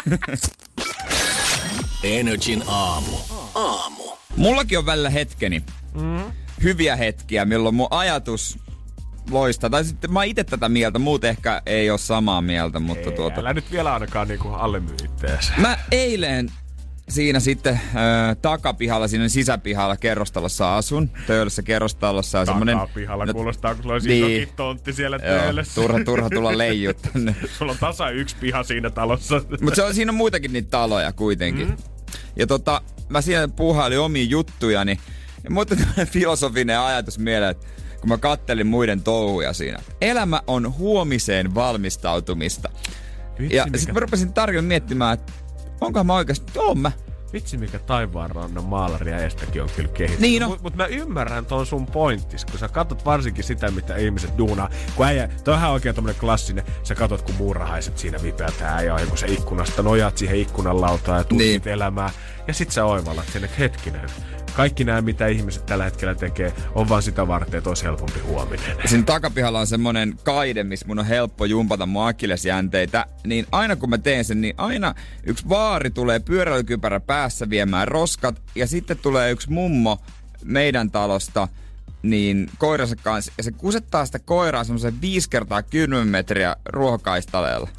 Energin 2.03 2.63
aamu. 2.67 3.17
Aamu. 3.55 4.03
Mullakin 4.35 4.77
on 4.77 4.85
välillä 4.85 5.09
hetkeni. 5.09 5.63
Mm. 5.93 6.23
Hyviä 6.63 6.95
hetkiä, 6.95 7.45
milloin 7.45 7.75
mun 7.75 7.87
ajatus 7.91 8.59
loistaa. 9.31 9.69
Tai 9.69 9.85
sitten 9.85 10.13
mä 10.13 10.23
itse 10.23 10.43
tätä 10.43 10.69
mieltä, 10.69 10.99
muut 10.99 11.23
ehkä 11.23 11.61
ei 11.65 11.89
ole 11.89 11.97
samaa 11.97 12.41
mieltä, 12.41 12.79
mutta 12.79 13.09
Ei, 13.09 13.15
tuota... 13.15 13.39
Älä 13.41 13.53
nyt 13.53 13.71
vielä 13.71 13.93
ainakaan 13.93 14.27
niinku 14.27 14.49
alle 14.49 14.79
myy. 14.79 14.95
Mä 15.57 15.77
eilen 15.91 16.51
siinä 17.09 17.39
sitten 17.39 17.73
äh, 17.73 18.37
takapihalla, 18.41 19.07
siinä 19.07 19.29
sisäpihalla 19.29 19.97
kerrostalossa 19.97 20.77
asun. 20.77 21.09
Töölössä 21.27 21.61
kerrostalossa. 21.61 22.37
Ja 22.37 22.45
semmonen, 22.45 22.77
Takapihalla 22.77 23.33
kuulostaa, 23.33 23.73
kun 23.73 23.83
sulla 23.83 23.93
olisi 23.93 24.07
niin. 24.07 24.31
isokin 24.31 24.55
tontti 24.55 24.93
siellä 24.93 25.19
Joo, 25.23 25.39
töölössä. 25.39 25.81
turha, 25.81 26.03
turha 26.05 26.29
tulla 26.29 26.57
leijuu 26.57 26.93
tänne. 26.93 27.35
Sulla 27.57 27.71
on 27.71 27.77
tasa 27.77 28.09
yksi 28.09 28.35
piha 28.39 28.63
siinä 28.63 28.89
talossa. 28.89 29.41
Mutta 29.61 29.93
siinä 29.93 30.11
on 30.11 30.15
muitakin 30.15 30.53
niitä 30.53 30.69
taloja 30.69 31.13
kuitenkin. 31.13 31.67
Mm. 31.67 31.77
Ja 32.35 32.47
tota, 32.47 32.81
mä 33.09 33.21
siellä 33.21 33.47
puuhailin 33.47 33.99
omia 33.99 34.23
juttujani. 34.23 34.99
Ja 35.43 35.65
tämmöinen 35.65 36.07
filosofinen 36.07 36.79
ajatus 36.79 37.19
mieleen, 37.19 37.51
että 37.51 37.67
kun 37.99 38.09
mä 38.09 38.17
kattelin 38.17 38.67
muiden 38.67 39.03
touhuja 39.03 39.53
siinä. 39.53 39.79
Elämä 40.01 40.41
on 40.47 40.77
huomiseen 40.77 41.55
valmistautumista. 41.55 42.69
Vitsi, 43.39 43.55
ja 43.55 43.65
sitten 43.75 43.93
mä 43.93 43.99
rupesin 43.99 44.33
tarkemmin 44.33 44.67
miettimään, 44.67 45.13
että 45.13 45.33
onkohan 45.81 46.05
mä 46.05 46.13
oikeasti, 46.13 46.59
oon 46.59 46.79
mä. 46.79 46.91
Vitsi 47.33 47.57
mikä 47.57 47.79
taivaanrannan 47.79 48.63
maalari 48.63 49.11
ja 49.11 49.17
estäkin 49.25 49.63
on 49.63 49.69
kyllä 49.75 49.89
kehittynyt. 49.89 50.19
Niin 50.21 50.43
on. 50.43 50.49
Mutta 50.49 50.63
mut 50.63 50.75
mä 50.75 50.85
ymmärrän 50.85 51.45
ton 51.45 51.65
sun 51.65 51.85
pointtis, 51.85 52.45
kun 52.45 52.59
sä 52.59 52.67
katsot 52.67 53.05
varsinkin 53.05 53.43
sitä, 53.43 53.71
mitä 53.71 53.95
ihmiset 53.95 54.37
duunaa. 54.37 54.69
Kun 54.95 55.05
äijä, 55.05 55.27
toi 55.43 55.53
on 55.53 55.59
ihan 55.59 55.71
oikein 55.71 55.95
tommonen 55.95 56.19
klassinen, 56.19 56.65
sä 56.83 56.95
katsot 56.95 57.21
kun 57.21 57.35
muurahaiset 57.35 57.97
siinä 57.97 58.17
vipeätää 58.23 58.81
ja 58.81 58.99
kun 59.09 59.17
sä 59.17 59.25
ikkunasta 59.25 59.81
nojaat 59.81 60.17
siihen 60.17 60.39
ikkunan 60.39 60.81
lautaan 60.81 61.17
ja 61.17 61.23
tutkit 61.23 61.65
Niin. 61.65 61.73
elämää. 61.73 62.09
Ja 62.47 62.53
sit 62.53 62.71
sä 62.71 62.85
oivallat 62.85 63.25
sen, 63.33 63.43
että 63.43 63.57
hetkinen, 63.59 64.09
kaikki 64.55 64.83
nämä, 64.83 65.01
mitä 65.01 65.27
ihmiset 65.27 65.65
tällä 65.65 65.83
hetkellä 65.83 66.15
tekee, 66.15 66.53
on 66.75 66.89
vaan 66.89 67.03
sitä 67.03 67.27
varten, 67.27 67.57
että 67.57 67.69
olisi 67.69 67.83
helpompi 67.83 68.19
huominen. 68.19 68.75
Siinä 68.85 69.03
takapihalla 69.03 69.59
on 69.59 69.67
semmonen 69.67 70.19
kaide, 70.23 70.63
missä 70.63 70.87
mun 70.87 70.99
on 70.99 71.05
helppo 71.05 71.45
jumpata 71.45 71.85
mun 71.85 72.07
akillesjänteitä. 72.07 73.05
Niin 73.27 73.45
aina 73.51 73.75
kun 73.75 73.89
mä 73.89 73.97
teen 73.97 74.25
sen, 74.25 74.41
niin 74.41 74.53
aina 74.57 74.95
yksi 75.23 75.49
vaari 75.49 75.89
tulee 75.89 76.19
pyöräilykypärä 76.19 76.99
päässä 76.99 77.49
viemään 77.49 77.87
roskat. 77.87 78.41
Ja 78.55 78.67
sitten 78.67 78.97
tulee 78.97 79.31
yksi 79.31 79.51
mummo 79.51 79.99
meidän 80.43 80.91
talosta 80.91 81.47
niin 82.09 82.49
koiransa 82.57 82.95
kanssa. 82.95 83.31
Ja 83.37 83.43
se 83.43 83.51
kusettaa 83.51 84.05
sitä 84.05 84.19
koiraa 84.19 84.63
semmoisen 84.63 85.01
5 85.01 85.29
kertaa 85.29 85.63
10 85.63 86.07
metriä 86.07 86.55
ruohokaistareella. 86.65 87.69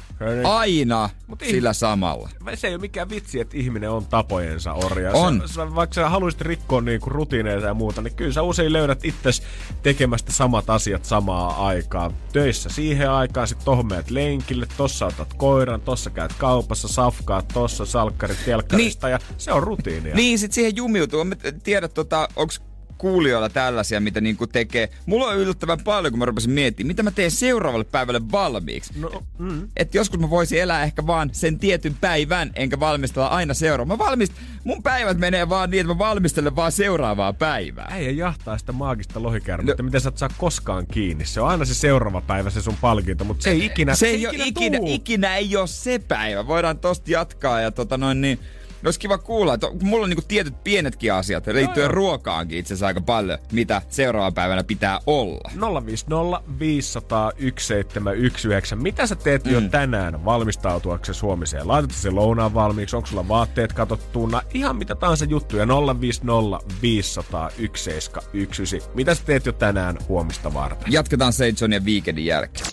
Aina 0.43 1.09
Mut 1.27 1.39
sillä 1.39 1.73
samalla. 1.73 2.29
se 2.55 2.67
ei 2.67 2.73
ole 2.73 2.81
mikään 2.81 3.09
vitsi, 3.09 3.39
että 3.39 3.57
ihminen 3.57 3.89
on 3.89 4.05
tapojensa 4.05 4.73
orja. 4.73 5.11
On. 5.13 5.41
Se, 5.45 5.53
se, 5.53 5.75
vaikka 5.75 5.93
sä 5.93 6.09
haluaisit 6.09 6.41
rikkoa 6.41 6.81
niinku 6.81 7.09
rutiineita 7.09 7.67
ja 7.67 7.73
muuta, 7.73 8.01
niin 8.01 8.15
kyllä 8.15 8.33
sä 8.33 8.41
usein 8.41 8.73
löydät 8.73 9.05
itses 9.05 9.43
tekemästä 9.83 10.31
samat 10.31 10.69
asiat 10.69 11.05
samaa 11.05 11.67
aikaa. 11.67 12.11
Töissä 12.33 12.69
siihen 12.69 13.11
aikaan, 13.11 13.47
sit 13.47 13.59
tohon 13.65 13.87
meet 13.87 14.09
lenkille, 14.09 14.67
tossa 14.77 15.05
otat 15.05 15.33
koiran, 15.33 15.81
tossa 15.81 16.09
käyt 16.09 16.33
kaupassa, 16.37 16.87
safkaat, 16.87 17.47
tossa 17.53 17.85
salkkarit 17.85 18.45
telkkarista 18.45 19.09
ja 19.09 19.19
se 19.37 19.51
on 19.51 19.63
rutiinia. 19.63 20.15
Niin, 20.15 20.39
sit 20.39 20.53
siihen 20.53 20.75
jumiutuu. 20.75 21.23
Mä 21.23 21.35
t- 21.35 21.63
tiedä, 21.63 21.87
tota, 21.87 22.27
onks 22.35 22.61
kuulijoilla 22.97 23.49
tällaisia, 23.49 23.99
mitä 24.01 24.21
niinku 24.21 24.47
tekee. 24.47 24.89
Mulla 25.05 25.27
on 25.27 25.37
yllättävän 25.37 25.79
paljon, 25.83 26.11
kun 26.11 26.19
mä 26.19 26.25
rupesin 26.25 26.51
miettimään, 26.51 26.87
mitä 26.87 27.03
mä 27.03 27.11
teen 27.11 27.31
seuraavalle 27.31 27.85
päivälle 27.85 28.31
valmiiksi. 28.31 28.93
No, 28.99 29.23
mm. 29.37 29.67
Et 29.77 29.95
joskus 29.95 30.19
mä 30.19 30.29
voisin 30.29 30.61
elää 30.61 30.83
ehkä 30.83 31.07
vaan 31.07 31.29
sen 31.31 31.59
tietyn 31.59 31.95
päivän, 32.01 32.51
enkä 32.55 32.79
valmistella 32.79 33.27
aina 33.27 33.53
seuraavaa. 33.53 33.97
Mä 33.97 34.05
valmist... 34.05 34.33
Mun 34.63 34.83
päivät 34.83 35.17
menee 35.17 35.49
vaan 35.49 35.69
niin, 35.69 35.81
että 35.81 35.93
mä 35.93 35.97
valmistelen 35.97 36.55
vaan 36.55 36.71
seuraavaa 36.71 37.33
päivää. 37.33 37.87
Äijä 37.91 38.11
jahtaa 38.11 38.57
sitä 38.57 38.71
maagista 38.71 39.23
lohikärmettä, 39.23 39.83
No. 39.83 39.85
mitä 39.85 39.99
sä 39.99 40.09
et 40.09 40.17
saa 40.17 40.29
koskaan 40.37 40.87
kiinni. 40.87 41.25
Se 41.25 41.41
on 41.41 41.47
aina 41.49 41.65
se 41.65 41.73
seuraava 41.73 42.21
päivä 42.21 42.49
se 42.49 42.61
sun 42.61 42.77
palkinto, 42.81 43.23
mutta 43.23 43.43
se 43.43 43.49
ei 43.49 43.65
ikinä, 43.65 43.95
se 43.95 44.07
ei 44.07 44.23
ikinä, 44.23 44.43
ikinä, 44.45 44.77
ikinä 44.85 45.35
ei 45.35 45.55
ole 45.57 45.67
se 45.67 45.99
päivä. 45.99 46.47
Voidaan 46.47 46.79
tosta 46.79 47.11
jatkaa 47.11 47.61
ja 47.61 47.71
tota 47.71 47.97
noin 47.97 48.21
niin... 48.21 48.39
Olisi 48.85 48.99
kiva 48.99 49.17
kuulla, 49.17 49.53
että 49.53 49.67
mulla 49.81 50.03
on 50.03 50.09
niinku 50.09 50.25
tietyt 50.27 50.63
pienetkin 50.63 51.13
asiat, 51.13 51.47
liittyen 51.47 51.83
joo. 51.83 51.91
ruokaankin 51.91 52.57
itse 52.57 52.73
asiassa 52.73 52.87
aika 52.87 53.01
paljon, 53.01 53.39
mitä 53.51 53.81
seuraavana 53.89 54.31
päivänä 54.31 54.63
pitää 54.63 54.99
olla. 55.05 55.51
050 55.85 56.41
500 56.59 57.31
1719. 57.31 58.75
Mitä 58.75 59.07
sä 59.07 59.15
teet 59.15 59.45
mm. 59.45 59.51
jo 59.51 59.61
tänään 59.61 60.25
valmistautuaksesi 60.25 61.21
huomiseen? 61.21 61.67
Laitat 61.67 61.91
sen 61.91 62.15
lounaan 62.15 62.53
valmiiksi? 62.53 62.95
Onko 62.95 63.07
sulla 63.07 63.27
vaatteet 63.27 63.73
katsottuuna? 63.73 64.41
Ihan 64.53 64.75
mitä 64.75 64.95
tahansa 64.95 65.25
juttuja. 65.25 65.67
050 65.67 66.59
500 66.81 67.49
1719. 67.49 68.89
Mitä 68.95 69.15
sä 69.15 69.23
teet 69.25 69.45
jo 69.45 69.51
tänään 69.51 69.97
huomista 70.07 70.53
varten? 70.53 70.93
Jatketaan 70.93 71.33
Seitson 71.33 71.73
ja 71.73 71.79
Weekendin 71.79 72.25
jälkeen. 72.25 72.67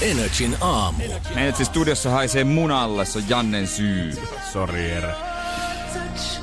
Energin 0.00 0.56
aamu. 0.60 1.02
Meidät 1.34 1.56
siis 1.56 1.68
studiossa 1.68 2.10
haisee 2.10 2.44
munalle, 2.44 3.04
se 3.04 3.18
on 3.18 3.24
Jannen 3.28 3.66
syy. 3.66 4.12
Sori, 4.52 4.90
Ere. 4.90 5.14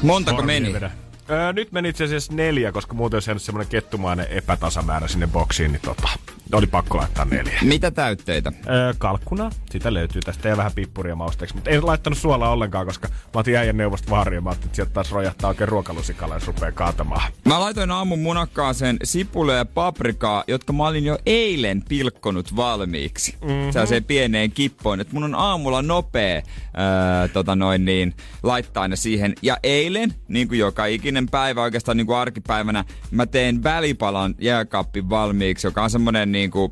Montako 0.02 0.38
Sormi 0.38 0.54
meni? 0.54 0.74
vedä. 0.74 0.92
Öö, 1.30 1.54
nyt 1.54 1.72
meni 1.72 1.90
itse 1.90 2.04
asiassa 2.04 2.34
neljä, 2.34 2.72
koska 2.72 2.94
muuten 2.94 3.16
olisi 3.16 3.30
jäänyt 3.30 3.44
semmoinen 3.44 3.70
kettumainen 3.72 4.28
epätasamäärä 4.30 5.08
sinne 5.08 5.28
boksiin, 5.28 5.72
niin 5.72 5.82
tota, 5.82 6.10
oli 6.54 6.68
pakko 6.68 6.98
laittaa 6.98 7.26
neljä. 7.26 7.60
Mitä 7.62 7.92
täytteitä? 7.92 8.52
Öö, 8.70 8.94
kalkkuna, 8.98 9.50
sitä 9.72 9.94
löytyy 9.94 10.22
tästä 10.22 10.50
ja 10.50 10.58
vähän 10.58 10.72
pippuria 10.76 11.16
mausteeksi, 11.16 11.56
mutta 11.56 11.70
en 11.70 11.86
laittanut 11.86 12.20
suolaa 12.20 12.52
ollenkaan, 12.52 12.86
koska 12.86 13.08
mä 13.08 13.40
otin 13.40 13.58
äijän 13.58 13.78
neuvosta 13.78 14.10
vaaria, 14.10 14.42
mä 14.42 14.50
ajattelin, 14.50 14.68
että 14.68 14.76
sieltä 14.76 14.94
taas 14.94 15.12
rojahtaa 15.12 15.48
oikein 15.48 15.68
ruokalusikalla, 15.68 16.36
jos 16.36 16.48
rupeaa 16.48 16.72
kaatamaan. 16.72 17.32
Mä 17.46 17.60
laitoin 17.60 17.92
aamun 17.92 18.20
munakkaaseen 18.20 18.98
sipulia 19.04 19.56
ja 19.56 19.66
paprikaa, 19.66 20.44
jotka 20.48 20.74
mä 20.74 20.88
olin 20.88 21.06
jo 21.06 21.18
eilen 21.26 21.84
pilkkonut 21.90 22.56
valmiiksi. 22.56 23.36
Mm-hmm. 23.42 23.72
Sellaiseen 23.72 24.04
pieneen 24.04 24.52
kippoon, 24.52 25.00
että 25.02 25.14
mun 25.14 25.24
on 25.24 25.36
aamulla 25.36 25.82
nopea 25.82 26.42
öö, 26.80 27.28
tota 27.28 27.56
noin 27.56 27.86
niin, 27.86 28.14
laittaa 28.44 28.88
ne 28.88 28.96
siihen. 28.96 29.34
Ja 29.42 29.58
eilen, 29.64 30.14
niin 30.28 30.48
kuin 30.48 30.60
joka 30.60 30.86
ikinen 30.86 31.26
päivä 31.32 31.62
oikeastaan 31.62 31.98
niin 31.98 32.08
kuin 32.08 32.18
arkipäivänä, 32.18 32.86
mä 33.12 33.26
teen 33.26 33.64
välipalan 33.64 34.36
jääkaappi 34.40 35.10
valmiiksi, 35.10 35.68
joka 35.68 35.84
on 35.84 35.90
semmonen 35.90 36.32
niin 36.32 36.52
kuin 36.52 36.72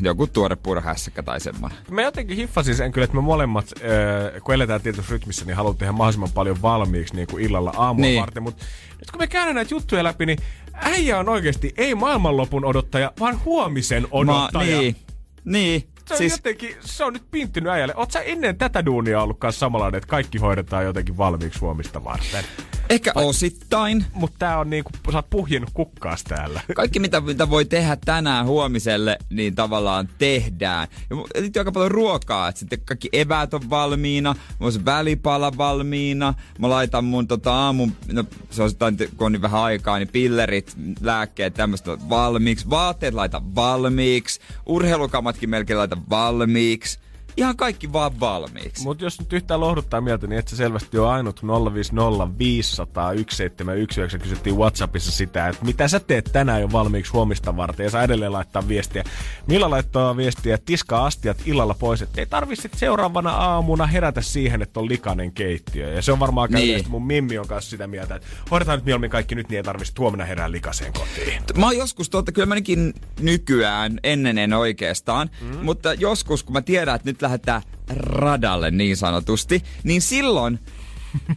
joku 0.00 0.26
tuore 0.26 0.56
purhässäkkä 0.56 1.22
tai 1.22 1.40
semmonen. 1.40 1.78
Mä 1.90 2.02
jotenkin 2.02 2.36
hiffasin 2.36 2.74
sen 2.74 2.92
kyllä, 2.92 3.04
että 3.04 3.16
me 3.16 3.20
molemmat, 3.22 3.72
äh, 3.76 4.42
kun 4.42 4.54
eletään 4.54 4.80
tietyssä 4.80 5.10
rytmissä, 5.12 5.44
niin 5.44 5.56
haluan 5.56 5.76
tehdä 5.76 5.92
mahdollisimman 5.92 6.30
paljon 6.34 6.62
valmiiksi 6.62 7.14
niin 7.14 7.26
kuin 7.30 7.44
illalla 7.44 7.72
aamua 7.76 8.00
Niin. 8.06 8.20
varten. 8.20 8.42
Mutta 8.42 8.64
nyt 8.98 9.10
kun 9.10 9.20
me 9.20 9.26
käydään 9.26 9.54
näitä 9.54 9.74
juttuja 9.74 10.04
läpi, 10.04 10.26
niin 10.26 10.38
äijä 10.74 11.18
on 11.18 11.28
oikeasti 11.28 11.72
ei 11.76 11.94
maailmanlopun 11.94 12.64
odottaja, 12.64 13.12
vaan 13.20 13.44
huomisen 13.44 14.06
odottaja. 14.10 14.78
niin, 14.80 14.96
niin. 15.44 15.88
Se 16.08 16.14
on 16.14 16.18
siis... 16.18 16.32
jotenkin, 16.32 16.76
se 16.80 17.04
on 17.04 17.12
nyt 17.12 17.30
pinttynyt 17.30 17.72
äijälle. 17.72 17.94
Oot 17.96 18.10
sä 18.10 18.20
ennen 18.20 18.58
tätä 18.58 18.86
duunia 18.86 19.22
ollut 19.22 19.38
kanssa 19.38 19.58
samanlainen, 19.58 19.98
että 19.98 20.08
kaikki 20.08 20.38
hoidetaan 20.38 20.84
jotenkin 20.84 21.16
valmiiksi 21.16 21.60
huomista 21.60 22.04
varten? 22.04 22.44
Ehkä 22.90 23.12
osittain. 23.14 24.04
Mutta 24.12 24.36
tää 24.38 24.58
on 24.58 24.70
niinku, 24.70 24.90
sä 25.12 25.18
oot 25.18 25.30
puhjennut 25.30 25.70
kukkaas 25.74 26.24
täällä. 26.24 26.60
Kaikki, 26.74 27.00
mitä, 27.00 27.20
mitä 27.20 27.50
voi 27.50 27.64
tehdä 27.64 27.96
tänään 28.04 28.46
huomiselle, 28.46 29.18
niin 29.30 29.54
tavallaan 29.54 30.08
tehdään. 30.18 30.88
Ja 31.10 31.16
liittyy 31.16 31.60
aika 31.60 31.72
paljon 31.72 31.90
ruokaa, 31.90 32.48
että 32.48 32.58
sitten 32.58 32.80
kaikki 32.80 33.08
eväät 33.12 33.54
on 33.54 33.70
valmiina, 33.70 34.32
mulla 34.32 34.66
on 34.66 34.72
se 34.72 34.84
välipala 34.84 35.56
valmiina, 35.56 36.34
mä 36.58 36.70
laitan 36.70 37.04
mun 37.04 37.28
tota 37.28 37.54
aamun, 37.54 37.92
no 38.12 38.24
se 38.50 38.62
on 38.62 38.70
sitten, 38.70 38.96
kun 38.96 39.26
on 39.26 39.32
niin 39.32 39.42
vähän 39.42 39.60
aikaa, 39.60 39.98
niin 39.98 40.08
pillerit, 40.08 40.76
lääkkeet, 41.00 41.54
tämmöistä 41.54 41.98
valmiiksi, 42.08 42.70
vaatteet 42.70 43.14
laitan 43.14 43.54
valmiiksi, 43.54 44.40
urheilukamatkin 44.66 45.50
melkein 45.50 45.78
laitan 45.78 45.97
valmiiksi. 46.10 46.98
Ihan 47.38 47.56
kaikki 47.56 47.92
vaan 47.92 48.20
valmiiksi. 48.20 48.82
Mutta 48.82 49.04
jos 49.04 49.20
nyt 49.20 49.32
yhtään 49.32 49.60
lohduttaa 49.60 50.00
mieltä, 50.00 50.26
niin 50.26 50.38
et 50.38 50.48
sä 50.48 50.56
selvästi 50.56 50.98
ole 50.98 51.08
ainut 51.08 51.42
050 51.74 52.38
500 52.38 53.08
1719. 53.12 54.18
Kysyttiin 54.18 54.56
Whatsappissa 54.56 55.12
sitä, 55.12 55.48
että 55.48 55.64
mitä 55.64 55.88
sä 55.88 56.00
teet 56.00 56.30
tänään 56.32 56.60
jo 56.60 56.72
valmiiksi 56.72 57.12
huomista 57.12 57.56
varten. 57.56 57.84
Ja 57.84 57.90
saa 57.90 58.02
edelleen 58.02 58.32
laittaa 58.32 58.68
viestiä. 58.68 59.04
Millä 59.46 59.70
laittaa 59.70 60.16
viestiä, 60.16 60.58
tiskaa 60.58 61.06
astiat 61.06 61.36
illalla 61.46 61.74
pois, 61.74 62.02
että 62.02 62.20
ei 62.20 62.26
tarvitse 62.26 62.62
sit 62.62 62.74
seuraavana 62.74 63.30
aamuna 63.30 63.86
herätä 63.86 64.20
siihen, 64.20 64.62
että 64.62 64.80
on 64.80 64.88
likainen 64.88 65.32
keittiö. 65.32 65.92
Ja 65.92 66.02
se 66.02 66.12
on 66.12 66.20
varmaan 66.20 66.50
Niin. 66.50 66.84
Mun 66.88 67.06
mimmi 67.06 67.38
on 67.38 67.48
kanssa 67.48 67.70
sitä 67.70 67.86
mieltä, 67.86 68.14
että 68.14 68.28
hoidetaan 68.50 68.78
nyt 68.78 68.84
mieluummin 68.84 69.10
kaikki 69.10 69.34
nyt, 69.34 69.48
niin 69.48 69.56
ei 69.56 69.62
tarvitse 69.62 69.92
huomenna 69.98 70.24
herää 70.24 70.50
likaseen 70.50 70.92
kotiin. 70.92 71.42
Mä 71.56 71.66
oon 71.66 71.76
joskus, 71.76 72.10
totta 72.10 72.32
kyllä 72.32 72.46
mä 72.46 72.52
ainakin 72.52 72.94
nykyään, 73.20 74.00
ennen 74.02 74.38
en 74.38 74.52
oikeastaan, 74.52 75.30
mm. 75.40 75.58
mutta 75.62 75.94
joskus 75.94 76.42
kun 76.42 76.52
mä 76.52 76.62
tiedän, 76.62 76.94
että 76.94 77.08
nyt 77.08 77.18
lähdetään 77.28 77.62
radalle 77.90 78.70
niin 78.70 78.96
sanotusti, 78.96 79.62
niin 79.82 80.02
silloin 80.02 80.58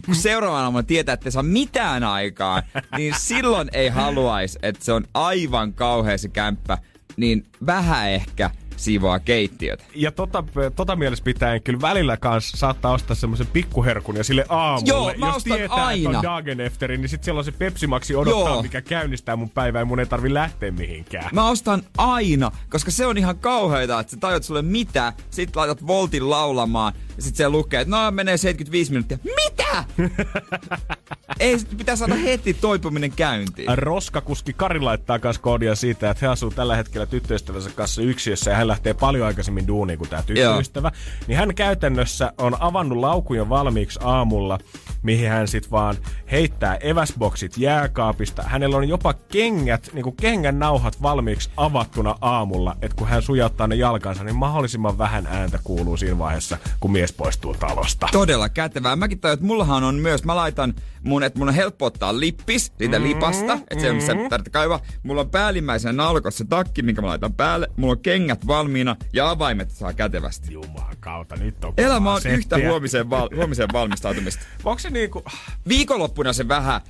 kun 0.05 0.15
seuraavana 0.15 0.63
aamuna 0.63 0.83
tietää, 0.83 1.13
että 1.13 1.27
ei 1.27 1.31
saa 1.31 1.43
mitään 1.43 2.03
aikaa, 2.03 2.63
niin 2.97 3.13
silloin 3.17 3.69
ei 3.73 3.89
haluaisi, 3.89 4.59
että 4.61 4.85
se 4.85 4.93
on 4.93 5.07
aivan 5.13 5.73
kauhea 5.73 6.17
se 6.17 6.29
kämppä, 6.29 6.77
niin 7.17 7.45
vähän 7.65 8.09
ehkä 8.09 8.49
siivoaa 8.81 9.19
keittiötä. 9.19 9.83
Ja 9.95 10.11
tota, 10.11 10.43
tota 10.75 10.95
mielessä 10.95 11.23
pitäen 11.23 11.61
kyllä 11.61 11.81
välillä 11.81 12.17
kanssa 12.17 12.57
saattaa 12.57 12.91
ostaa 12.91 13.15
semmoisen 13.15 13.47
pikkuherkun 13.47 14.15
ja 14.15 14.23
sille 14.23 14.45
aamulle. 14.49 14.89
Joo, 14.89 15.13
mä 15.17 15.27
jos 15.27 15.43
tietää, 15.43 15.65
että 15.65 15.85
aina. 15.85 16.17
on 16.17 16.23
Dagenefteri, 16.23 16.97
niin 16.97 17.09
sit 17.09 17.23
siellä 17.23 17.39
on 17.39 17.45
se 17.45 17.51
Pepsi 17.51 17.87
Maxi 17.87 18.15
odottaa, 18.15 18.53
Joo. 18.53 18.61
mikä 18.61 18.81
käynnistää 18.81 19.35
mun 19.35 19.49
päivää 19.49 19.81
ja 19.81 19.85
mun 19.85 19.99
ei 19.99 20.05
tarvi 20.05 20.33
lähteä 20.33 20.71
mihinkään. 20.71 21.29
Mä 21.33 21.49
ostan 21.49 21.83
aina, 21.97 22.51
koska 22.69 22.91
se 22.91 23.05
on 23.05 23.17
ihan 23.17 23.37
kauheita, 23.37 23.99
että 23.99 24.11
sä 24.11 24.17
tajut 24.17 24.43
sulle 24.43 24.61
mitä, 24.61 25.13
sit 25.29 25.55
laitat 25.55 25.87
Voltin 25.87 26.29
laulamaan 26.29 26.93
ja 27.17 27.23
sit 27.23 27.35
se 27.35 27.49
lukee, 27.49 27.81
että 27.81 27.95
no 27.95 28.11
menee 28.11 28.37
75 28.37 28.91
minuuttia. 28.91 29.17
Mitä? 29.23 29.83
Ei, 31.39 31.59
sit 31.59 31.77
pitää 31.77 31.95
saada 31.95 32.15
heti 32.15 32.53
toipuminen 32.53 33.11
käyntiin. 33.11 33.77
Roskakuski 33.77 34.53
Kari 34.53 34.79
laittaa 34.79 35.19
myös 35.23 35.39
koodia 35.39 35.75
siitä, 35.75 36.09
että 36.09 36.25
he 36.25 36.31
asuu 36.31 36.51
tällä 36.51 36.75
hetkellä 36.75 37.05
tyttöystävänsä 37.05 37.69
kanssa 37.69 38.01
yksiössä 38.01 38.51
ja 38.51 38.57
hän 38.57 38.67
lähtee 38.71 38.93
paljon 38.93 39.27
aikaisemmin 39.27 39.67
duuniin 39.67 39.99
kuin 39.99 40.09
tämä 40.09 40.23
tyttöystävä. 40.23 40.91
Niin 41.27 41.37
hän 41.37 41.55
käytännössä 41.55 42.33
on 42.37 42.57
avannut 42.59 42.97
laukun 42.97 43.37
jo 43.37 43.49
valmiiksi 43.49 43.99
aamulla 44.03 44.59
mihin 45.03 45.29
hän 45.29 45.47
sit 45.47 45.71
vaan 45.71 45.97
heittää 46.31 46.75
eväsboksit 46.75 47.57
jääkaapista. 47.57 48.43
Hänellä 48.43 48.77
on 48.77 48.89
jopa 48.89 49.13
kengät, 49.13 49.89
niinku 49.93 50.11
kengän 50.11 50.59
nauhat 50.59 51.01
valmiiksi 51.01 51.49
avattuna 51.57 52.15
aamulla, 52.21 52.75
että 52.81 52.97
kun 52.97 53.07
hän 53.07 53.21
sujauttaa 53.21 53.67
ne 53.67 53.75
jalkansa, 53.75 54.23
niin 54.23 54.35
mahdollisimman 54.35 54.97
vähän 54.97 55.27
ääntä 55.27 55.59
kuuluu 55.63 55.97
siinä 55.97 56.17
vaiheessa, 56.17 56.57
kun 56.79 56.91
mies 56.91 57.13
poistuu 57.13 57.53
talosta. 57.53 58.07
Todella 58.11 58.49
kätevää. 58.49 58.95
Mäkin 58.95 59.19
tajuin, 59.19 59.33
että 59.33 59.45
mullahan 59.45 59.83
on 59.83 59.95
myös, 59.95 60.23
mä 60.23 60.35
laitan 60.35 60.73
mun, 61.03 61.23
että 61.23 61.39
mun 61.39 61.47
on 61.47 61.55
helppo 61.55 61.85
ottaa 61.85 62.19
lippis 62.19 62.73
siitä 62.77 62.99
mm, 62.99 63.05
lipasta, 63.05 63.53
että 63.53 63.81
se 63.81 63.91
on 63.91 64.01
se 64.01 64.15
tarvitsee 64.29 64.51
kaivaa. 64.51 64.79
Mulla 65.03 65.21
on 65.21 65.29
päällimmäisenä 65.29 66.03
nalkossa 66.03 66.45
takki, 66.49 66.81
minkä 66.81 67.01
mä 67.01 67.07
laitan 67.07 67.33
päälle. 67.33 67.67
Mulla 67.77 67.91
on 67.91 67.99
kengät 67.99 68.47
valmiina 68.61 68.95
ja 69.13 69.29
avaimet 69.29 69.71
saa 69.71 69.93
kätevästi. 69.93 70.53
Jumalan 70.53 70.95
kautta, 70.99 71.35
nyt 71.35 71.63
on 71.65 71.73
Elämä 71.77 72.13
on 72.13 72.21
settiä. 72.21 72.37
yhtä 72.37 72.57
huomiseen, 72.67 73.09
val- 73.09 73.29
huomiseen 73.35 73.69
valmistautumista. 73.73 74.45
Onko 74.65 74.79
se 74.79 74.89
niinku... 74.89 75.23
Viikonloppuna 75.67 76.33
se 76.33 76.47
vähän 76.47 76.81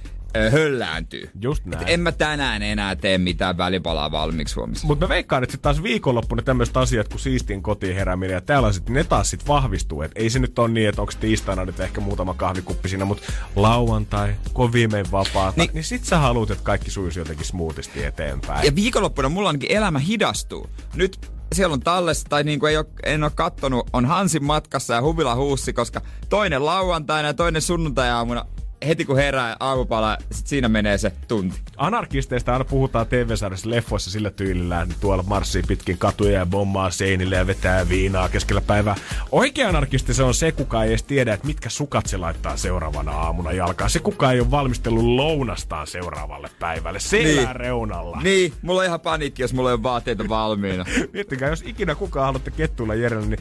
höllääntyy. 0.51 1.29
Just 1.41 1.65
näin. 1.65 1.83
Et 1.83 1.89
en 1.93 1.99
mä 1.99 2.11
tänään 2.11 2.61
enää 2.61 2.95
tee 2.95 3.17
mitään 3.17 3.57
välipalaa 3.57 4.11
valmiiksi 4.11 4.55
huomissa. 4.55 4.87
Mutta 4.87 5.05
mä 5.05 5.09
veikkaan, 5.09 5.43
että 5.43 5.51
sit 5.51 5.61
taas 5.61 5.83
viikonloppuna 5.83 6.41
tämmöiset 6.41 6.77
asiat 6.77 7.07
kuin 7.07 7.19
siistin 7.19 7.63
kotiin 7.63 7.95
herääminen 7.95 8.33
ja 8.33 8.41
tällaiset, 8.41 8.89
ne 8.89 9.03
taas 9.03 9.29
sit 9.29 9.47
vahvistuu. 9.47 10.01
Et 10.01 10.11
ei 10.15 10.29
se 10.29 10.39
nyt 10.39 10.59
ole 10.59 10.67
niin, 10.69 10.89
että 10.89 11.01
onko 11.01 11.13
tiistaina 11.19 11.65
nyt 11.65 11.79
ehkä 11.79 12.01
muutama 12.01 12.33
kahvikuppi 12.33 12.89
siinä, 12.89 13.05
mutta 13.05 13.31
lauantai, 13.55 14.35
kun 14.53 14.65
on 14.65 14.73
viimein 14.73 15.11
vapaata, 15.11 15.53
niin, 15.57 15.67
Niin- 15.67 15.73
niin 15.73 15.83
sit 15.83 16.05
sä 16.05 16.17
haluat, 16.17 16.51
että 16.51 16.63
kaikki 16.63 16.91
suisi 16.91 17.19
jotenkin 17.19 17.45
smoothisti 17.45 18.03
eteenpäin. 18.03 18.65
Ja 18.65 18.75
viikonloppuna 18.75 19.29
mulla 19.29 19.49
ainakin 19.49 19.71
elämä 19.71 19.99
hidastuu. 19.99 20.69
Nyt 20.95 21.31
siellä 21.53 21.73
on 21.73 21.79
tallessa, 21.79 22.27
tai 22.29 22.43
niin 22.43 22.59
kuin 22.59 22.69
ei 22.69 22.77
ole, 22.77 22.85
en 23.03 23.23
ole 23.23 23.31
kattonut, 23.35 23.89
on 23.93 24.05
Hansin 24.05 24.43
matkassa 24.43 24.93
ja 24.93 25.01
huvila 25.01 25.35
huussi, 25.35 25.73
koska 25.73 26.01
toinen 26.29 26.65
lauantaina 26.65 27.27
ja 27.27 27.33
toinen 27.33 27.61
sunnuntai-aamuna 27.61 28.45
heti 28.87 29.05
kun 29.05 29.15
herää 29.17 29.55
aamupala, 29.59 30.17
sit 30.31 30.47
siinä 30.47 30.69
menee 30.69 30.97
se 30.97 31.11
tunti. 31.27 31.61
Anarkisteista 31.77 32.53
aina 32.53 32.65
puhutaan 32.65 33.07
TV-sarjassa 33.07 33.69
leffoissa 33.69 34.11
sillä 34.11 34.29
tyylillä, 34.31 34.81
että 34.81 34.95
tuolla 34.99 35.23
marssii 35.23 35.63
pitkin 35.67 35.97
katuja 35.97 36.39
ja 36.39 36.45
bommaa 36.45 36.89
seinille 36.91 37.35
ja 37.35 37.47
vetää 37.47 37.89
viinaa 37.89 38.29
keskellä 38.29 38.61
päivää. 38.61 38.95
Oikea 39.31 39.69
anarkisti 39.69 40.13
se 40.13 40.23
on 40.23 40.33
se, 40.33 40.51
kuka 40.51 40.83
ei 40.83 40.89
edes 40.89 41.03
tiedä, 41.03 41.33
että 41.33 41.47
mitkä 41.47 41.69
sukat 41.69 42.05
se 42.05 42.17
laittaa 42.17 42.57
seuraavana 42.57 43.11
aamuna 43.11 43.51
jalkaan. 43.51 43.89
Se, 43.89 43.99
kuka 43.99 44.31
ei 44.31 44.39
ole 44.39 44.51
valmistellut 44.51 45.03
lounastaan 45.03 45.87
seuraavalle 45.87 46.49
päivälle. 46.59 46.99
Se 46.99 47.17
Niin. 47.23 47.55
reunalla. 47.55 48.21
Niin, 48.23 48.53
mulla 48.61 48.79
on 48.81 48.85
ihan 48.85 48.99
paniikki, 48.99 49.41
jos 49.41 49.53
mulla 49.53 49.69
ei 49.69 49.73
ole 49.73 49.83
vaatteita 49.83 50.29
valmiina. 50.29 50.85
Miettikää, 51.13 51.49
jos 51.49 51.63
ikinä 51.65 51.95
kukaan 51.95 52.25
haluatte 52.25 52.51
kettuilla 52.51 52.95
Jerelle, 52.95 53.27
niin 53.27 53.39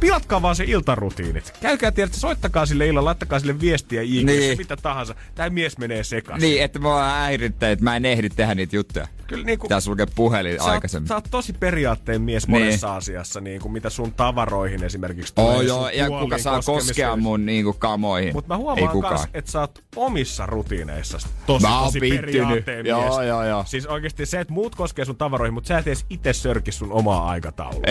pilatkaa 0.00 0.42
vaan 0.42 0.56
se 0.56 0.64
iltarutiinit. 0.66 1.52
Käykää 1.60 1.90
tiedät, 1.92 2.14
soittakaa 2.14 2.66
sille 2.66 2.86
illalla, 2.86 3.04
laittakaa 3.08 3.38
sille 3.40 3.60
viestiä 3.60 4.02
IG, 4.02 4.26
Niin. 4.26 4.58
mitä 4.58 4.76
tahansa. 4.76 5.14
Tämä 5.34 5.50
mies 5.50 5.78
menee 5.78 6.04
sekaisin. 6.04 6.48
niin, 6.48 6.62
että 6.62 6.78
mä 6.78 7.10
häirittää, 7.10 7.70
että 7.70 7.84
mä 7.84 7.96
en 7.96 8.04
ehdi 8.04 8.28
tehdä 8.30 8.54
niitä 8.54 8.76
juttuja. 8.76 9.06
Kyllä 9.26 9.44
niin 9.44 9.58
kuin, 9.58 9.68
Pitäis 9.68 9.88
lukea 9.88 10.06
puhelin 10.14 10.58
sä, 10.58 10.64
aikaisemmin. 10.64 11.08
sä 11.08 11.14
oot 11.14 11.24
tosi 11.30 11.52
periaatteen 11.52 12.22
mies 12.22 12.48
Niin. 12.48 12.60
monessa 12.62 12.96
asiassa, 12.96 13.40
niin 13.40 13.60
kuin 13.60 13.72
mitä 13.72 13.90
sun 13.90 14.12
tavaroihin 14.12 14.84
esimerkiksi 14.84 15.34
tulee. 15.34 15.56
Oh, 15.56 15.60
joo, 15.62 15.88
ja 15.88 16.08
kuka 16.08 16.38
saa 16.38 16.60
koskea 16.62 17.16
mun 17.16 17.46
niinku 17.46 17.72
kamoihin? 17.72 18.32
Mutta 18.32 18.48
mä 18.48 18.54
Ei 18.54 18.60
huomaan 18.60 18.88
kukaan. 18.92 19.14
myös, 19.14 19.28
että 19.34 19.50
sä 19.50 19.60
oot 19.60 19.82
omissa 19.96 20.46
rutiineissa 20.46 21.18
tosi, 21.46 21.66
Mä 21.66 21.76
oon 21.78 21.84
tosi 21.86 22.00
periaatteen 22.00 22.86
Joo, 22.86 23.00
mies. 23.16 23.28
joo, 23.28 23.44
joo. 23.44 23.64
Siis 23.66 23.86
oikeasti 23.86 24.26
se, 24.26 24.40
että 24.40 24.52
muut 24.54 24.74
koskee 24.74 25.04
sun 25.04 25.16
tavaroihin, 25.16 25.54
mutta 25.54 25.68
sä 25.68 25.78
et 25.78 25.86
edes 25.86 26.06
itse 26.10 26.32
sörki 26.32 26.72
sun 26.72 26.92
omaa 26.92 27.28
aikataulua. 27.30 27.82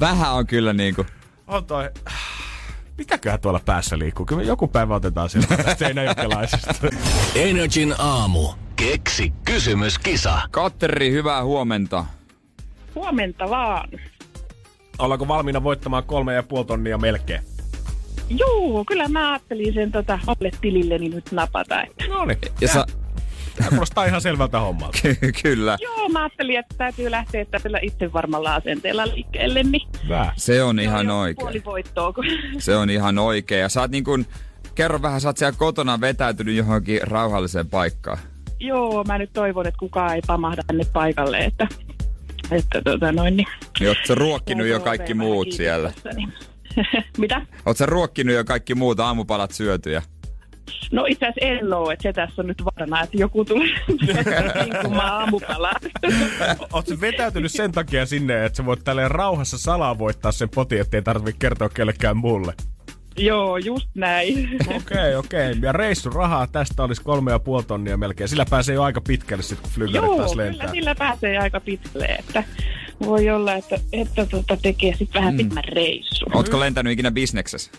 Vähän 0.00 0.32
on 0.32 0.46
kyllä 0.46 0.72
niinku... 0.72 1.06
On 1.46 1.64
toi... 1.64 1.90
Mitäköhän 2.98 3.40
tuolla 3.40 3.60
päässä 3.64 3.98
liikkuu? 3.98 4.26
Kyllä 4.26 4.42
joku 4.42 4.68
päivä 4.68 4.94
otetaan 4.94 5.30
sieltä 5.30 5.56
tästä 5.56 5.74
seinäjokelaisesta. 5.84 6.74
Energin 7.34 7.94
aamu. 7.98 8.48
Keksi 8.76 9.32
kysymyskisa. 9.44 10.40
Katteri, 10.50 11.10
hyvää 11.10 11.44
huomenta. 11.44 12.04
Huomenta 12.94 13.50
vaan. 13.50 13.88
Ollaanko 14.98 15.28
valmiina 15.28 15.62
voittamaan 15.62 16.04
kolme 16.04 16.34
ja 16.34 16.42
puoli 16.42 16.64
tonnia 16.64 16.98
melkein? 16.98 17.42
Juu, 18.28 18.84
kyllä 18.84 19.08
mä 19.08 19.32
ajattelin 19.32 19.74
sen 19.74 19.92
tota 19.92 20.18
olle 20.26 20.50
tililleni 20.60 21.08
nyt 21.08 21.32
napata. 21.32 21.82
Että. 21.82 22.04
No 22.08 22.24
niin. 22.24 22.38
Ja 22.60 22.68
sa... 22.68 22.86
Tämä 23.62 23.70
kuulostaa 23.70 24.04
ihan 24.04 24.20
selvältä 24.20 24.60
hommalta. 24.60 24.98
kyllä. 25.42 25.76
Joo, 25.80 26.08
mä 26.08 26.22
ajattelin, 26.22 26.58
että 26.58 26.74
täytyy 26.78 27.10
lähteä 27.10 27.44
tällä 27.44 27.78
itse 27.82 28.12
varmalla 28.12 28.54
asenteella 28.54 29.06
liikkeelle, 29.06 29.62
niin 29.62 29.88
Hyvä. 30.04 30.32
Se 30.36 30.62
on 30.62 30.76
se 30.76 30.82
ihan 30.82 31.10
oikein. 31.10 31.44
puoli 31.44 31.62
voittoa. 31.64 32.12
Kun... 32.12 32.24
Se 32.58 32.76
on 32.76 32.90
ihan 32.90 33.18
oikein. 33.18 33.60
Ja 33.60 33.68
sä 33.68 33.80
oot 33.80 33.90
niin 33.90 34.04
kun, 34.04 34.26
kerro 34.74 35.02
vähän, 35.02 35.20
sä 35.20 35.28
oot 35.28 35.36
siellä 35.36 35.58
kotona 35.58 36.00
vetäytynyt 36.00 36.56
johonkin 36.56 37.00
rauhalliseen 37.02 37.68
paikkaan. 37.68 38.18
Joo, 38.60 39.04
mä 39.04 39.18
nyt 39.18 39.30
toivon, 39.32 39.66
että 39.66 39.78
kukaan 39.78 40.14
ei 40.14 40.22
pamahda 40.26 40.62
tänne 40.66 40.84
paikalle, 40.92 41.38
että, 41.38 41.68
että 42.50 42.82
tota 42.84 43.12
noin, 43.12 43.36
niin... 43.36 43.48
Oot 43.88 43.96
sä 44.08 44.14
ruokkinut 44.14 44.66
jo 44.66 44.80
kaikki 44.80 45.14
muut 45.14 45.52
siellä? 45.52 45.92
niin. 46.16 46.32
Mitä? 47.18 47.46
Oot 47.66 47.76
sä 47.76 47.86
ruokkinut 47.86 48.34
jo 48.34 48.44
kaikki 48.44 48.74
muut 48.74 49.00
aamupalat 49.00 49.50
syötyjä? 49.50 50.02
No 50.92 51.06
itse 51.08 51.26
asiassa 51.26 51.54
en 51.54 51.72
oo, 51.72 51.90
että 51.90 52.02
se 52.02 52.12
tässä 52.12 52.42
on 52.42 52.46
nyt 52.46 52.64
varana, 52.64 53.02
että 53.02 53.16
joku 53.16 53.44
tulee 53.44 53.68
sinkumaan 54.64 55.12
aamupalaan. 55.12 55.80
Oot 56.72 56.86
sä 56.86 57.00
vetäytynyt 57.00 57.52
sen 57.52 57.72
takia 57.72 58.06
sinne, 58.06 58.44
että 58.44 58.56
sä 58.56 58.64
voit 58.64 58.84
tälleen 58.84 59.10
rauhassa 59.10 59.58
salaa 59.58 59.98
voittaa 59.98 60.32
sen 60.32 60.48
potin, 60.48 60.80
ettei 60.80 61.02
tarvitse 61.02 61.38
kertoa 61.38 61.68
kellekään 61.68 62.16
mulle. 62.16 62.54
Joo, 63.16 63.56
just 63.56 63.88
näin. 63.94 64.48
Okei, 64.60 64.76
okay, 64.76 65.14
okei. 65.14 65.50
Okay. 65.50 65.62
Ja 65.62 65.72
reissun 65.72 66.12
rahaa 66.12 66.46
tästä 66.46 66.82
olisi 66.82 67.02
kolme 67.02 67.30
ja 67.30 67.38
puoli 67.38 67.64
tonnia 67.64 67.96
melkein. 67.96 68.28
Sillä 68.28 68.46
pääsee 68.50 68.74
jo 68.74 68.82
aika 68.82 69.00
pitkälle 69.00 69.42
sitten, 69.42 69.62
kun 69.62 69.72
flygarit 69.72 70.08
Joo, 70.08 70.16
taas 70.16 70.30
kyllä 70.30 70.44
lentää. 70.44 70.70
sillä 70.70 70.94
pääsee 70.94 71.38
aika 71.38 71.60
pitkälle, 71.60 72.06
että 72.06 72.44
voi 73.04 73.30
olla, 73.30 73.54
että, 73.54 73.78
että 73.92 74.26
tota 74.26 74.56
tekee 74.56 74.94
sitten 74.96 75.20
vähän 75.20 75.34
mm. 75.34 75.38
pitemmän 75.38 75.64
reissun. 75.64 76.36
Ootko 76.36 76.60
lentänyt 76.60 76.92
ikinä 76.92 77.10
bisneksessä? 77.10 77.70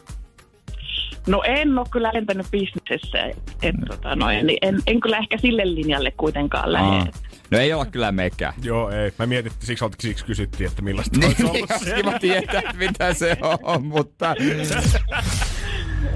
No 1.28 1.44
en 1.46 1.78
ole 1.78 1.88
kyllä 1.92 2.12
lentänyt 2.14 2.48
bisneksessä, 2.52 3.24
et, 3.62 3.76
tota 3.88 4.16
noin, 4.16 4.48
niin 4.48 4.58
en, 4.62 4.80
en 4.88 5.00
kyllä 5.00 5.18
ehkä 5.18 5.38
sille 5.38 5.76
linjalle 5.76 6.12
kuitenkaan 6.12 6.74
lähde. 6.74 7.12
No 7.52 7.58
ei 7.58 7.74
olla 7.74 7.86
kyllä 7.86 8.12
mekään. 8.12 8.54
Joo, 8.64 8.90
ei. 8.90 9.14
Mä 9.20 9.26
mietin, 9.26 9.52
siksi, 9.60 9.86
siksi 10.00 10.26
kysyttiin, 10.26 10.70
että 10.70 10.82
millaista 10.82 11.20
Niin, 11.20 11.26
olisi 11.30 11.46
ollut 11.46 11.70
kiva 11.96 12.20
tietää, 12.20 12.62
mitä 12.78 13.14
se 13.14 13.38
on, 13.64 13.86
mutta... 13.86 14.36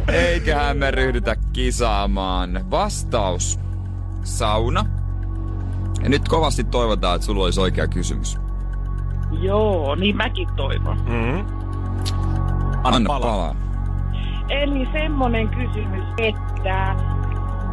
Eiköhän 0.07 0.77
me 0.77 0.91
ryhdytä 0.91 1.35
kisaamaan. 1.53 2.71
Vastaus. 2.71 3.59
Sauna. 4.23 4.85
Ja 6.03 6.09
nyt 6.09 6.27
kovasti 6.27 6.63
toivotaan, 6.63 7.15
että 7.15 7.25
sulla 7.25 7.43
olisi 7.43 7.59
oikea 7.59 7.87
kysymys. 7.87 8.37
Joo, 9.41 9.95
niin 9.95 10.17
mäkin 10.17 10.47
toivon. 10.55 10.97
Mm-hmm. 10.97 11.45
Anna 12.83 13.07
palaa. 13.07 13.55
Eli 14.49 14.87
semmonen 14.91 15.49
kysymys, 15.49 16.05
että 16.17 16.95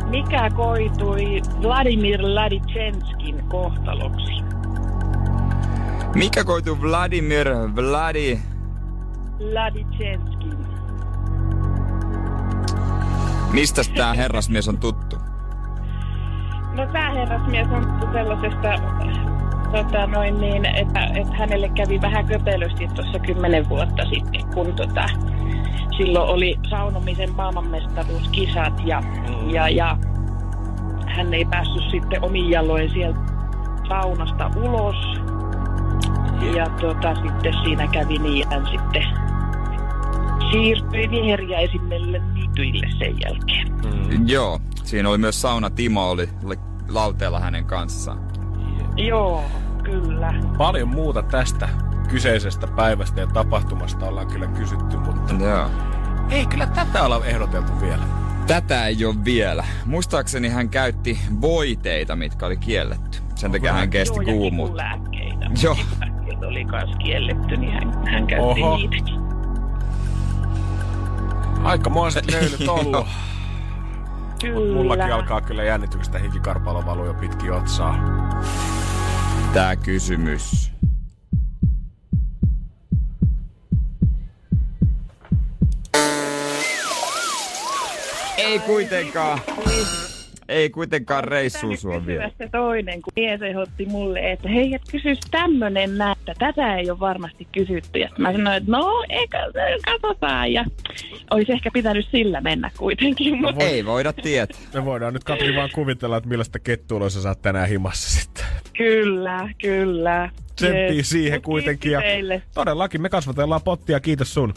mikä 0.09 0.51
koitui 0.51 1.43
Vladimir 1.63 2.21
Ladicenskin 2.23 3.45
kohtaloksi? 3.49 4.33
Mikä 6.15 6.45
koituu 6.45 6.81
Vladimir 6.83 7.49
Vladi... 7.77 8.39
Ladicenskin. 9.53 10.55
Mistä 13.53 13.83
tää 13.97 14.15
herrasmies 14.15 14.69
on 14.69 14.79
tuttu? 14.79 15.17
No 16.77 16.87
tämä 16.93 17.11
herrasmies 17.11 17.69
on 17.69 18.09
sellaisesta, 18.13 18.69
tota, 19.75 20.07
noin 20.07 20.41
niin, 20.41 20.65
että, 20.65 21.05
että 21.05 21.35
hänelle 21.35 21.69
kävi 21.69 22.01
vähän 22.01 22.27
köpelösti 22.27 22.89
tuossa 22.95 23.19
kymmenen 23.19 23.69
vuotta 23.69 24.03
sitten, 24.15 24.47
kun 24.55 24.73
tota, 24.77 25.07
silloin 25.97 26.31
oli 26.31 26.59
saunomisen 26.71 27.35
maailmanmestaruuskisat 27.35 28.73
ja, 28.85 29.03
ja, 29.47 29.69
ja 29.69 29.97
hän 31.07 31.35
ei 31.35 31.45
päässyt 31.45 31.83
sitten 31.91 32.25
omin 32.25 32.51
jaloin 32.51 32.91
sieltä 32.91 33.21
saunasta 33.89 34.51
ulos. 34.57 34.97
Ja 36.57 36.67
tota, 36.81 37.15
sitten 37.15 37.55
siinä 37.65 37.87
kävi 37.87 38.19
niin, 38.19 38.49
hän 38.51 38.67
sitten 38.67 39.03
siirtyi 40.51 41.11
viheriäisimmille 41.11 42.23
niityille 42.35 42.87
sen 42.99 43.21
jälkeen. 43.21 43.73
Mm. 43.73 44.29
Joo, 44.29 44.61
siinä 44.85 45.09
oli 45.09 45.19
myös 45.19 45.41
Sauna 45.43 45.71
Timo 45.71 46.11
oli, 46.11 46.29
oli 46.45 46.57
lauteella 46.89 47.41
hänen 47.41 47.65
kanssaan. 47.65 48.19
Joo, 48.97 49.45
kyllä. 49.85 50.35
Paljon 50.59 50.89
muuta 50.89 51.23
tästä 51.23 51.69
kyseisestä 52.09 52.67
päivästä 52.67 53.21
ja 53.21 53.27
tapahtumasta 53.27 54.07
ollaan 54.07 54.27
kyllä 54.27 54.47
kysytty, 54.47 54.97
mutta 54.97 55.35
Joo. 55.35 55.71
ei 56.31 56.47
kyllä 56.47 56.67
tätä 56.67 57.03
olla 57.03 57.25
ehdoteltu 57.25 57.73
vielä. 57.81 58.03
Tätä 58.47 58.87
ei 58.87 59.05
ole 59.05 59.15
vielä. 59.25 59.65
Muistaakseni 59.87 60.49
hän 60.49 60.69
käytti 60.69 61.19
voiteita, 61.41 62.17
mitkä 62.17 62.47
oli 62.47 62.57
kielletty. 62.57 63.19
Sen 63.35 63.53
takia 63.53 63.73
hän 63.73 63.91
kesti 63.91 64.17
Joo, 64.17 64.25
kuumuutta. 64.25 64.77
lääkkeitä. 64.77 65.47
Joo. 65.63 65.77
Lääkkeet 66.01 66.43
oli 66.43 66.65
kans 66.65 66.97
kielletty, 67.05 67.57
niin 67.57 67.73
hän, 67.73 68.07
hän 68.13 68.27
käytti 68.27 68.63
Oho. 68.63 68.77
niitäkin. 68.77 69.15
Aikamoiset 71.63 72.31
löylyt 72.33 72.69
ollut. 72.69 73.07
Kyllä. 74.41 74.75
Mullakin 74.75 75.13
alkaa 75.15 75.41
kyllä 75.41 75.65
jännityksestä 75.65 76.19
hikikarpalo 76.19 76.87
valuu 76.87 77.05
jo 77.07 77.15
pitkin 77.15 77.53
otsaa. 77.53 77.97
Tää 79.55 79.77
kysymys. 79.77 80.71
Ei 88.37 88.59
kuitenkaan. 88.59 89.41
Ei 90.49 90.71
kuitenkaan 90.71 91.25
reissuun 91.25 91.77
sua 91.77 92.07
vielä. 92.07 92.31
se 92.39 92.49
toinen, 92.53 93.03
kun 93.03 93.13
mies 93.17 93.43
ehdotti 93.43 93.87
mulle, 93.87 94.33
että 94.33 94.49
hei, 94.49 94.75
et 94.75 94.83
kysys 94.91 95.19
tämmönen 95.31 95.99
näin, 95.99 96.17
että 96.19 96.35
tätä 96.39 96.77
ei 96.77 96.91
ole 96.91 97.01
varmasti 97.01 97.49
kysytty. 97.53 97.99
Ja 97.99 98.09
mä 98.19 98.33
sanoin, 98.33 98.57
että 98.57 98.71
no, 98.71 99.05
eikä, 99.09 99.39
katsotaan. 99.87 100.53
Ja 100.53 100.65
olisi 101.31 101.53
ehkä 101.53 101.71
pitänyt 101.73 102.07
sillä 102.11 102.41
mennä 102.41 102.71
kuitenkin. 102.79 103.41
Mutta 103.41 103.65
Ei 103.65 103.87
voida 103.87 104.13
tietää. 104.13 104.61
Me 104.75 104.85
voidaan 104.85 105.15
nyt 105.15 105.25
Katri 105.25 105.57
vaan 105.57 105.71
kuvitella, 105.75 106.17
että 106.17 106.29
millaista 106.29 106.59
kettuuloa 106.59 107.11
sä 107.11 107.23
saat 107.23 107.43
tänään 107.43 107.69
himassa 107.69 108.21
sitten. 108.21 108.45
kyllä, 108.77 109.49
kyllä. 109.61 110.31
Tsemppii 110.57 111.03
siihen 111.03 111.37
No, 111.37 111.43
kuitenkin. 111.43 111.93
Ja 111.93 112.01
teille. 112.01 112.43
todellakin 112.55 113.03
me 113.03 113.09
kasvatellaan 113.09 113.63
pottia, 113.65 114.01
kiitos 114.01 114.35
sun. 114.35 114.55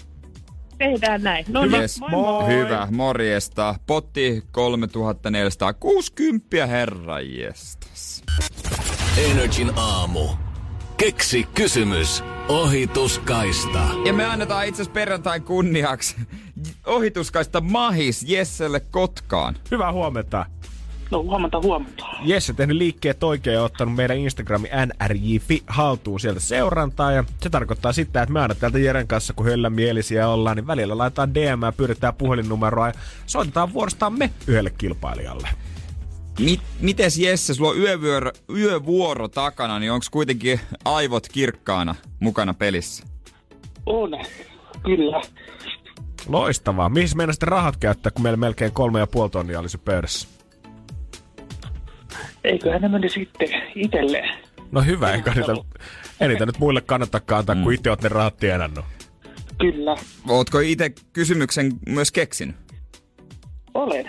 Tehdään 0.78 1.24
näin. 1.24 1.46
No 1.50 1.66
niin, 1.66 1.82
Yes. 1.82 2.00
moi 2.00 2.10
moi. 2.12 2.48
Hyvä, 2.48 2.88
morjesta. 2.92 3.76
Potti 3.88 4.44
3460 4.52 6.66
herran 6.68 7.34
jestas. 7.38 8.24
Energin 9.18 9.72
aamu. 9.76 10.28
Keksi 10.98 11.48
kysymys. 11.54 12.24
Ohituskaista. 12.50 13.80
Ja 14.06 14.14
me 14.14 14.26
annetaan 14.26 14.66
itse 14.66 14.82
asiassa 14.82 14.94
perjantain 14.94 15.44
kunniaksi 15.44 16.16
ohituskaista 16.86 17.62
mahis 17.62 18.24
Jesselle 18.28 18.80
Kotkaan. 18.80 19.56
Hyvää 19.72 19.92
huomenta. 19.92 20.46
No 21.12 21.24
huomenta, 21.24 21.62
huomenta. 21.62 22.06
Jesse 22.22 22.54
tehnyt 22.54 22.78
liikkeet 22.78 23.24
oikein 23.24 23.54
ja 23.54 23.64
ottanut 23.64 23.96
meidän 23.96 24.18
Instagrami 24.18 24.68
nrj.fi 24.86 25.64
haltuun 25.68 26.20
sieltä 26.20 26.40
seurantaa. 26.40 27.12
Ja 27.12 27.24
se 27.42 27.50
tarkoittaa 27.50 27.94
sitä, 27.94 28.22
että 28.22 28.34
me 28.34 28.42
aina 28.42 28.56
täältä 28.56 28.80
Jeren 28.80 29.08
kanssa, 29.08 29.34
kun 29.34 29.46
höllä 29.46 29.70
mielisiä 29.70 30.30
ollaan, 30.30 30.58
niin 30.58 30.68
välillä 30.68 30.98
laitetaan 30.98 31.34
DM 31.34 31.62
ja 31.64 31.72
pyydetään 31.72 32.16
puhelinnumeroa 32.16 32.88
ja 32.88 32.94
soitetaan 33.26 33.74
vuorostaan 33.74 34.14
me 34.14 34.30
yhdelle 34.48 34.70
kilpailijalle. 34.78 35.50
Mit, 36.40 36.62
mites 36.80 37.18
Jesse, 37.18 37.54
sulla 37.54 37.70
on 37.70 37.78
yövuoro, 37.78 38.32
yövuoro 38.56 39.28
takana, 39.28 39.80
niin 39.80 39.92
onko 39.92 40.06
kuitenkin 40.12 40.60
aivot 40.86 41.28
kirkkaana 41.28 41.96
mukana 42.20 42.54
pelissä? 42.54 43.04
On, 43.86 44.12
kyllä. 44.86 45.22
Loistavaa. 46.28 46.90
Mihin 46.90 47.10
meidän 47.16 47.34
sitten 47.34 47.48
rahat 47.48 47.78
käyttää, 47.78 48.12
kun 48.12 48.24
meillä 48.24 48.38
melkein 48.38 48.72
kolme 48.72 49.00
ja 49.00 49.08
puoli 49.08 49.30
tonnia 49.30 49.60
olisi 49.60 49.78
pöydässä? 49.78 50.37
Eiköhän 52.48 52.82
ne 52.82 52.88
meni 52.88 53.10
sitten 53.10 53.48
itselleen. 53.76 54.30
No 54.72 54.82
hyvä, 54.82 55.12
eikä 55.14 55.32
niitä, 55.34 55.54
ei 56.22 56.28
niitä 56.28 56.46
nyt 56.46 56.60
muille 56.60 56.82
kannattakaan 56.82 57.40
antaa, 57.40 57.56
kun 57.56 57.74
itse 57.74 57.90
oot 57.90 58.02
ne 58.04 58.10
rahat 58.10 58.38
tienannut. 58.38 58.86
Kyllä, 59.62 59.96
Ootko 60.30 60.60
itse 60.60 60.92
kysymyksen 61.14 61.72
myös 61.90 62.12
keksinyt? 62.12 62.56
olen. 63.74 64.06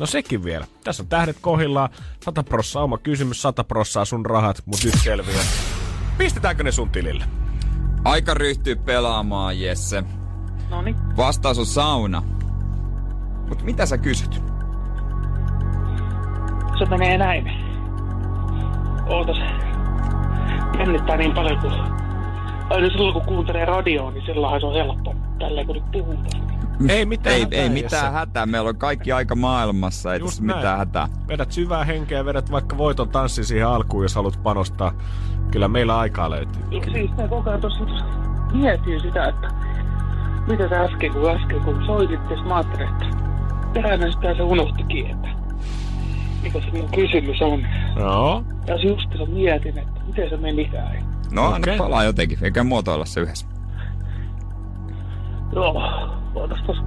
No 0.00 0.06
sekin 0.06 0.44
vielä. 0.44 0.66
Tässä 0.84 1.02
on 1.02 1.06
tähdet 1.08 1.36
kohillaan. 1.40 1.88
100 2.24 2.42
prossaa 2.42 2.82
oma 2.82 2.98
kysymys, 2.98 3.42
100 3.42 3.64
prossaa 3.64 4.04
sun 4.04 4.26
rahat, 4.26 4.62
mut 4.66 4.84
nyt 4.84 4.94
selviää. 4.94 5.42
Pistetäänkö 6.18 6.62
ne 6.62 6.72
sun 6.72 6.90
tilille? 6.90 7.24
Aika 8.04 8.34
ryhtyy 8.34 8.76
pelaamaan, 8.76 9.60
Jesse. 9.60 10.02
No 10.70 10.82
niin, 10.82 10.96
Vastaus 11.16 11.58
on 11.58 11.66
sauna. 11.66 12.22
Mut 13.48 13.62
mitä 13.62 13.86
sä 13.86 13.98
kysyt? 13.98 14.42
se 16.78 16.84
menee 16.86 17.18
näin. 17.18 17.61
Ootas. 19.12 19.36
Jännittää 20.78 21.16
niin 21.16 21.34
paljon, 21.34 21.58
kun... 21.58 21.72
Aina 22.70 22.88
silloin, 22.88 23.12
kun 23.12 23.22
kuuntelee 23.22 23.64
radioa, 23.64 24.10
niin 24.10 24.26
silloinhan 24.26 24.60
se 24.60 24.66
on 24.66 24.74
helppo. 24.74 25.14
Tälleen, 25.38 25.66
kun 25.66 25.74
nyt 25.74 25.90
puhutaan. 25.92 26.42
Ei 26.88 27.06
mitään 27.06 27.36
Ei, 27.36 27.42
hätää, 27.42 27.58
ei 27.58 27.68
mitään 27.68 28.12
hätää. 28.12 28.46
Meillä 28.46 28.68
on 28.68 28.76
kaikki 28.76 29.12
aika 29.12 29.34
maailmassa. 29.34 30.14
Ei 30.14 30.20
Just 30.20 30.30
tässä 30.30 30.44
näin. 30.44 30.58
mitään 30.58 30.78
hätää. 30.78 31.08
Vedät 31.28 31.52
syvää 31.52 31.84
henkeä 31.84 32.18
ja 32.18 32.24
vedät 32.24 32.50
vaikka 32.50 32.78
voiton 32.78 33.08
tanssi 33.08 33.44
siihen 33.44 33.68
alkuun, 33.68 34.04
jos 34.04 34.14
haluat 34.14 34.42
panostaa. 34.42 34.92
Kyllä 35.50 35.68
meillä 35.68 35.98
aikaa 35.98 36.30
löytyy. 36.30 36.62
Siis 36.92 37.10
mä 37.16 37.28
koko 37.28 37.50
ajan 37.50 37.60
tuossa 37.60 37.84
mietin 38.52 39.00
sitä, 39.00 39.24
että 39.24 39.48
mitä 40.48 40.68
sä 40.68 40.80
äsken, 40.80 41.12
kun 41.12 41.30
äsken 41.30 41.60
kun 41.60 41.82
soititte, 41.86 42.36
mä 42.36 42.54
ajattelin, 42.54 42.88
että 42.88 44.10
sitä 44.10 44.34
se 44.34 44.42
unohtikin, 44.42 45.06
että 45.06 45.41
mikä 46.42 46.60
se 46.60 46.66
mun 46.72 46.88
kysymys 46.94 47.42
on. 47.42 47.66
No, 47.96 48.44
Ja 48.66 48.76
just 48.76 49.12
sitä 49.12 49.26
mietin, 49.26 49.78
että 49.78 50.00
miten 50.06 50.30
se 50.30 50.36
menikään. 50.36 51.04
No, 51.30 51.48
okay. 51.48 51.54
Anna 51.54 51.84
palaa 51.84 52.04
jotenkin. 52.04 52.38
Eikä 52.42 52.64
muotoilla 52.64 53.04
se 53.04 53.20
yhdessä. 53.20 53.46
Joo, 55.52 55.72
tossa. 56.66 56.82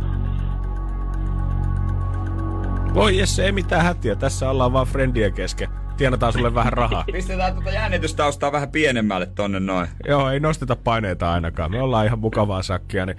voi 2.93 3.18
Jesse, 3.18 3.45
ei 3.45 3.51
mitään 3.51 3.84
hätiä. 3.84 4.16
Tässä 4.16 4.49
ollaan 4.49 4.74
vaan 4.74 4.88
friendien 4.88 5.34
kesken. 5.34 5.70
Tienataan 5.97 6.34
sulle 6.34 6.53
vähän 6.53 6.74
rahaa. 6.74 7.03
Pistetään 7.14 7.53
tuota 7.53 7.70
jännitystaustaa 7.70 8.51
vähän 8.51 8.72
pienemmälle 8.72 9.26
tonne 9.26 9.60
noin. 9.60 9.88
Joo, 10.08 10.30
ei 10.30 10.39
nosteta 10.39 10.76
paineita 10.76 11.32
ainakaan. 11.32 11.72
Me 11.72 11.82
ollaan 11.82 12.06
ihan 12.06 12.20
mukavaa 12.20 12.64
sakkia, 12.64 13.06
niin 13.06 13.18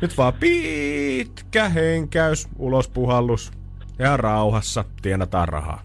nyt 0.00 0.18
vaan 0.18 0.32
pitkä 0.32 1.68
henkäys, 1.68 2.48
ulospuhallus 2.58 3.52
ja 3.98 4.16
rauhassa 4.16 4.84
tienataan 5.02 5.48
rahaa. 5.48 5.82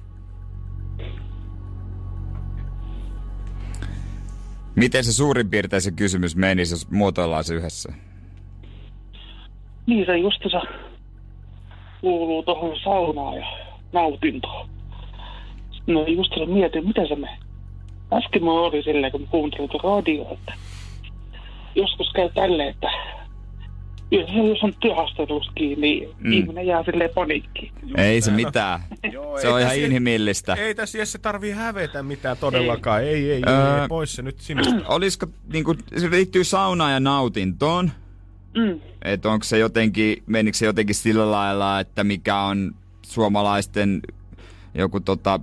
Miten 4.75 5.03
se 5.03 5.13
suurin 5.13 5.49
piirtein 5.49 5.81
se 5.81 5.91
kysymys 5.91 6.35
menisi, 6.35 6.73
jos 6.73 6.89
muotoillaan 6.89 7.43
se 7.43 7.53
yhdessä? 7.53 7.93
Niin 9.85 10.05
se 10.05 10.17
justiinsa 10.17 10.61
kuuluu 12.01 12.43
tuohon 12.43 12.77
saunaan 12.83 13.37
ja 13.37 13.45
nautintoon. 13.93 14.69
No 15.87 16.05
justiinsa 16.07 16.53
mietin, 16.53 16.87
miten 16.87 17.07
se 17.07 17.15
menee. 17.15 17.37
Äsken 18.13 18.43
mä 18.43 18.51
oli 18.51 18.83
silleen, 18.83 19.11
kun 19.11 19.21
mä 19.21 19.27
kuuntelin 19.31 19.69
tuota 19.69 19.87
radioa, 19.87 20.31
että 20.31 20.53
joskus 21.75 22.11
käy 22.15 22.29
tälleen, 22.29 22.69
että 22.69 22.87
jos 24.11 24.63
on 24.63 24.73
työhaastattelussa 24.79 25.51
kiinni, 25.55 25.99
niin 25.99 26.09
Mm. 26.19 26.31
ihminen 26.33 26.67
jää 26.67 26.83
silleen 26.83 27.09
paniikkiin. 27.15 27.71
Ei 27.97 28.21
se 28.21 28.31
mitään. 28.31 28.79
Joo, 29.13 29.37
se 29.41 29.47
on 29.47 29.59
ihan 29.59 29.71
tässä- 29.71 29.85
inhimillistä. 29.85 30.53
Ei 30.53 30.75
tässä 30.75 30.97
Jesse 30.97 31.17
tarvii 31.19 31.51
hävetä 31.51 32.03
mitään 32.03 32.37
todellakaan. 32.37 33.03
Ei, 33.03 33.07
ei, 33.09 33.31
ei, 33.31 33.41
Öö, 33.47 33.81
ei 33.81 33.87
pois 33.87 34.13
se 34.15 34.21
nyt 34.21 34.39
sinusta. 34.39 34.75
Olisiko, 34.95 35.27
niinku, 35.53 35.75
se 35.97 36.09
liittyy 36.11 36.43
saunaan 36.43 36.93
ja 36.93 36.99
nautintoon. 36.99 37.91
Mm. 38.57 38.79
Että 39.01 39.29
onko 39.29 39.43
se 39.43 39.57
jotenkin, 39.57 40.23
menikö 40.25 40.57
se 40.57 40.65
jotenkin 40.65 40.95
sillä 40.95 41.31
lailla, 41.31 41.79
että 41.79 42.03
mikä 42.03 42.39
on 42.41 42.71
suomalaisten 43.05 44.01
joku 44.75 44.99
tota, 44.99 45.39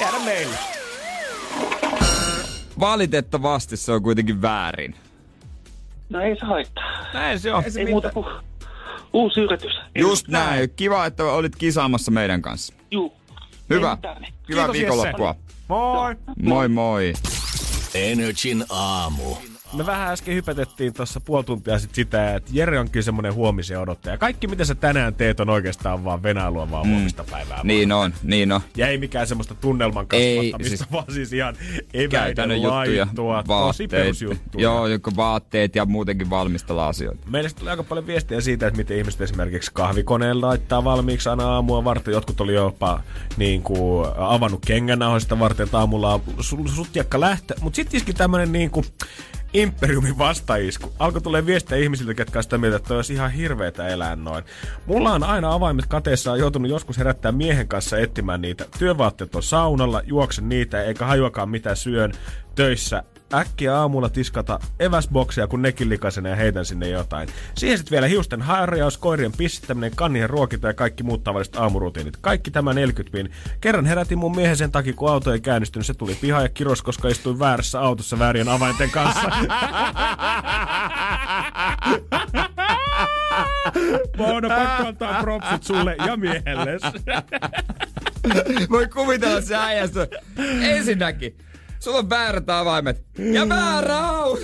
Jäädä 0.00 0.18
meille. 0.24 0.56
Valitettavasti 2.80 3.76
se 3.76 3.92
on 3.92 4.02
kuitenkin 4.02 4.42
väärin. 4.42 4.94
No 6.08 6.20
ei 6.20 6.36
se 6.36 6.46
haittaa. 6.46 7.06
Näin 7.14 7.40
se 7.40 7.54
on. 7.54 7.64
Ei, 7.64 7.70
se 7.70 7.80
ei 7.80 7.90
muuta 7.90 8.10
kuin 8.10 8.26
uusi 9.12 9.40
yritys. 9.40 9.72
Just 9.94 10.28
näin. 10.28 10.70
Kiva, 10.76 11.06
että 11.06 11.24
olit 11.24 11.56
kisaamassa 11.56 12.10
meidän 12.10 12.42
kanssa. 12.42 12.74
Juu. 12.90 13.23
Hyvä. 13.70 13.98
Hyvää 14.48 14.72
viikonloppua. 14.72 15.34
Moi! 15.68 16.16
Moi 16.42 16.68
moi. 16.68 17.12
Energin 17.94 18.64
aamu. 18.70 19.36
Me 19.76 19.86
vähän 19.86 20.12
äsken 20.12 20.34
hypätettiin 20.34 20.94
tuossa 20.94 21.20
puoli 21.20 21.44
tuntia 21.44 21.78
sitten 21.78 21.94
sitä, 21.94 22.34
että 22.34 22.50
Jere 22.54 22.78
on 22.78 22.90
kyllä 22.90 23.04
semmoinen 23.04 23.34
huomisen 23.34 23.80
odottaja. 23.80 24.18
Kaikki 24.18 24.46
mitä 24.46 24.64
sä 24.64 24.74
tänään 24.74 25.14
teet 25.14 25.40
on 25.40 25.50
oikeastaan 25.50 26.04
vaan 26.04 26.22
venailua 26.22 26.70
vaan 26.70 26.88
huomista 26.88 27.24
päivää. 27.30 27.60
Niin 27.64 27.92
on, 27.92 28.14
niin 28.22 28.52
on. 28.52 28.60
Ja 28.76 28.88
ei 28.88 28.98
mikään 28.98 29.26
semmoista 29.26 29.54
tunnelman 29.54 30.06
Ei, 30.12 30.36
kasvattamista, 30.36 30.76
siis- 30.76 30.92
vaan 30.92 31.04
siis 31.12 31.32
ihan 31.32 31.56
eväiden 31.94 32.50
juttuja, 32.62 32.72
laittoa, 32.74 33.36
tosi 33.42 33.48
vaatteet. 33.48 33.90
perusjuttuja. 33.90 34.62
Joo, 34.62 34.86
joku 34.86 35.10
vaatteet 35.16 35.76
ja 35.76 35.84
muutenkin 35.86 36.30
valmistella 36.30 36.88
asioita. 36.88 37.26
Meille 37.30 37.50
tuli 37.50 37.70
aika 37.70 37.82
paljon 37.82 38.06
viestiä 38.06 38.40
siitä, 38.40 38.66
että 38.66 38.76
miten 38.78 38.98
ihmiset 38.98 39.20
esimerkiksi 39.20 39.70
kahvikoneen 39.74 40.40
laittaa 40.40 40.84
valmiiksi 40.84 41.28
aina 41.28 41.44
aamua 41.48 41.84
varten. 41.84 42.12
Jotkut 42.14 42.40
oli 42.40 42.54
jopa 42.54 43.00
niin 43.36 43.62
kuin, 43.62 44.08
avannut 44.16 44.66
kengänauhoista 44.66 45.38
varten, 45.38 45.64
että 45.64 45.78
aamulla 45.78 46.14
on 46.14 46.20
su- 46.38 46.68
sutjakka 46.74 47.20
lähtö. 47.20 47.54
Mutta 47.60 47.76
sitten 47.76 47.96
iski 47.98 48.12
tämmönen 48.12 48.52
niin 48.52 48.70
kuin, 48.70 48.84
Imperiumin 49.54 50.18
vastaisku. 50.18 50.92
Alkoi 50.98 51.20
tulee 51.20 51.46
viestiä 51.46 51.78
ihmisiltä, 51.78 52.14
ketkä 52.14 52.42
sitä 52.42 52.58
mieltä, 52.58 52.76
että 52.76 52.94
olisi 52.94 53.14
ihan 53.14 53.30
hirveetä 53.30 53.88
elää 53.88 54.16
noin. 54.16 54.44
Mulla 54.86 55.12
on 55.12 55.22
aina 55.22 55.52
avaimet 55.52 55.86
kateessa 55.86 56.36
joutunut 56.36 56.70
joskus 56.70 56.98
herättää 56.98 57.32
miehen 57.32 57.68
kanssa 57.68 57.98
etsimään 57.98 58.40
niitä. 58.40 58.64
Työvaatteet 58.78 59.34
on 59.34 59.42
saunalla, 59.42 60.02
juoksen 60.04 60.48
niitä, 60.48 60.82
eikä 60.82 61.06
hajuakaan 61.06 61.48
mitä 61.48 61.74
syön 61.74 62.12
töissä 62.54 63.02
äkkiä 63.34 63.78
aamulla 63.78 64.08
tiskata 64.08 64.58
eväsboksia, 64.80 65.46
kun 65.46 65.62
nekin 65.62 65.88
likaisena 65.88 66.28
ja 66.28 66.36
heitän 66.36 66.64
sinne 66.64 66.88
jotain. 66.88 67.28
Siihen 67.54 67.78
sitten 67.78 67.90
vielä 67.90 68.06
hiusten 68.06 68.42
harjaus, 68.42 68.98
koirien 68.98 69.32
pissittäminen, 69.32 69.96
kannien 69.96 70.30
ruokinta 70.30 70.66
ja 70.66 70.74
kaikki 70.74 71.02
muut 71.02 71.24
tavalliset 71.24 71.56
aamurutiinit. 71.56 72.16
Kaikki 72.20 72.50
tämä 72.50 72.72
40 72.72 73.16
pin. 73.16 73.30
Kerran 73.60 73.86
herätin 73.86 74.18
mun 74.18 74.36
miehen 74.36 74.56
sen 74.56 74.72
takia, 74.72 74.92
kun 74.92 75.10
auto 75.10 75.32
ei 75.32 75.40
käynnistynyt. 75.40 75.86
Se 75.86 75.94
tuli 75.94 76.14
piha 76.14 76.42
ja 76.42 76.48
kiros, 76.48 76.82
koska 76.82 77.08
istuin 77.08 77.38
väärässä 77.38 77.80
autossa 77.80 78.18
väärien 78.18 78.48
avainten 78.48 78.90
kanssa. 78.90 79.30
Mauno, 84.18 84.48
pakko 84.48 84.86
antaa 84.86 85.22
propsit 85.22 85.62
sulle 85.62 85.96
ja 86.06 86.16
miehelle. 86.16 86.78
Voi 88.70 88.88
kuvitella 88.88 89.40
se 89.40 89.56
äijästä. 89.56 90.08
Ensinnäkin, 90.60 91.36
sulla 91.84 91.98
on 91.98 92.10
väärät 92.10 92.50
avaimet. 92.50 93.04
Ja 93.32 93.48
väärä 93.48 93.98
auto. 93.98 94.42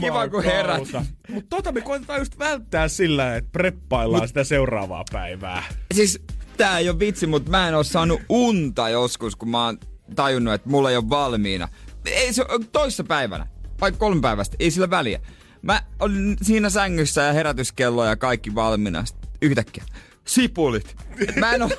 Kiva 0.00 0.28
kun 0.28 0.44
herät. 0.44 0.82
Mutta 1.28 1.56
tota 1.56 1.72
me 1.72 1.80
koitetaan 1.80 2.18
just 2.18 2.38
välttää 2.38 2.88
sillä, 2.88 3.36
että 3.36 3.50
preppaillaan 3.52 4.28
sitä 4.28 4.44
seuraavaa 4.44 5.04
päivää. 5.12 5.62
Siis 5.94 6.22
tää 6.56 6.78
ei 6.78 6.88
ole 6.88 6.98
vitsi, 6.98 7.26
mutta 7.26 7.50
mä 7.50 7.68
en 7.68 7.74
oo 7.74 7.82
saanut 7.82 8.20
unta 8.28 8.88
joskus, 8.88 9.36
kun 9.36 9.48
mä 9.48 9.64
oon 9.64 9.78
tajunnut, 10.16 10.54
että 10.54 10.70
mulla 10.70 10.90
ei 10.90 10.96
ole 10.96 11.08
valmiina. 11.08 11.68
Ei 12.06 12.32
se 12.32 12.44
on 12.48 12.66
toissa 12.72 13.04
päivänä. 13.04 13.46
Vai 13.80 13.92
kolme 13.92 14.20
päivästä. 14.20 14.56
Ei 14.58 14.70
sillä 14.70 14.90
väliä. 14.90 15.20
Mä 15.62 15.82
olin 16.00 16.36
siinä 16.42 16.70
sängyssä 16.70 17.22
ja 17.22 17.32
herätyskello 17.32 18.04
ja 18.04 18.16
kaikki 18.16 18.54
valmiina. 18.54 19.04
Sitten 19.04 19.30
yhtäkkiä. 19.42 19.84
Sipulit. 20.26 20.96
Et 21.28 21.36
mä 21.36 21.54
en 21.54 21.62
oo... 21.62 21.70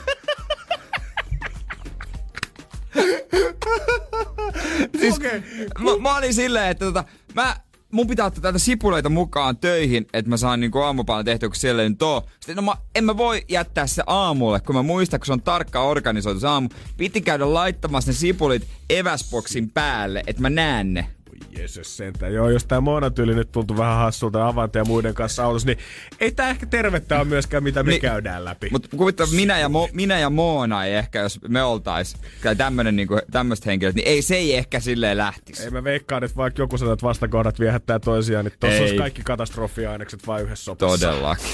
siis, 4.99 5.15
Okei. 5.15 5.43
mä, 5.79 5.97
mä, 6.01 6.17
olin 6.17 6.33
silleen, 6.33 6.71
että 6.71 6.85
tota, 6.85 7.03
mä, 7.33 7.55
mun 7.91 8.07
pitää 8.07 8.25
ottaa 8.25 8.41
täältä 8.41 8.59
sipuleita 8.59 9.09
mukaan 9.09 9.57
töihin, 9.57 10.05
että 10.13 10.29
mä 10.29 10.37
saan 10.37 10.59
niinku 10.59 10.79
aamupalan 10.79 11.25
tehtyä, 11.25 11.49
kun 11.49 11.55
siellä 11.55 11.83
ei 11.83 11.89
nyt 11.89 12.01
oo. 12.01 12.25
Sitten 12.39 12.55
no 12.55 12.61
mä, 12.61 12.75
en 12.95 13.05
mä 13.05 13.17
voi 13.17 13.41
jättää 13.49 13.87
se 13.87 14.03
aamulle, 14.07 14.59
kun 14.59 14.75
mä 14.75 14.83
muistan, 14.83 15.19
kun 15.19 15.25
se 15.25 15.33
on 15.33 15.41
tarkka 15.41 15.81
organisoitu 15.81 16.39
se 16.39 16.47
aamu. 16.47 16.69
Piti 16.97 17.21
käydä 17.21 17.53
laittamassa 17.53 18.11
ne 18.11 18.15
sipulit 18.15 18.67
eväsboksin 18.89 19.69
päälle, 19.69 20.23
että 20.27 20.41
mä 20.41 20.49
näen 20.49 20.93
ne. 20.93 21.14
Jeesus 21.57 21.97
sentään. 21.97 22.33
Joo, 22.33 22.49
jos 22.49 22.65
tää 22.65 22.81
monotyyli 22.81 23.35
nyt 23.35 23.51
tuntuu 23.51 23.77
vähän 23.77 23.97
hassulta 23.97 24.47
Avante 24.47 24.79
ja 24.79 24.85
muiden 24.85 25.13
kanssa 25.13 25.45
autossa, 25.45 25.65
niin 25.67 25.77
ei 26.19 26.31
tää 26.31 26.49
ehkä 26.49 26.65
tervettä 26.65 27.17
ole 27.17 27.25
myöskään, 27.25 27.63
mitä 27.63 27.83
me 27.83 27.89
Niin. 27.91 28.01
käydään 28.01 28.45
läpi. 28.45 28.67
Mutta 28.71 28.97
kuvittaa, 28.97 29.27
minä 29.35 29.59
ja, 29.59 29.69
Mo, 29.69 29.89
minä 29.93 30.19
ja 30.19 30.29
Moona 30.29 30.85
ei 30.85 30.93
ehkä, 30.95 31.19
jos 31.19 31.39
me 31.47 31.63
oltais, 31.63 32.15
tai 32.43 32.55
tämmönen, 32.55 32.95
niinku, 32.95 33.19
tämmöiset 33.31 33.65
henkilöt, 33.65 33.95
niin 33.95 34.07
ei, 34.07 34.21
se 34.21 34.35
ei 34.35 34.55
ehkä 34.55 34.79
silleen 34.79 35.17
lähtisi. 35.17 35.63
Ei 35.63 35.69
mä 35.69 35.83
veikkaan, 35.83 36.23
että 36.23 36.37
vaikka 36.37 36.61
joku 36.61 36.77
sanoo, 36.77 36.93
että 36.93 37.05
vastakohdat 37.05 37.59
viehättää 37.59 37.99
toisiaan, 37.99 38.45
niin 38.45 38.53
tossa 38.59 38.75
Ei. 38.75 38.81
olisi 38.81 38.97
kaikki 38.97 39.21
katastrofiainekset 39.23 40.27
vain 40.27 40.45
yhdessä 40.45 40.63
sopassa. 40.65 41.07
Todellakin. 41.07 41.45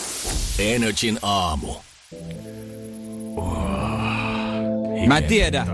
Energin 0.59 1.19
aamu. 1.21 1.73
Mä 5.07 5.17
en 5.17 5.23
tiedä, 5.23 5.65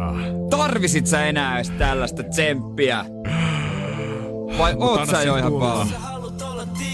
tarvisit 0.49 1.07
sä 1.07 1.25
enää 1.25 1.55
edes 1.55 1.69
tällaista 1.69 2.23
tsemppiä? 2.23 3.05
Vai 4.57 4.75
oot 4.79 5.09
sä 5.09 5.21
jo 5.23 5.35
ihan 5.35 5.59
valmis? 5.59 5.93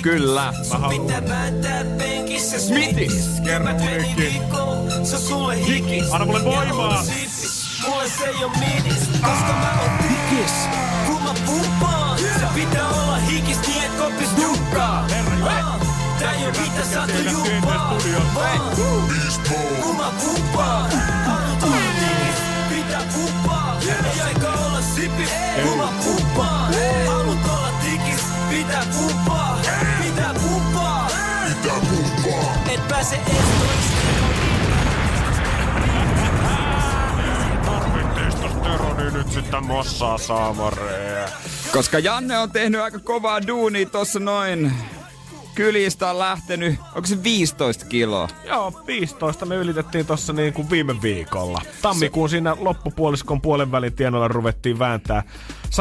Kyllä. 0.02 0.54
Mä 0.72 0.78
haluan. 0.78 1.14
Smitis! 2.58 3.42
Kerro 3.44 3.74
mun 5.30 5.54
hikki. 5.54 6.04
Anna 6.12 6.26
mulle 6.26 6.44
voimaa! 6.44 7.04
Mulle 7.88 8.10
se 8.20 8.26
ei 8.26 8.44
oo 8.44 8.50
minis, 8.50 9.08
koska 9.10 9.54
mä 9.54 9.82
oon 9.82 10.10
hikis. 10.10 10.54
Kun 11.08 11.24
mä 11.24 11.34
pumpaan, 11.46 12.20
se 12.20 12.46
pitää 12.56 12.90
olla 12.90 13.16
hikis, 13.16 13.58
niin 13.68 13.84
et 13.84 13.92
kopis 13.92 14.30
dukkaa. 14.42 15.08
Tää 16.20 16.32
ei 16.32 16.46
oo 16.46 16.52
mitä 16.52 16.86
sattu 16.94 17.18
juppaa. 17.32 17.98
Vaan, 18.36 18.62
Kun 19.82 19.96
mä 19.98 20.12
pumpaan, 20.24 20.83
Mossaa 39.62 40.18
saamareja. 40.18 41.28
Koska 41.72 42.00
Janne 42.00 42.38
on 42.38 42.52
tehnyt 42.52 42.82
aika 42.82 43.00
kovaa 43.00 43.48
duunia 43.48 43.86
tossa 43.86 44.20
noin. 44.20 44.72
Kylistä 45.56 46.10
on 46.10 46.20
lähtenyt, 46.20 46.80
onko 46.96 47.06
se 47.06 47.24
15 47.24 47.86
kiloa? 47.86 48.30
Joo, 48.46 48.82
15 48.88 49.46
me 49.46 49.56
ylitettiin 49.56 50.06
tossa 50.06 50.34
niin 50.34 50.54
kuin 50.54 50.70
viime 50.70 51.02
viikolla. 51.02 51.62
Tammikuun 51.82 52.30
siinä 52.30 52.58
loppupuoliskon 52.60 53.42
puolen 53.42 53.72
välin 53.72 53.94
tienoilla 53.94 54.28
ruvettiin 54.28 54.80
vääntää 54.80 55.24
103,7,4 55.66 55.72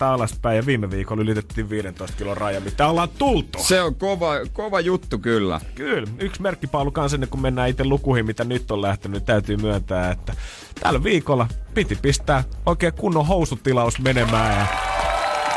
alaspäin 0.00 0.56
ja 0.56 0.66
viime 0.66 0.90
viikolla 0.90 1.22
ylitettiin 1.22 1.70
15 1.70 2.16
kilon 2.16 2.36
raja, 2.36 2.60
mitä 2.60 2.88
ollaan 2.88 3.08
tultu. 3.18 3.62
Se 3.62 3.82
on 3.82 3.94
kova, 3.94 4.32
kova 4.52 4.80
juttu 4.80 5.18
kyllä. 5.18 5.60
Kyllä, 5.74 6.08
yksi 6.18 6.42
merkkipaalu 6.42 6.90
kans 6.90 7.14
ennen 7.14 7.28
kuin 7.28 7.42
mennään 7.42 7.68
itse 7.68 7.84
lukuihin, 7.84 8.26
mitä 8.26 8.44
nyt 8.44 8.70
on 8.70 8.82
lähtenyt, 8.82 9.24
täytyy 9.24 9.56
myöntää, 9.56 10.10
että 10.10 10.34
tällä 10.80 11.04
viikolla 11.04 11.48
piti 11.74 11.98
pistää 12.02 12.44
oikein 12.66 12.92
kunnon 12.92 13.26
housutilaus 13.26 13.98
menemään 13.98 14.60
ja 14.60 14.95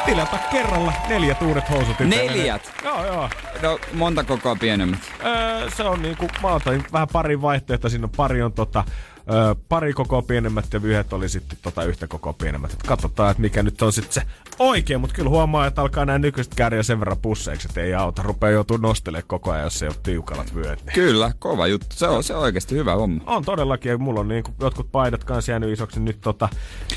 tilata 0.09 0.37
kerralla 0.51 0.93
neljät 1.09 1.41
uudet 1.41 1.69
housut. 1.69 1.99
Neljät? 1.99 2.71
Joo, 2.83 3.05
joo. 3.05 3.29
No 3.61 3.79
monta 3.93 4.23
kokoa 4.23 4.55
pienemmät. 4.55 4.99
Öö, 5.25 5.69
se 5.69 5.83
on 5.83 6.01
niinku, 6.01 6.27
mä 6.41 6.47
otin 6.47 6.83
vähän 6.93 7.07
pari 7.13 7.41
vaihtoehtoa, 7.41 7.89
siinä 7.89 8.05
on 8.05 8.11
pari 8.17 8.41
on 8.41 8.53
tota, 8.53 8.83
öö, 9.29 9.55
pari 9.69 9.93
kokoa 9.93 10.21
pienemmät 10.21 10.65
ja 10.73 10.79
yhdet 10.83 11.13
oli 11.13 11.29
sitten 11.29 11.57
tota 11.61 11.83
yhtä 11.83 12.07
kokoa 12.07 12.33
pienemmät. 12.33 12.73
Et 12.73 12.83
katsotaan, 12.83 13.31
että 13.31 13.41
mikä 13.41 13.63
nyt 13.63 13.81
on 13.81 13.93
sitten 13.93 14.13
se 14.13 14.21
oikein, 14.59 15.01
mutta 15.01 15.15
kyllä 15.15 15.29
huomaa, 15.29 15.67
että 15.67 15.81
alkaa 15.81 16.05
nämä 16.05 16.19
nykyiset 16.19 16.55
kääriä 16.55 16.83
sen 16.83 16.99
verran 16.99 17.17
pusseiksi, 17.17 17.67
että 17.67 17.81
ei 17.81 17.93
auta. 17.93 18.21
Rupeaa 18.23 18.51
joutuu 18.51 18.77
nostelemaan 18.77 19.27
koko 19.27 19.51
ajan, 19.51 19.63
jos 19.63 19.83
ei 19.83 19.89
ole 19.89 19.95
tiukalat 20.03 20.55
vyöt. 20.55 20.85
Niin. 20.85 20.93
Kyllä, 20.93 21.31
kova 21.39 21.67
juttu. 21.67 21.95
Se 21.95 22.07
on, 22.07 22.23
se 22.23 22.35
on 22.35 22.41
oikeasti 22.41 22.75
hyvä 22.75 22.95
homma. 22.95 23.23
On 23.25 23.45
todellakin, 23.45 23.89
ja 23.89 23.97
mulla 23.97 24.19
on 24.19 24.27
niinku 24.27 24.51
jotkut 24.59 24.91
paidat 24.91 25.23
kanssa 25.23 25.51
jäänyt 25.51 25.73
isoksi, 25.73 25.99
niin 25.99 26.05
nyt 26.05 26.21
tota, 26.21 26.49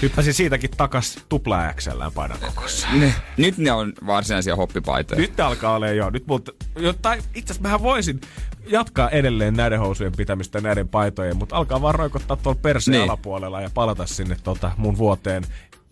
hyppäsin 0.02 0.34
siitäkin 0.34 0.70
takas 0.76 1.18
tupla 1.28 1.72
XLään 1.72 2.12
paidan 2.12 2.38
kokossa. 2.40 2.86
Ne, 2.92 3.14
nyt 3.36 3.58
ne 3.58 3.72
on 3.72 3.92
varsinaisia 4.06 4.56
hoppipaitoja. 4.56 5.20
Nyt 5.20 5.36
ne 5.36 5.44
alkaa 5.44 5.76
olemaan 5.76 5.96
jo. 5.96 6.10
Nyt 6.10 6.26
multa, 6.26 6.52
jotain, 6.76 7.22
itse 7.34 7.52
asiassa 7.52 7.62
mähän 7.62 7.82
voisin 7.82 8.20
jatkaa 8.66 9.10
edelleen 9.10 9.54
näiden 9.54 9.78
housujen 9.78 10.12
pitämistä 10.16 10.60
näiden 10.60 10.88
paitojen, 10.88 11.36
mutta 11.36 11.56
alkaa 11.56 11.82
vaan 11.82 11.94
roikottaa 11.94 12.36
tuolla 12.36 12.58
perseen 12.62 12.92
Niin. 12.92 13.02
alapuolella 13.10 13.60
ja 13.60 13.70
palata 13.74 14.06
sinne 14.06 14.36
tota 14.44 14.70
mun 14.76 14.98
vuoteen, 14.98 15.42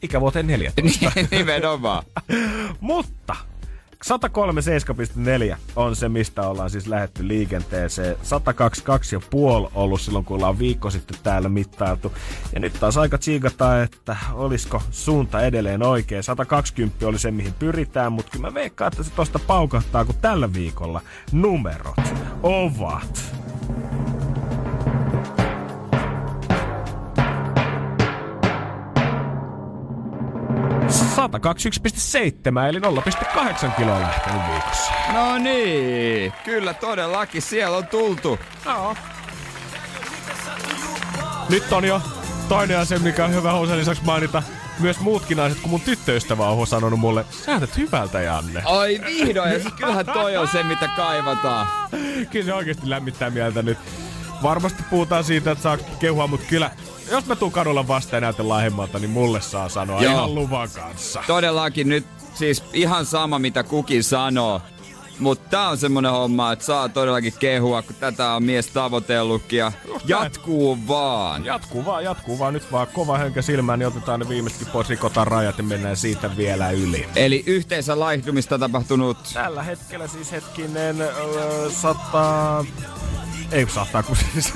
ikävuoteen 0.02 0.46
14. 0.46 1.12
Nimenomaan. 1.30 2.02
mutta 2.80 3.36
137,4 4.05 5.57
on 5.76 5.96
se, 5.96 6.09
mistä 6.09 6.48
ollaan 6.48 6.70
siis 6.70 6.86
lähetty 6.86 7.28
liikenteeseen. 7.28 8.16
122,5 8.16 9.70
ollut 9.74 10.01
silloin, 10.01 10.24
kun 10.24 10.36
ollaan 10.36 10.59
viikko 10.59 10.90
sitten 10.90 11.18
täällä 11.22 11.48
mittailtu. 11.48 12.12
Ja 12.55 12.61
nyt 12.61 12.72
taas 12.80 12.96
aika 12.96 13.18
tsiikata, 13.18 13.82
että 13.82 14.16
olisiko 14.32 14.82
suunta 14.90 15.42
edelleen 15.42 15.82
oikein. 15.82 16.22
120 16.22 17.09
oli 17.09 17.18
se, 17.18 17.30
mihin 17.30 17.55
pyritään, 17.59 18.12
mutta 18.12 18.30
kyllä 18.32 18.46
mä 18.46 18.55
veikkaan, 18.55 18.92
että 18.92 19.03
se 19.03 19.11
tosta 19.11 19.38
paukahtaa, 19.38 20.05
kun 20.05 20.14
tällä 20.20 20.53
viikolla 20.53 21.01
numerot 21.32 21.96
ovat 22.42 23.34
121,7 31.20 32.68
eli 32.68 32.78
0,8 32.78 33.70
kiloa 33.76 34.00
lähtenyt 34.00 34.42
viikossa. 34.50 34.92
No 35.12 35.38
niin, 35.38 36.32
kyllä 36.44 36.74
todellakin 36.74 37.42
siellä 37.42 37.76
on 37.76 37.86
tultu. 37.86 38.38
No. 38.64 38.96
Nyt 41.48 41.72
on 41.72 41.84
jo 41.84 42.02
toinen 42.48 42.78
asia, 42.78 42.98
mikä 42.98 43.24
on 43.24 43.34
hyvä 43.34 43.52
osa 43.52 43.76
lisäksi 43.76 44.04
mainita. 44.04 44.42
Myös 44.78 45.00
muutkin 45.00 45.36
naiset, 45.36 45.60
kun 45.60 45.70
mun 45.70 45.80
tyttöystävä 45.80 46.48
on 46.48 46.66
sanonut 46.66 47.00
mulle, 47.00 47.24
sä 47.30 47.50
näytät 47.50 47.76
hyvältä, 47.76 48.20
Janne. 48.20 48.62
Ai 48.64 49.00
vihdoin, 49.06 49.52
ja 49.52 49.62
sit 49.62 49.74
kyllähän 49.74 50.06
toi 50.06 50.36
on 50.36 50.48
se, 50.48 50.62
mitä 50.62 50.88
kaivataan. 50.96 51.66
Kyllä 52.30 52.46
se 52.46 52.54
oikeasti 52.54 52.90
lämmittää 52.90 53.30
mieltä 53.30 53.62
nyt. 53.62 53.78
Varmasti 54.43 54.82
puhutaan 54.91 55.24
siitä, 55.24 55.51
että 55.51 55.62
saa 55.62 55.76
kehua, 55.76 56.26
mutta 56.26 56.47
kyllä 56.47 56.70
jos 57.11 57.26
mä 57.26 57.36
tuun 57.36 57.53
kadulla 57.53 57.88
vastaan 57.88 58.22
ja 58.22 58.32
näytän 58.76 59.01
niin 59.01 59.11
mulle 59.11 59.41
saa 59.41 59.68
sanoa 59.68 60.03
Joo. 60.03 60.12
ihan 60.12 60.34
luvan 60.34 60.68
kanssa. 60.74 61.22
Todellakin 61.26 61.88
nyt 61.88 62.07
siis 62.34 62.64
ihan 62.72 63.07
sama, 63.07 63.38
mitä 63.38 63.62
kukin 63.62 64.05
sanoo. 64.05 64.62
Mutta 65.18 65.49
tää 65.51 65.68
on 65.68 65.78
semmonen 65.78 66.12
homma, 66.12 66.53
että 66.53 66.64
saa 66.64 66.88
todellakin 66.88 67.32
kehua, 67.38 67.82
kun 67.82 67.95
tätä 68.01 68.32
on 68.32 68.45
mies 68.45 68.66
tavoitellutkin 68.66 69.59
ja 69.59 69.72
jatkuu 70.05 70.78
vaan. 70.88 71.45
Jatkuu 71.45 71.84
vaan, 71.84 72.05
jatkuu 72.05 72.38
vaan. 72.38 72.55
Nyt 72.55 72.72
vaan 72.72 72.86
kova 72.86 73.18
hönkä 73.18 73.43
silmään, 73.43 73.78
niin 73.78 73.86
otetaan 73.86 74.20
ne 74.20 74.28
viimeisetkin 74.28 74.72
pois, 74.72 74.88
rikotaan 74.88 75.26
rajat 75.26 75.59
ja 75.59 75.64
mennään 75.64 75.97
siitä 75.97 76.36
vielä 76.36 76.70
yli. 76.70 77.09
Eli 77.16 77.43
yhteensä 77.47 78.01
laihdumista 78.01 78.59
tapahtunut? 78.59 79.18
Tällä 79.34 79.62
hetkellä 79.62 80.07
siis 80.07 80.32
hetkinen 80.32 81.01
öö, 81.01 81.70
sata... 81.70 82.64
Ei 83.53 83.64
kun 83.64 83.74
saattaa 83.74 84.03
kun 84.03 84.16
siis. 84.16 84.53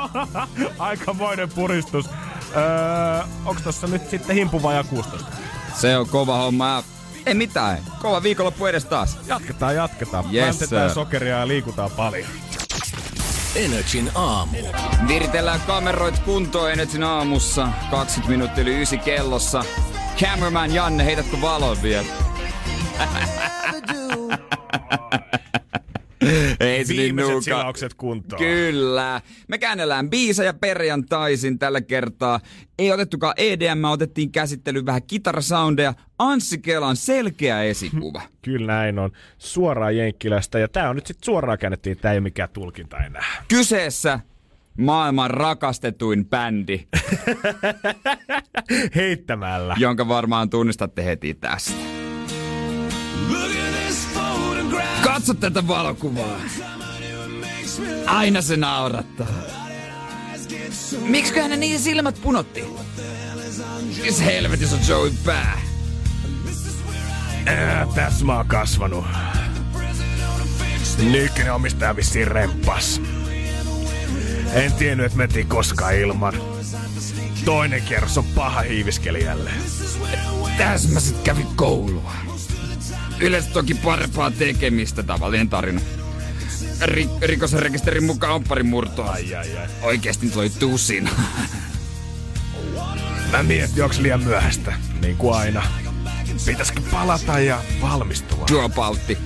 Aikamoinen 0.78 1.48
puristus. 1.48 2.06
Öö, 2.06 3.22
onks 3.44 3.62
tossa 3.62 3.86
nyt 3.86 4.10
sitten 4.10 4.36
himpuva 4.36 4.72
ja 4.72 4.84
16? 4.84 5.26
Se 5.74 5.96
on 5.96 6.08
kova 6.08 6.36
homma. 6.36 6.82
Ei 7.26 7.34
mitään. 7.34 7.78
Kova 8.02 8.22
viikonloppu 8.22 8.66
edes 8.66 8.84
taas. 8.84 9.18
Jatketaan, 9.26 9.74
jatketaan. 9.74 10.34
Yes, 10.34 10.64
sokeria 10.94 11.38
ja 11.38 11.48
liikutaan 11.48 11.90
paljon. 11.90 12.28
Energin 13.54 14.10
aamu. 14.14 14.56
Viritellään 15.08 15.60
kameroit 15.60 16.18
kuntoon 16.18 16.72
Energin 16.72 17.02
aamussa. 17.02 17.68
20 17.90 18.30
minuuttia 18.30 18.62
yli 18.62 18.82
ysi 18.82 18.98
kellossa. 18.98 19.64
Cameraman 20.20 20.74
Janne, 20.74 21.04
heitätkö 21.04 21.40
valon 21.40 21.82
vielä? 21.82 22.06
Ei 26.60 26.84
se 26.84 26.92
niin 26.94 27.42
silaukset 27.42 27.94
kuntoon. 27.94 28.42
Kyllä. 28.42 29.20
Me 29.48 29.58
käännellään 29.58 30.10
biisejä 30.10 30.52
perjantaisin 30.52 31.58
tällä 31.58 31.80
kertaa. 31.80 32.40
Ei 32.78 32.92
otettukaan 32.92 33.34
EDM, 33.36 33.84
otettiin 33.84 34.32
käsittelyyn 34.32 34.86
vähän 34.86 35.02
kitarasoundeja. 35.02 35.94
Anssi 36.18 36.58
Kelan 36.58 36.96
selkeä 36.96 37.62
esikuva. 37.62 38.22
Kyllä 38.42 38.66
näin 38.66 38.98
on. 38.98 39.10
Suoraan 39.38 39.96
Jenkkilästä. 39.96 40.58
Ja 40.58 40.68
tää 40.68 40.90
on 40.90 40.96
nyt 40.96 41.06
sitten 41.06 41.24
suoraan 41.24 41.58
käännettiin, 41.58 41.96
tää 41.96 42.12
ei 42.12 42.18
ole 42.18 42.22
mikään 42.22 42.48
tulkinta 42.52 42.98
enää. 42.98 43.44
Kyseessä 43.48 44.20
maailman 44.78 45.30
rakastetuin 45.30 46.26
bändi. 46.26 46.86
Heittämällä. 48.94 49.76
Jonka 49.78 50.08
varmaan 50.08 50.50
tunnistatte 50.50 51.04
heti 51.04 51.34
tästä. 51.34 51.72
Katso 55.16 55.34
tätä 55.34 55.68
valokuvaa. 55.68 56.40
Aina 58.06 58.42
se 58.42 58.56
naurattaa. 58.56 59.26
Miksi 60.98 61.34
ne 61.48 61.56
niiden 61.56 61.80
silmät 61.80 62.20
punotti? 62.22 62.64
Missä 64.02 64.24
helvetissä 64.24 64.76
on 64.76 64.82
Joey 64.88 65.12
pää? 65.24 65.60
Ää, 67.46 67.86
tässä 67.94 68.24
mä 68.24 68.36
oon 68.36 68.46
kasvanut. 68.46 69.04
Nykyinen 70.98 71.52
omistaja 71.52 71.96
vissiin 71.96 72.28
remppas. 72.28 73.00
En 74.52 74.72
tiennyt, 74.72 75.06
että 75.06 75.18
mentiin 75.18 75.46
koskaan 75.46 75.94
ilman. 75.94 76.34
Toinen 77.44 77.82
kierros 77.82 78.18
on 78.18 78.24
paha 78.24 78.60
hiiviskeli 78.60 79.24
jälleen. 79.24 79.62
Tässä 80.58 80.88
mä 80.88 81.00
sit 81.00 81.18
kävin 81.24 81.46
koulua. 81.56 82.25
Yleensä 83.20 83.50
toki 83.50 83.74
parempaa 83.74 84.30
tekemistä 84.30 85.02
tavallinen 85.02 85.48
tarina. 85.48 85.80
Ri- 86.82 87.18
rikosrekisterin 87.22 88.04
mukaan 88.04 88.34
ompparin 88.34 88.66
murtoa. 88.66 89.10
Ai, 89.10 89.34
ai, 89.34 89.58
ai. 89.58 89.66
Oikeesti 89.82 90.30
toi 90.30 90.50
tusina. 90.50 91.10
Mä 93.32 93.42
mietin, 93.42 93.84
onks 93.84 93.98
liian 93.98 94.22
myöhäistä. 94.22 94.72
Niin 95.00 95.16
kuin 95.16 95.36
aina. 95.36 95.62
Pitäisikö 96.46 96.80
palata 96.90 97.38
ja 97.38 97.60
valmistua? 97.80 98.44
Dropoutti. 98.50 99.18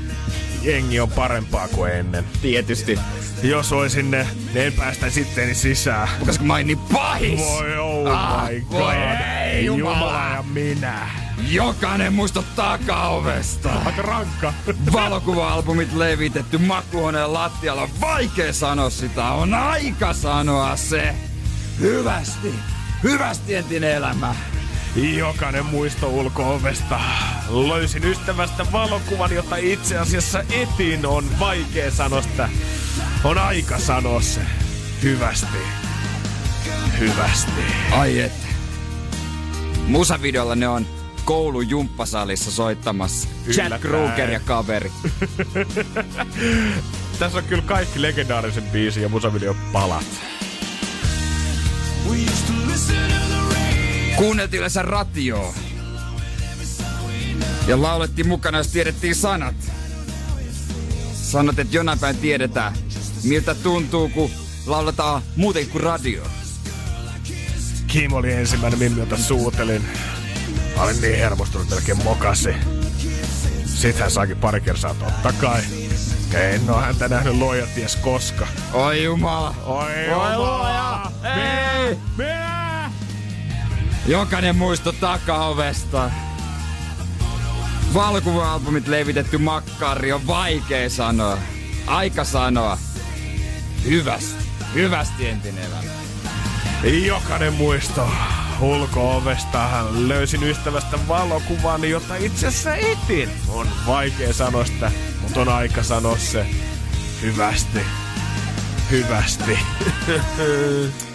Jengi 0.62 1.00
on 1.00 1.10
parempaa 1.10 1.68
kuin 1.68 1.92
ennen. 1.92 2.24
Tietysti. 2.42 2.98
Jos 3.42 3.72
oisin 3.72 4.10
ne, 4.10 4.26
ne 4.54 4.66
en 4.66 4.72
päästä 4.72 5.10
sitten 5.10 5.54
sisään. 5.54 6.08
Koska 6.26 6.44
mä 6.44 6.62
niin 6.62 6.78
pahis! 6.78 7.40
Voi 7.40 7.78
oh 7.78 8.10
ah, 8.10 8.48
my 8.48 8.60
god. 8.60 8.80
Voi 8.80 8.94
ei, 8.94 9.64
Jumala. 9.64 9.94
Jumala 9.94 10.34
ja 10.34 10.42
minä. 10.42 11.29
Jokainen 11.48 12.12
muista 12.12 12.42
takaovesta. 12.56 13.72
Aika 13.84 14.02
rankka. 14.02 14.52
Valokuva-albumit 14.92 15.94
levitetty 15.94 16.58
makuuhuoneen 16.58 17.32
lattialla. 17.32 17.88
Vaikea 18.00 18.52
sanoa 18.52 18.90
sitä. 18.90 19.24
On 19.24 19.54
aika 19.54 20.12
sanoa 20.12 20.76
se. 20.76 21.14
Hyvästi. 21.80 22.54
Hyvästi 23.02 23.54
entinen 23.54 23.90
elämä. 23.90 24.34
Jokainen 24.96 25.66
muisto 25.66 26.08
ulko-ovesta. 26.08 27.00
Löysin 27.68 28.04
ystävästä 28.04 28.66
valokuvan, 28.72 29.34
jota 29.34 29.56
itse 29.56 29.98
asiassa 29.98 30.40
etin 30.40 31.06
on 31.06 31.24
vaikea 31.40 31.90
sanoa 31.90 32.22
sitä. 32.22 32.48
On 33.24 33.38
aika 33.38 33.78
sanoa 33.78 34.20
se. 34.20 34.40
Hyvästi. 35.02 35.58
Hyvästi. 36.98 37.62
Ai 37.92 38.20
et. 38.20 38.32
Musavideolla 39.86 40.54
ne 40.54 40.68
on 40.68 40.99
koulujumppasalissa 41.24 42.50
soittamassa. 42.50 43.28
Jack 43.56 43.80
Kruger 43.80 44.30
ja 44.30 44.40
kaveri. 44.40 44.92
Tässä 47.18 47.38
on 47.38 47.44
kyllä 47.44 47.62
kaikki 47.62 48.02
legendaarisen 48.02 48.62
biisin 48.62 49.02
ja 49.02 49.08
musavideo 49.08 49.56
palat. 49.72 50.04
Kuunneltiin 54.16 54.58
yleensä 54.58 54.82
ratioa. 54.82 55.54
Ja 57.66 57.82
laulettiin 57.82 58.28
mukana, 58.28 58.58
jos 58.58 58.66
tiedettiin 58.66 59.14
sanat. 59.14 59.54
Sanot, 61.12 61.58
että 61.58 61.76
jonain 61.76 61.98
päin 61.98 62.16
tiedetään, 62.16 62.72
miltä 63.24 63.54
tuntuu, 63.54 64.08
kun 64.08 64.30
lauletaan 64.66 65.22
muuten 65.36 65.66
kuin 65.66 65.82
radio. 65.82 66.22
Kim 67.86 68.12
oli 68.12 68.32
ensimmäinen, 68.32 68.92
miltä 68.92 69.16
suutelin. 69.16 69.82
Mä 70.80 70.84
olin 70.84 71.00
niin 71.00 71.18
hermostunut, 71.18 71.70
melkein 71.70 72.04
mokasi. 72.04 72.54
Sitten 73.64 74.02
hän 74.02 74.10
saakin 74.10 74.36
pari 74.36 74.60
kertaa 74.60 74.94
totta 74.94 75.32
kai. 75.32 75.60
En 76.34 76.70
oo 76.70 76.80
häntä 76.80 77.08
nähnyt 77.08 77.34
loja 77.34 77.66
ties 77.74 77.96
koska. 77.96 78.46
Oi 78.72 79.04
jumala. 79.04 79.54
Oi 79.64 80.06
jumala. 80.10 81.12
Ei. 81.24 81.98
Minä. 82.16 82.92
Jokainen 84.06 84.56
muisto 84.56 84.92
takaovesta. 84.92 86.10
Valkuva-albumit 87.94 88.88
levitetty 88.88 89.38
makkari 89.38 90.12
on 90.12 90.26
vaikea 90.26 90.90
sanoa. 90.90 91.38
Aika 91.86 92.24
sanoa. 92.24 92.78
Hyvästi. 93.84 94.44
Hyvästi 94.74 95.28
entinen 95.28 95.64
elämä. 95.64 95.90
Jokainen 97.06 97.52
muisto 97.52 98.08
ulko-ovesta 98.60 99.86
löysin 99.90 100.42
ystävästä 100.42 100.98
valokuvan, 101.08 101.90
jota 101.90 102.16
itse 102.16 102.46
asiassa 102.46 102.74
etin. 102.74 103.30
On 103.48 103.66
vaikea 103.86 104.32
sanoa 104.32 104.64
sitä, 104.64 104.92
mutta 105.22 105.40
on 105.40 105.48
aika 105.48 105.82
sanoa 105.82 106.18
se 106.18 106.46
hyvästi. 107.22 107.78
Hyvästi. 108.90 109.58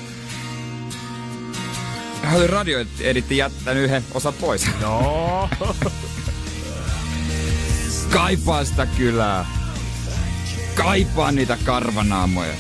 Oli 2.36 2.48
radio 2.48 2.86
editti 3.00 3.38
jättänyt 3.38 3.84
yhden 3.84 4.04
osa 4.14 4.32
pois. 4.32 4.68
No. 4.82 5.50
Kaipaa 8.14 8.66
sitä 8.66 8.86
kylää. 8.86 9.46
Kaipaa 10.76 11.32
niitä 11.32 11.58
karvanaamoja. 11.66 12.54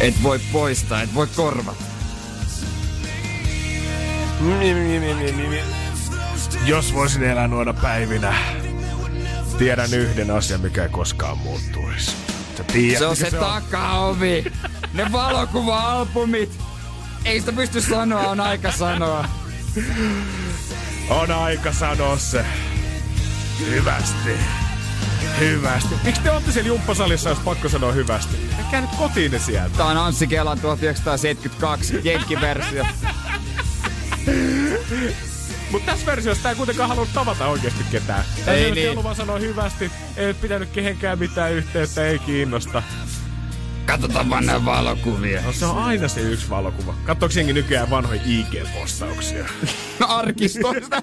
Et 0.00 0.22
voi 0.22 0.40
poistaa, 0.52 1.02
et 1.02 1.14
voi 1.14 1.26
korvata. 1.26 1.89
Jos 6.64 6.94
voisin 6.94 7.22
elää 7.22 7.48
noina 7.48 7.72
päivinä, 7.72 8.34
tiedän 9.58 9.94
yhden 9.94 10.30
asian, 10.30 10.60
mikä 10.60 10.82
ei 10.82 10.88
koskaan 10.88 11.38
muuttuisi. 11.38 12.10
Sä 12.56 12.64
tiedät, 12.64 12.98
Se 12.98 13.06
on 13.06 13.16
mikä 13.18 13.30
se 13.30 13.36
takaovi. 13.36 14.52
Ne 14.92 15.12
valokuva-albumit. 15.12 16.60
Ei 17.24 17.40
sitä 17.40 17.52
pysty 17.52 17.80
sanoa, 17.80 18.20
on 18.20 18.40
aika 18.40 18.72
sanoa. 18.72 19.24
On 21.10 21.30
aika 21.30 21.72
sanoa 21.72 22.18
se. 22.18 22.44
Hyvästi. 23.66 24.30
Hyvästi. 25.40 25.94
Miksi 26.04 26.22
te 26.22 26.30
olette 26.30 26.52
siellä 26.52 26.68
jumppasalissa, 26.68 27.28
jos 27.28 27.38
pakko 27.38 27.68
sanoa 27.68 27.92
hyvästi? 27.92 28.36
Menkää 28.56 28.80
nyt 28.80 28.90
kotiin 28.98 29.32
ne 29.32 29.38
sieltä. 29.38 29.76
Tää 29.76 29.86
on 29.86 29.96
Anssi 29.96 30.26
Kelan 30.26 30.60
1972 30.60 32.00
jenkkiversio. 32.04 32.86
Mutta 35.70 35.92
tässä 35.92 36.06
versiossa 36.06 36.42
tää 36.42 36.52
ei 36.52 36.56
kuitenkaan 36.56 36.88
halunnut 36.88 37.14
tavata 37.14 37.46
oikeasti 37.46 37.84
ketään. 37.90 38.24
Tää 38.44 38.54
Ei 38.54 38.70
niin. 38.70 39.02
vaan 39.02 39.16
sanoa 39.16 39.38
hyvästi. 39.38 39.90
Ei 40.16 40.26
nyt 40.26 40.40
pitänyt 40.40 40.70
kehenkään 40.70 41.18
mitään 41.18 41.52
yhteyttä, 41.52 42.06
ei 42.06 42.18
kiinnosta. 42.18 42.82
Katsotaan 43.86 44.30
vaan 44.30 44.46
näitä 44.46 44.64
valokuvia. 44.64 45.42
No 45.42 45.52
se 45.52 45.66
on 45.66 45.78
aina 45.78 46.08
se 46.08 46.20
yksi 46.20 46.50
valokuva. 46.50 46.94
Katsoks 47.04 47.36
jengi 47.36 47.52
nykyään 47.52 47.90
vanhoja 47.90 48.20
IG-postauksia? 48.24 49.50
Arkistoista. 50.08 51.02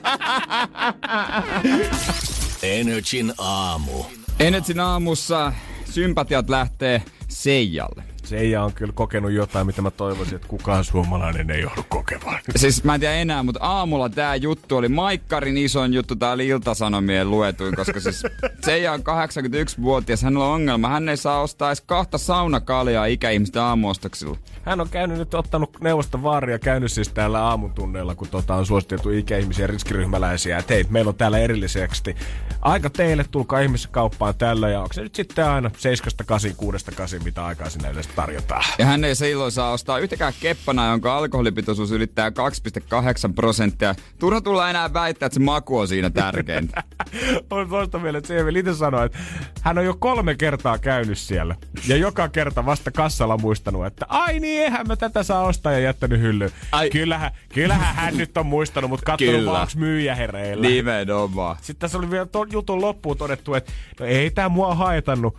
Energin 2.64 3.34
aamu. 3.38 4.04
Enetsin 4.40 4.80
aamussa 4.80 5.54
sympatiat 5.90 6.50
lähtee 6.50 7.02
Seijalle. 7.28 8.04
Seija 8.28 8.64
on 8.64 8.74
kyllä 8.74 8.94
kokenut 8.94 9.32
jotain, 9.32 9.68
mitä 9.68 9.82
mä 9.82 9.92
toivoisin, 9.92 10.36
että 10.36 10.48
kukaan 10.48 10.84
suomalainen 10.84 11.52
ei 11.52 11.62
joudu 11.62 11.84
kokemaan. 11.90 12.40
Siis 12.56 12.84
mä 12.84 12.94
en 12.94 13.00
tiedä 13.00 13.16
enää, 13.16 13.44
mutta 13.44 13.60
aamulla 13.64 14.10
tää 14.10 14.36
juttu 14.36 14.78
oli 14.78 14.90
Maikkarin 14.90 15.58
isoin 15.58 15.94
juttu, 15.94 16.16
tää 16.16 16.32
oli 16.32 16.48
Iltasanomien 16.48 17.32
luetuin, 17.32 17.76
koska 17.76 18.00
siis 18.00 18.24
Seija 18.66 18.94
on 18.94 19.00
81-vuotias, 19.00 20.22
hänellä 20.22 20.46
on 20.46 20.54
ongelma, 20.54 20.90
hän 20.90 21.10
ei 21.10 21.18
saa 21.18 21.42
ostaa 21.42 21.70
edes 21.70 21.82
kahta 21.82 22.18
saunakaljaa 22.18 23.06
ikäihmisten 23.06 23.62
aamuostoksilla. 23.62 24.38
Hän 24.64 24.82
on 24.82 24.90
käynyt 24.90 25.18
nyt 25.18 25.34
ottanut 25.34 25.82
neuvosta 25.82 26.24
vaaria, 26.24 26.60
käynyt 26.60 26.92
siis 26.92 27.10
täällä 27.10 27.44
aamutunneilla, 27.44 28.16
kun 28.16 28.28
tota 28.28 28.56
on 28.56 28.66
suositeltu 28.66 29.10
ikäihmisiä 29.10 29.68
riskiryhmäläisiä. 29.68 30.58
Et 30.58 30.70
hei, 30.70 30.86
meillä 30.90 31.10
on 31.10 31.16
täällä 31.16 31.40
erilliseksi 31.40 32.16
aika 32.62 32.90
teille, 32.90 33.26
tulkaa 33.32 33.60
ihmisiä 33.60 33.92
kauppaan 33.92 34.36
tällä. 34.36 34.70
Ja 34.70 34.82
onko 34.82 34.94
se 34.94 35.02
nyt 35.02 35.16
sitten 35.16 35.46
aina 35.46 35.72
7 35.78 36.12
8 36.26 36.56
6 36.56 36.86
8 36.96 37.24
mitä 37.24 37.46
aikaa 37.46 37.70
sinne 37.70 37.90
yleensä 37.90 38.10
tarjotaan? 38.16 38.64
Ja 38.78 38.86
hän 38.86 39.04
ei 39.04 39.16
silloin 39.16 39.52
saa 39.52 39.72
ostaa 39.72 40.00
yhtäkään 40.00 40.34
keppana, 40.40 40.88
jonka 40.88 41.18
alkoholipitoisuus 41.18 41.92
ylittää 41.92 42.30
2,8 42.30 43.34
prosenttia. 43.36 43.96
Turha 44.20 44.42
tulla 44.42 44.70
enää 44.70 44.94
väittää, 44.94 45.26
että 45.26 45.34
se 45.34 45.40
maku 45.40 45.78
on 45.78 45.88
siinä 45.88 46.10
tärkeintä. 46.10 46.84
on 47.50 47.70
toista 47.70 48.04
vielä, 48.04 48.18
että 48.18 48.28
se 48.28 48.40
Emil 48.40 48.56
itse 48.56 48.74
sanoi, 48.74 49.06
että 49.06 49.18
hän 49.62 49.78
on 49.78 49.86
jo 49.86 49.96
kolme 50.00 50.36
kertaa 50.36 50.78
käynyt 50.78 51.18
siellä. 51.18 51.56
Ja 51.88 51.98
joka 51.98 52.30
kerta 52.30 52.66
vasta 52.66 52.92
kassalla 52.92 53.38
muistanut, 53.38 53.86
että 53.86 54.06
ai 54.10 54.40
niin, 54.40 54.62
eihän 54.62 54.88
mä 54.88 54.96
tätä 54.96 55.24
saa 55.24 55.44
ostaa 55.44 55.72
ja 55.72 55.80
jättänyt 55.80 56.22
hyllyyn. 56.22 56.52
Ai. 56.72 56.90
Kyllähän, 56.90 57.32
kyllähän 57.54 57.96
hän 57.96 58.18
nyt 58.18 58.38
on 58.38 58.46
muistanut, 58.46 58.90
mutta 58.90 59.06
katsonut 59.06 59.46
vaan 59.46 59.68
myyjä 59.76 60.16
hereillä. 60.16 60.68
Nimenomaan. 60.68 61.58
Sitten 61.62 61.76
tässä 61.76 61.98
oli 61.98 62.12
vielä 62.12 62.26
to, 62.26 62.47
jutun 62.52 62.82
loppuun 62.82 63.18
todettu, 63.18 63.54
että 63.54 63.72
no 64.00 64.06
ei 64.06 64.32
tää 64.32 64.50
mua 64.50 64.76
haitannut. 64.76 65.38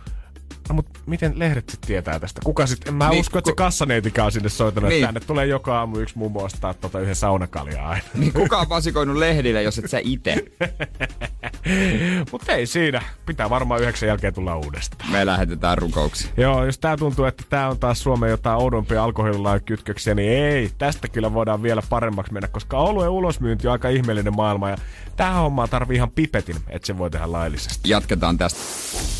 No, 0.69 0.75
mutta 0.75 0.99
miten 1.05 1.39
lehdet 1.39 1.69
sitten 1.69 1.87
tietää 1.87 2.19
tästä? 2.19 2.41
Kuka 2.43 2.67
sitten? 2.67 2.91
En 2.93 2.95
mä 2.97 3.09
Niin, 3.09 3.19
usko, 3.19 3.37
että 3.39 3.49
se 3.49 3.51
ku- 3.51 3.55
kassaneitikä 3.55 4.25
on 4.25 4.31
sinne 4.31 4.49
soittanut, 4.49 4.89
Niin. 4.89 5.03
että 5.03 5.07
tänne 5.13 5.27
tulee 5.27 5.45
joka 5.45 5.79
aamu 5.79 5.97
yksi 5.99 6.17
mummo 6.17 6.43
ostaa 6.43 6.73
tota 6.73 6.99
yhden 6.99 7.15
saunakaljaa 7.15 7.89
aina. 7.89 8.03
Niin 8.19 8.33
kuka 8.33 8.57
on 8.59 8.69
vasikoinut 8.69 9.15
lehdille, 9.17 9.63
jos 9.63 9.79
et 9.79 9.89
sä 9.89 9.99
ite? 10.03 10.35
Mutta 12.31 12.53
ei 12.53 12.65
siinä. 12.65 13.01
Pitää 13.25 13.49
varmaan 13.49 13.81
yhdeksän 13.81 14.07
jälkeen 14.07 14.33
tulla 14.33 14.55
uudestaan. 14.57 15.11
Me 15.11 15.25
lähetetään 15.25 15.77
rukouksia. 15.77 16.29
Joo, 16.37 16.65
jos 16.65 16.79
tää 16.79 16.97
tuntuu, 16.97 17.25
että 17.25 17.43
tää 17.49 17.69
on 17.69 17.79
taas 17.79 18.03
Suomen 18.03 18.29
jotain 18.29 18.57
oudompia 18.57 19.03
alkoholilain 19.03 19.63
kytköksiä, 19.63 20.15
niin 20.15 20.31
ei. 20.31 20.69
Tästä 20.77 21.07
kyllä 21.07 21.33
voidaan 21.33 21.63
vielä 21.63 21.81
paremmaksi 21.89 22.33
mennä, 22.33 22.47
koska 22.47 22.77
oluen 22.77 23.09
ulosmyynti 23.09 23.67
on 23.67 23.71
aika 23.71 23.89
ihmeellinen 23.89 24.35
maailma 24.35 24.69
ja 24.69 24.77
tähän 25.15 25.35
hommaan 25.35 25.69
tarvii 25.69 25.95
ihan 25.95 26.11
pipetin, 26.11 26.55
että 26.69 26.85
se 26.85 26.97
voi 26.97 27.09
tehdä 27.09 27.31
laillisesti. 27.31 27.89
Jatketaan 27.89 28.37
tästä. 28.37 28.59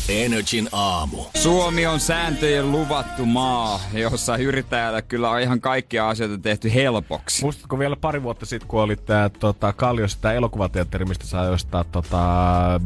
Energin 0.08 0.68
aamu. 0.72 1.24
Suomi 1.42 1.86
on 1.86 2.00
sääntöjen 2.00 2.72
luvattu 2.72 3.26
maa, 3.26 3.80
jossa 3.92 4.36
yrittäjällä 4.36 5.02
kyllä 5.02 5.30
on 5.30 5.40
ihan 5.40 5.60
kaikkia 5.60 6.08
asioita 6.08 6.38
tehty 6.38 6.74
helpoksi. 6.74 7.42
Muistatko 7.42 7.78
vielä 7.78 7.96
pari 7.96 8.22
vuotta 8.22 8.46
sitten, 8.46 8.68
kun 8.68 8.82
oli 8.82 8.96
tää 8.96 9.28
tota, 9.28 9.72
Kalliossa 9.72 10.18
tää 10.20 10.32
elokuvateatteri, 10.32 11.04
mistä 11.04 11.26
saa 11.26 11.50
ostaa 11.50 11.84
tota, 11.84 12.20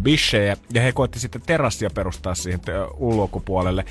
bishejä, 0.02 0.56
ja 0.72 0.82
he 0.82 0.92
koitti 0.92 1.18
sitten 1.18 1.42
terassia 1.46 1.90
perustaa 1.94 2.34
siihen 2.34 2.60
ulkopuolelle. 2.96 3.84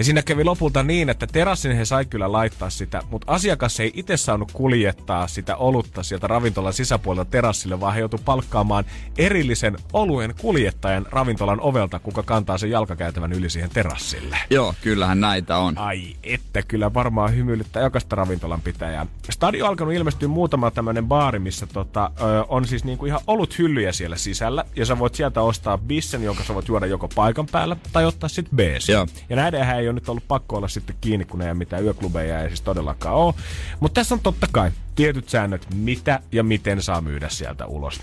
Ja 0.00 0.04
siinä 0.04 0.22
kävi 0.22 0.44
lopulta 0.44 0.82
niin, 0.82 1.10
että 1.10 1.26
terassin 1.26 1.76
he 1.76 1.84
sai 1.84 2.04
kyllä 2.04 2.32
laittaa 2.32 2.70
sitä, 2.70 3.02
mutta 3.10 3.32
asiakas 3.32 3.80
ei 3.80 3.92
itse 3.94 4.16
saanut 4.16 4.52
kuljettaa 4.52 5.28
sitä 5.28 5.56
olutta 5.56 6.02
sieltä 6.02 6.26
ravintolan 6.26 6.72
sisäpuolelta 6.72 7.30
terassille, 7.30 7.80
vaan 7.80 7.94
he 7.94 8.00
joutui 8.00 8.18
palkkaamaan 8.24 8.84
erillisen 9.18 9.76
oluen 9.92 10.34
kuljettajan 10.40 11.06
ravintolan 11.10 11.60
ovelta, 11.60 11.98
kuka 11.98 12.22
kantaa 12.22 12.58
sen 12.58 12.70
jalkakäytävän 12.70 13.32
yli 13.32 13.50
siihen 13.50 13.70
terassille. 13.70 14.38
Joo, 14.50 14.74
kyllähän 14.82 15.20
näitä 15.20 15.56
on. 15.56 15.78
Ai 15.78 16.16
että 16.22 16.62
kyllä 16.62 16.94
varmaan 16.94 17.36
hymyilyttää 17.36 17.82
jokaista 17.82 18.16
ravintolan 18.16 18.60
pitäjää. 18.60 19.06
Stadio 19.30 19.66
alkanut 19.66 19.94
ilmestyä 19.94 20.28
muutama 20.28 20.70
tämmönen 20.70 21.08
baari, 21.08 21.38
missä 21.38 21.66
tota, 21.66 22.10
ö, 22.20 22.44
on 22.48 22.66
siis 22.66 22.84
niinku 22.84 23.06
ihan 23.06 23.20
olut 23.26 23.58
hyllyjä 23.58 23.92
siellä 23.92 24.16
sisällä. 24.16 24.64
Ja 24.76 24.86
sä 24.86 24.98
voit 24.98 25.14
sieltä 25.14 25.40
ostaa 25.40 25.78
bissen, 25.78 26.22
jonka 26.22 26.44
sä 26.44 26.54
voit 26.54 26.68
juoda 26.68 26.86
joko 26.86 27.08
paikan 27.08 27.46
päällä 27.52 27.76
tai 27.92 28.04
ottaa 28.04 28.28
sit 28.28 28.46
beesi. 28.56 28.92
Joo. 28.92 29.06
Ja 29.30 29.36
näidenhän 29.36 29.78
ei 29.78 29.89
ole 29.90 29.94
nyt 29.94 30.08
ollut 30.08 30.28
pakko 30.28 30.56
olla 30.56 30.68
sitten 30.68 30.96
kiinni, 31.00 31.24
kun 31.24 31.42
ei 31.42 31.54
mitään 31.54 31.84
yöklubeja 31.84 32.42
ei 32.42 32.48
siis 32.48 32.60
todellakaan 32.60 33.16
ole. 33.16 33.34
Mutta 33.80 34.00
tässä 34.00 34.14
on 34.14 34.20
totta 34.20 34.46
kai 34.52 34.70
tietyt 34.94 35.28
säännöt, 35.28 35.66
mitä 35.74 36.20
ja 36.32 36.42
miten 36.42 36.82
saa 36.82 37.00
myydä 37.00 37.28
sieltä 37.28 37.66
ulos. 37.66 38.00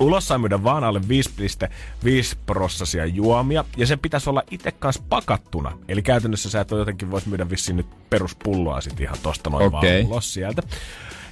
Ulos 0.00 0.28
saa 0.28 0.38
myydä 0.38 0.64
vaan 0.64 0.84
alle 0.84 1.00
5,5 1.00 2.38
prossasia 2.46 3.06
juomia, 3.06 3.64
ja 3.76 3.86
se 3.86 3.96
pitäisi 3.96 4.30
olla 4.30 4.42
itse 4.50 4.72
kanssa 4.72 5.02
pakattuna. 5.08 5.78
Eli 5.88 6.02
käytännössä 6.02 6.50
sä 6.50 6.60
et 6.60 6.70
jotenkin 6.70 7.10
vois 7.10 7.26
myydä 7.26 7.50
vissiin 7.50 7.76
nyt 7.76 7.86
peruspulloa 8.10 8.80
sit 8.80 9.00
ihan 9.00 9.18
tosta 9.22 9.50
noin 9.50 9.66
Okei. 9.66 10.02
vaan 10.02 10.12
ulos 10.12 10.34
sieltä. 10.34 10.62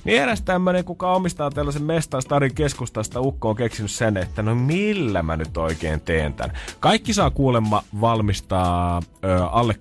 Niin 0.07 0.23
eräs 0.23 0.43
tämmönen, 0.43 0.85
kuka 0.85 1.13
omistaa 1.13 1.51
tällaisen 1.51 1.83
mestan 1.83 2.23
Starin 2.23 2.55
keskustasta, 2.55 3.21
Ukko 3.21 3.49
on 3.49 3.57
keksinyt 3.57 3.91
sen, 3.91 4.17
että 4.17 4.43
no 4.43 4.55
millä 4.55 5.23
mä 5.23 5.37
nyt 5.37 5.57
oikein 5.57 6.01
teen 6.01 6.35
tän. 6.35 6.53
Kaikki 6.81 7.15
saa 7.15 7.31
kuulemma 7.31 7.83
valmistaa 8.01 9.03
ö, 9.25 9.45
alle 9.45 9.75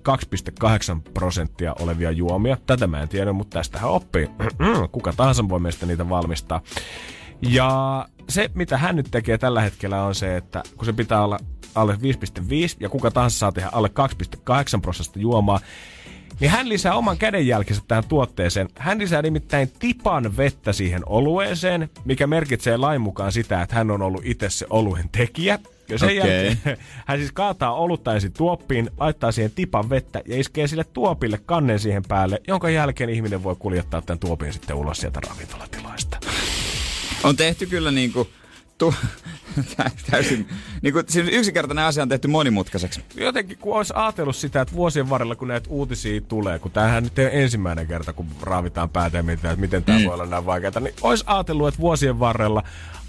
2,8 0.64 1.10
prosenttia 1.14 1.74
olevia 1.80 2.10
juomia. 2.10 2.56
Tätä 2.66 2.86
mä 2.86 3.02
en 3.02 3.08
tiedä, 3.08 3.32
mutta 3.32 3.58
tästähän 3.58 3.90
oppii. 3.90 4.30
kuka 4.92 5.12
tahansa 5.12 5.48
voi 5.48 5.60
meistä 5.60 5.86
niitä 5.86 6.08
valmistaa. 6.08 6.60
Ja 7.42 8.08
se, 8.28 8.50
mitä 8.54 8.78
hän 8.78 8.96
nyt 8.96 9.08
tekee 9.10 9.38
tällä 9.38 9.60
hetkellä 9.60 10.02
on 10.02 10.14
se, 10.14 10.36
että 10.36 10.62
kun 10.76 10.86
se 10.86 10.92
pitää 10.92 11.24
olla 11.24 11.38
alle 11.74 11.92
5,5 11.94 12.00
ja 12.80 12.88
kuka 12.88 13.10
tahansa 13.10 13.38
saa 13.38 13.52
tehdä 13.52 13.68
alle 13.72 13.90
2,8 14.74 14.80
prosenttia 14.82 15.22
juomaa, 15.22 15.60
niin 16.40 16.50
hän 16.50 16.68
lisää 16.68 16.94
oman 16.94 17.18
kädenjälkensä 17.18 17.82
tähän 17.88 18.04
tuotteeseen. 18.08 18.68
Hän 18.78 18.98
lisää 18.98 19.22
nimittäin 19.22 19.72
tipan 19.78 20.36
vettä 20.36 20.72
siihen 20.72 21.02
olueeseen, 21.06 21.90
mikä 22.04 22.26
merkitsee 22.26 22.76
lain 22.76 23.00
mukaan 23.00 23.32
sitä, 23.32 23.62
että 23.62 23.76
hän 23.76 23.90
on 23.90 24.02
ollut 24.02 24.22
itse 24.24 24.50
se 24.50 24.66
oluen 24.70 25.08
tekijä. 25.08 25.58
Ja 25.88 25.98
sen 25.98 26.06
Okei. 26.06 26.16
jälkeen 26.18 26.58
hän 27.06 27.18
siis 27.18 27.32
kaataa 27.32 27.74
olutta 27.74 28.14
ensin 28.14 28.32
tuoppiin, 28.32 28.90
laittaa 28.98 29.32
siihen 29.32 29.52
tipan 29.54 29.90
vettä 29.90 30.22
ja 30.26 30.40
iskee 30.40 30.66
sille 30.66 30.84
tuopille 30.84 31.40
kannen 31.46 31.78
siihen 31.78 32.02
päälle, 32.08 32.40
jonka 32.48 32.70
jälkeen 32.70 33.10
ihminen 33.10 33.42
voi 33.42 33.56
kuljettaa 33.58 34.02
tämän 34.02 34.18
tuopin 34.18 34.52
sitten 34.52 34.76
ulos 34.76 34.98
sieltä 34.98 35.20
ravintolatiloista. 35.28 36.18
On 37.24 37.36
tehty 37.36 37.66
kyllä 37.66 37.90
niinku... 37.90 38.24
Tu- 38.24 38.45
tä- 39.76 39.90
täysin... 40.10 40.48
Niinku, 40.82 41.02
siis 41.08 41.28
yksinkertainen 41.32 41.84
asia 41.84 42.02
on 42.02 42.08
tehty 42.08 42.28
monimutkaiseksi. 42.28 43.00
Jotenkin 43.14 43.58
kun 43.58 43.76
olisi 43.76 43.92
ajatellut 43.96 44.36
sitä, 44.36 44.60
että 44.60 44.74
vuosien 44.74 45.10
varrella 45.10 45.36
kun 45.36 45.48
näitä 45.48 45.70
uutisia 45.70 46.20
tulee, 46.20 46.58
kun 46.58 46.70
tämähän 46.70 47.02
nyt 47.04 47.18
ei 47.18 47.42
ensimmäinen 47.42 47.86
kerta, 47.86 48.12
kun 48.12 48.26
raavitaan 48.42 48.88
päätä 48.88 49.16
ja 49.16 49.22
mietitään, 49.22 49.52
että 49.52 49.60
miten 49.60 49.84
tämä 49.84 49.98
mm. 49.98 50.04
voi 50.04 50.14
olla 50.14 50.26
näin 50.26 50.46
vaikeaa, 50.46 50.80
niin 50.80 50.94
olisi 51.02 51.24
ajatellut, 51.26 51.68
että 51.68 51.80
vuosien 51.80 52.20
varrella 52.20 52.62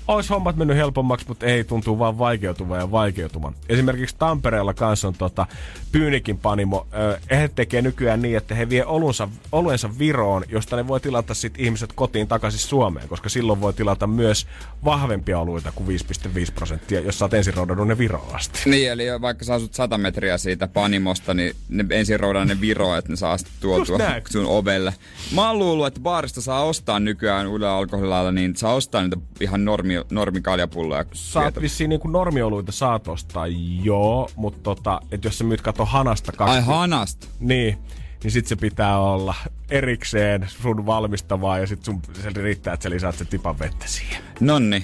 olisi 0.08 0.30
hommat 0.30 0.56
mennyt 0.56 0.78
helpommaksi, 0.78 1.26
mutta 1.28 1.46
ei 1.46 1.64
tuntuu 1.64 2.00
vaan 2.00 2.18
vaikeutuvan 2.18 2.80
ja 2.80 2.92
vaikeutuman. 2.92 3.56
Esimerkiksi 3.70 4.16
Tampereella 4.20 4.74
kanssa 4.74 5.08
on 5.08 5.14
tota, 5.14 5.46
Pyynikin 5.92 6.38
panimo. 6.38 6.88
Ö, 6.94 7.20
he 7.36 7.50
tekee 7.56 7.82
nykyään 7.82 8.22
niin, 8.22 8.38
että 8.38 8.56
he 8.56 8.70
vie 8.70 8.86
olunsa, 8.86 9.28
oluensa 9.52 10.00
Viroon, 10.00 10.44
josta 10.50 10.76
ne 10.76 10.88
voi 10.88 11.00
tilata 11.00 11.34
sit 11.34 11.54
ihmiset 11.58 11.94
kotiin 11.94 12.28
takaisin 12.28 12.60
Suomeen, 12.60 13.08
koska 13.08 13.30
silloin 13.30 13.62
voi 13.62 13.74
tilata 13.74 14.08
myös 14.08 14.48
vahvempia 14.86 15.40
oluita 15.40 15.72
kuin 15.72 16.00
5,5 16.00 16.54
prosenttia, 16.56 17.00
jos 17.00 17.20
sä 17.20 17.26
oot 17.26 17.34
ensin 17.34 17.54
roudannut 17.54 17.88
ne 17.88 17.98
Viroon 17.98 18.36
asti. 18.36 18.60
Niin, 18.66 18.92
eli 18.92 19.06
vaikka 19.22 19.46
sä 19.46 19.54
asut 19.54 19.74
100 19.74 19.98
metriä 19.98 20.38
siitä 20.38 20.68
panimosta, 20.68 21.34
niin 21.34 21.56
ne 21.70 21.86
ensin 21.90 22.20
roudaan 22.20 22.48
ne 22.48 22.62
Viroon, 22.62 22.98
että 22.98 23.12
ne 23.12 23.16
saa 23.16 23.38
tuotua 23.60 23.98
sun 24.30 24.46
ovelle. 24.46 24.94
Mä 25.36 25.48
oon 25.48 25.60
luullut, 25.60 25.88
että 25.88 26.00
baarista 26.00 26.42
saa 26.42 26.64
ostaa 26.64 27.00
nykyään 27.00 27.48
uudella 27.48 27.78
alkoholilailla, 27.78 28.32
niin 28.32 28.56
saa 28.56 28.74
ostaa 28.74 29.02
niitä 29.02 29.18
ihan 29.40 29.66
normi, 29.98 30.16
normikaljapulloja. 30.16 31.06
Saat 31.14 31.62
vissiin 31.62 31.90
niinku 31.90 32.08
normioluita 32.08 32.72
saat 32.72 33.08
ostaa, 33.08 33.46
joo, 33.84 34.30
mutta 34.36 34.60
tota, 34.64 35.02
et 35.12 35.24
jos 35.24 35.38
sä 35.38 35.44
myyt 35.44 35.62
kato 35.62 35.86
hanasta 35.86 36.32
kaksi... 36.32 36.54
Ai 36.56 36.62
hanasta. 36.62 37.28
Niin, 37.40 37.78
niin 38.24 38.32
sit 38.32 38.48
se 38.48 38.56
pitää 38.56 39.00
olla 39.00 39.36
erikseen 39.70 40.48
sun 40.50 40.86
valmistavaa 40.86 41.60
ja 41.60 41.68
sit 41.68 41.84
sun 41.86 42.02
se 42.24 42.30
riittää, 42.42 42.74
että 42.74 42.84
sä 42.84 42.90
lisäät 42.90 43.16
sen 43.18 43.28
tipan 43.28 43.60
vettä 43.60 43.86
siihen. 43.88 44.24
Nonni. 44.40 44.84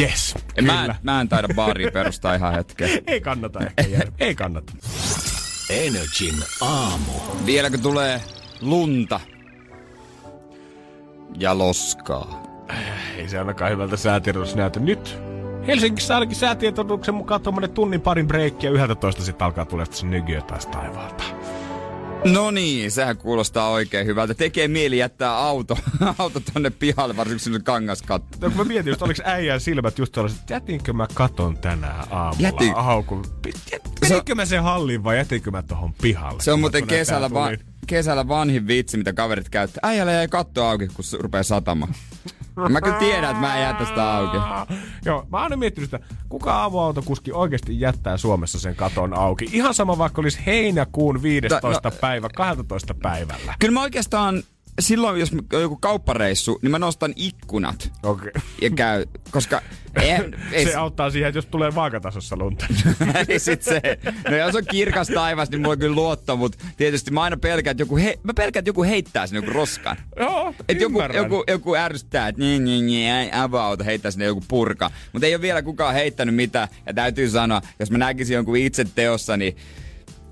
Yes, 0.00 0.34
Mä, 0.34 0.42
kyllä. 0.56 0.84
en- 0.84 0.94
mä 1.02 1.20
en 1.20 1.28
taida 1.28 1.48
baaria 1.54 1.90
perustaa 1.90 2.34
ihan 2.34 2.54
hetken. 2.54 2.90
Ei 3.06 3.20
kannata 3.20 3.60
ehkä 3.60 3.82
jäädä. 3.82 4.12
Ei 4.18 4.34
kannata. 4.34 4.72
Energin 5.70 6.34
aamu. 6.60 7.12
Vielä 7.46 7.70
kun 7.70 7.80
tulee 7.80 8.20
lunta 8.60 9.20
ja 11.38 11.58
loskaa. 11.58 12.45
Ei 13.16 13.28
se 13.28 13.38
ainakaan 13.38 13.70
hyvältä 13.70 13.96
säätiedotus 13.96 14.56
näytä. 14.56 14.80
Nyt 14.80 15.18
Helsingissä 15.66 16.14
ainakin 16.14 16.36
säätiedotuksen 16.36 17.14
mukaan 17.14 17.40
tuommoinen 17.40 17.70
tunnin 17.70 18.00
parin 18.00 18.26
breikki 18.28 18.66
ja 18.66 18.72
11 18.72 19.22
sitten 19.22 19.44
alkaa 19.44 19.64
tulla 19.64 19.84
se 19.90 20.06
nykyä 20.06 20.40
taas 20.40 20.66
taivaalta. 20.66 21.24
No 22.24 22.50
niin, 22.50 22.90
sehän 22.90 23.16
kuulostaa 23.16 23.70
oikein 23.70 24.06
hyvältä. 24.06 24.34
Tekee 24.34 24.68
mieli 24.68 24.98
jättää 24.98 25.38
auto, 25.38 25.78
auto 26.18 26.40
tonne 26.52 26.70
pihalle, 26.70 27.16
varsinkin 27.16 27.44
sinne 27.44 27.60
kangaskatto. 27.64 28.38
No, 28.40 28.48
kun 28.48 28.58
mä 28.58 28.64
mietin 28.64 28.90
just, 28.90 29.02
oliko 29.02 29.22
äijän 29.24 29.60
silmät 29.60 29.98
just 29.98 30.12
tällaiset, 30.12 30.40
että 30.40 30.54
jätinkö 30.54 30.92
mä 30.92 31.06
katon 31.14 31.58
tänään 31.58 32.04
aamulla 32.10 32.48
Jätin. 32.48 32.76
aukun. 32.76 33.24
Meninkö 34.00 34.34
mä 34.34 34.44
sen 34.44 34.62
hallin 34.62 35.04
vai 35.04 35.16
jätinkö 35.16 35.50
mä 35.50 35.62
tohon 35.62 35.94
pihalle? 36.02 36.42
Se 36.42 36.52
on 36.52 36.60
muuten 36.60 36.86
kesällä, 36.86 37.30
va- 37.32 37.50
kesällä 37.86 38.28
vanhin 38.28 38.66
vitsi, 38.66 38.96
mitä 38.96 39.12
kaverit 39.12 39.48
käyttää. 39.48 39.80
Äijällä 39.82 40.12
jäi 40.12 40.28
katto 40.28 40.64
auki, 40.64 40.88
kun 40.88 41.04
se 41.04 41.16
rupeaa 41.20 41.42
satamaan. 41.42 41.94
Mä 42.68 42.80
kyllä 42.80 42.96
tiedän, 42.96 43.30
että 43.30 43.40
mä 43.40 43.56
en 43.56 43.62
jätä 43.62 43.84
sitä 43.84 44.12
auki. 44.16 44.36
Joo, 45.04 45.26
mä 45.32 45.36
oon 45.36 45.44
aina 45.44 45.56
miettinyt 45.56 45.90
sitä, 45.90 46.00
kuka 46.28 46.64
avoautokuski 46.64 47.32
oikeasti 47.32 47.80
jättää 47.80 48.16
Suomessa 48.16 48.60
sen 48.60 48.76
katon 48.76 49.14
auki. 49.14 49.48
Ihan 49.52 49.74
sama 49.74 49.98
vaikka 49.98 50.20
olisi 50.20 50.42
heinäkuun 50.46 51.22
15. 51.22 51.90
No, 51.90 51.96
päivä, 52.00 52.28
12. 52.36 52.94
päivällä. 52.94 53.54
Kyllä 53.58 53.72
mä 53.72 53.82
oikeastaan 53.82 54.42
silloin, 54.80 55.20
jos 55.20 55.32
on 55.32 55.60
joku 55.60 55.76
kauppareissu, 55.76 56.58
niin 56.62 56.70
mä 56.70 56.78
nostan 56.78 57.12
ikkunat 57.16 57.92
Okei. 58.02 58.32
ja 58.62 58.70
käy, 58.70 59.04
koska 59.30 59.62
ei, 60.02 60.10
ei, 60.52 60.64
Se 60.64 60.74
auttaa 60.74 61.10
siihen, 61.10 61.28
että 61.28 61.38
jos 61.38 61.46
tulee 61.46 61.74
vaakatasossa 61.74 62.36
lunta. 62.36 62.66
Ei 63.28 63.38
sit 63.38 63.62
se. 63.62 63.80
No 64.30 64.36
jos 64.36 64.54
on 64.54 64.62
kirkas 64.70 65.08
taivas, 65.08 65.50
niin 65.50 65.60
mulla 65.60 65.72
on 65.72 65.78
kyllä 65.78 65.94
luotto, 65.94 66.36
mutta 66.36 66.64
tietysti 66.76 67.10
mä 67.10 67.22
aina 67.22 67.36
pelkään, 67.36 67.72
että 67.72 67.82
joku, 67.82 67.96
he, 67.96 68.18
mä 68.22 68.34
pelkään, 68.34 68.60
että 68.60 68.68
joku 68.68 68.84
heittää 68.84 69.26
sinne 69.26 69.38
joku 69.38 69.50
roskan. 69.50 69.96
Joo, 70.18 70.54
Et 70.68 70.80
joku, 70.80 70.98
joku, 71.14 71.44
joku 71.48 71.74
ärsyttää, 71.74 72.28
että 72.28 72.40
niin, 72.40 72.64
niin, 72.64 72.86
niin, 72.86 73.34
avauta, 73.34 73.84
heittää 73.84 74.10
sinne 74.10 74.24
joku 74.24 74.44
purka. 74.48 74.90
Mutta 75.12 75.26
ei 75.26 75.34
ole 75.34 75.42
vielä 75.42 75.62
kukaan 75.62 75.94
heittänyt 75.94 76.34
mitään. 76.34 76.68
Ja 76.86 76.94
täytyy 76.94 77.30
sanoa, 77.30 77.62
jos 77.78 77.90
mä 77.90 77.98
näkisin 77.98 78.34
jonkun 78.34 78.56
itse 78.56 78.84
teossa, 78.94 79.36
niin 79.36 79.56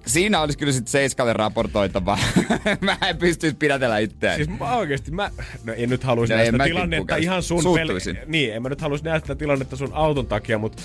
siinä 0.07 0.41
olisi 0.41 0.59
kyllä 0.59 0.73
sitten 0.73 0.91
Seiskalle 0.91 1.33
raportoitava. 1.33 2.19
mä 2.81 2.97
en 3.09 3.17
pystyisi 3.17 3.57
pidätellä 3.57 3.99
itseäni. 3.99 4.45
Siis 4.45 4.59
mä 4.59 4.77
oikeesti, 4.77 5.11
mä, 5.11 5.31
no 5.65 5.73
en 5.77 5.91
nyt 5.91 6.05
haluaisi 6.05 6.35
No 6.35 6.39
nähdä 6.41 6.65
tilannetta 6.65 7.17
ihan 7.17 7.43
sun 7.43 7.63
Suuttuisin. 7.63 8.19
Niin, 8.27 8.55
en 8.55 8.63
mä 8.63 8.69
nyt 8.69 8.81
haluaisi 8.81 9.05
nähdä 9.05 9.35
tilannetta 9.35 9.77
sun 9.77 9.91
auton 9.93 10.27
takia, 10.27 10.59
mutta 10.59 10.83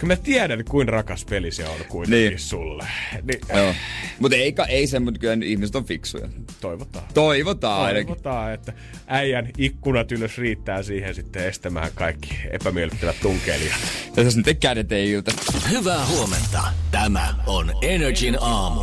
kyllä 0.00 0.12
mä 0.12 0.16
tiedän, 0.16 0.64
kuinka 0.68 0.90
rakas 0.92 1.24
peli 1.24 1.50
se 1.50 1.68
on 1.68 1.76
kuitenkin 1.88 2.28
Niin. 2.28 2.38
sulle. 2.38 2.86
Niin, 3.22 3.40
Joo. 3.56 3.74
Mutta 4.18 4.36
ei, 4.36 4.52
ka- 4.52 4.66
ei 4.66 4.86
se, 4.86 5.00
mutta 5.00 5.20
kyllä 5.20 5.36
ihmiset 5.44 5.76
on 5.76 5.84
fiksuja. 5.84 6.28
toivotaan. 6.60 7.04
Toivotaan 7.14 7.82
ainakin. 7.84 8.06
Toivotaan, 8.06 8.52
että 8.54 8.72
äijän 9.06 9.48
ikkunat 9.58 10.12
ylös 10.12 10.38
riittää 10.38 10.82
siihen 10.82 11.14
sitten 11.14 11.46
estämään 11.48 11.90
kaikki 11.94 12.38
epämiellyttävät 12.50 13.16
tunkeilijat. 13.22 13.76
Tässä 14.14 14.40
nyt 14.46 14.58
kädet 14.60 14.92
ei 14.92 15.12
yltä. 15.12 15.30
Hyvää 15.70 16.06
huomenta. 16.06 16.62
Tämä 16.90 17.34
on 17.46 17.72
Energin 17.82 18.36
aamu. 18.40 18.82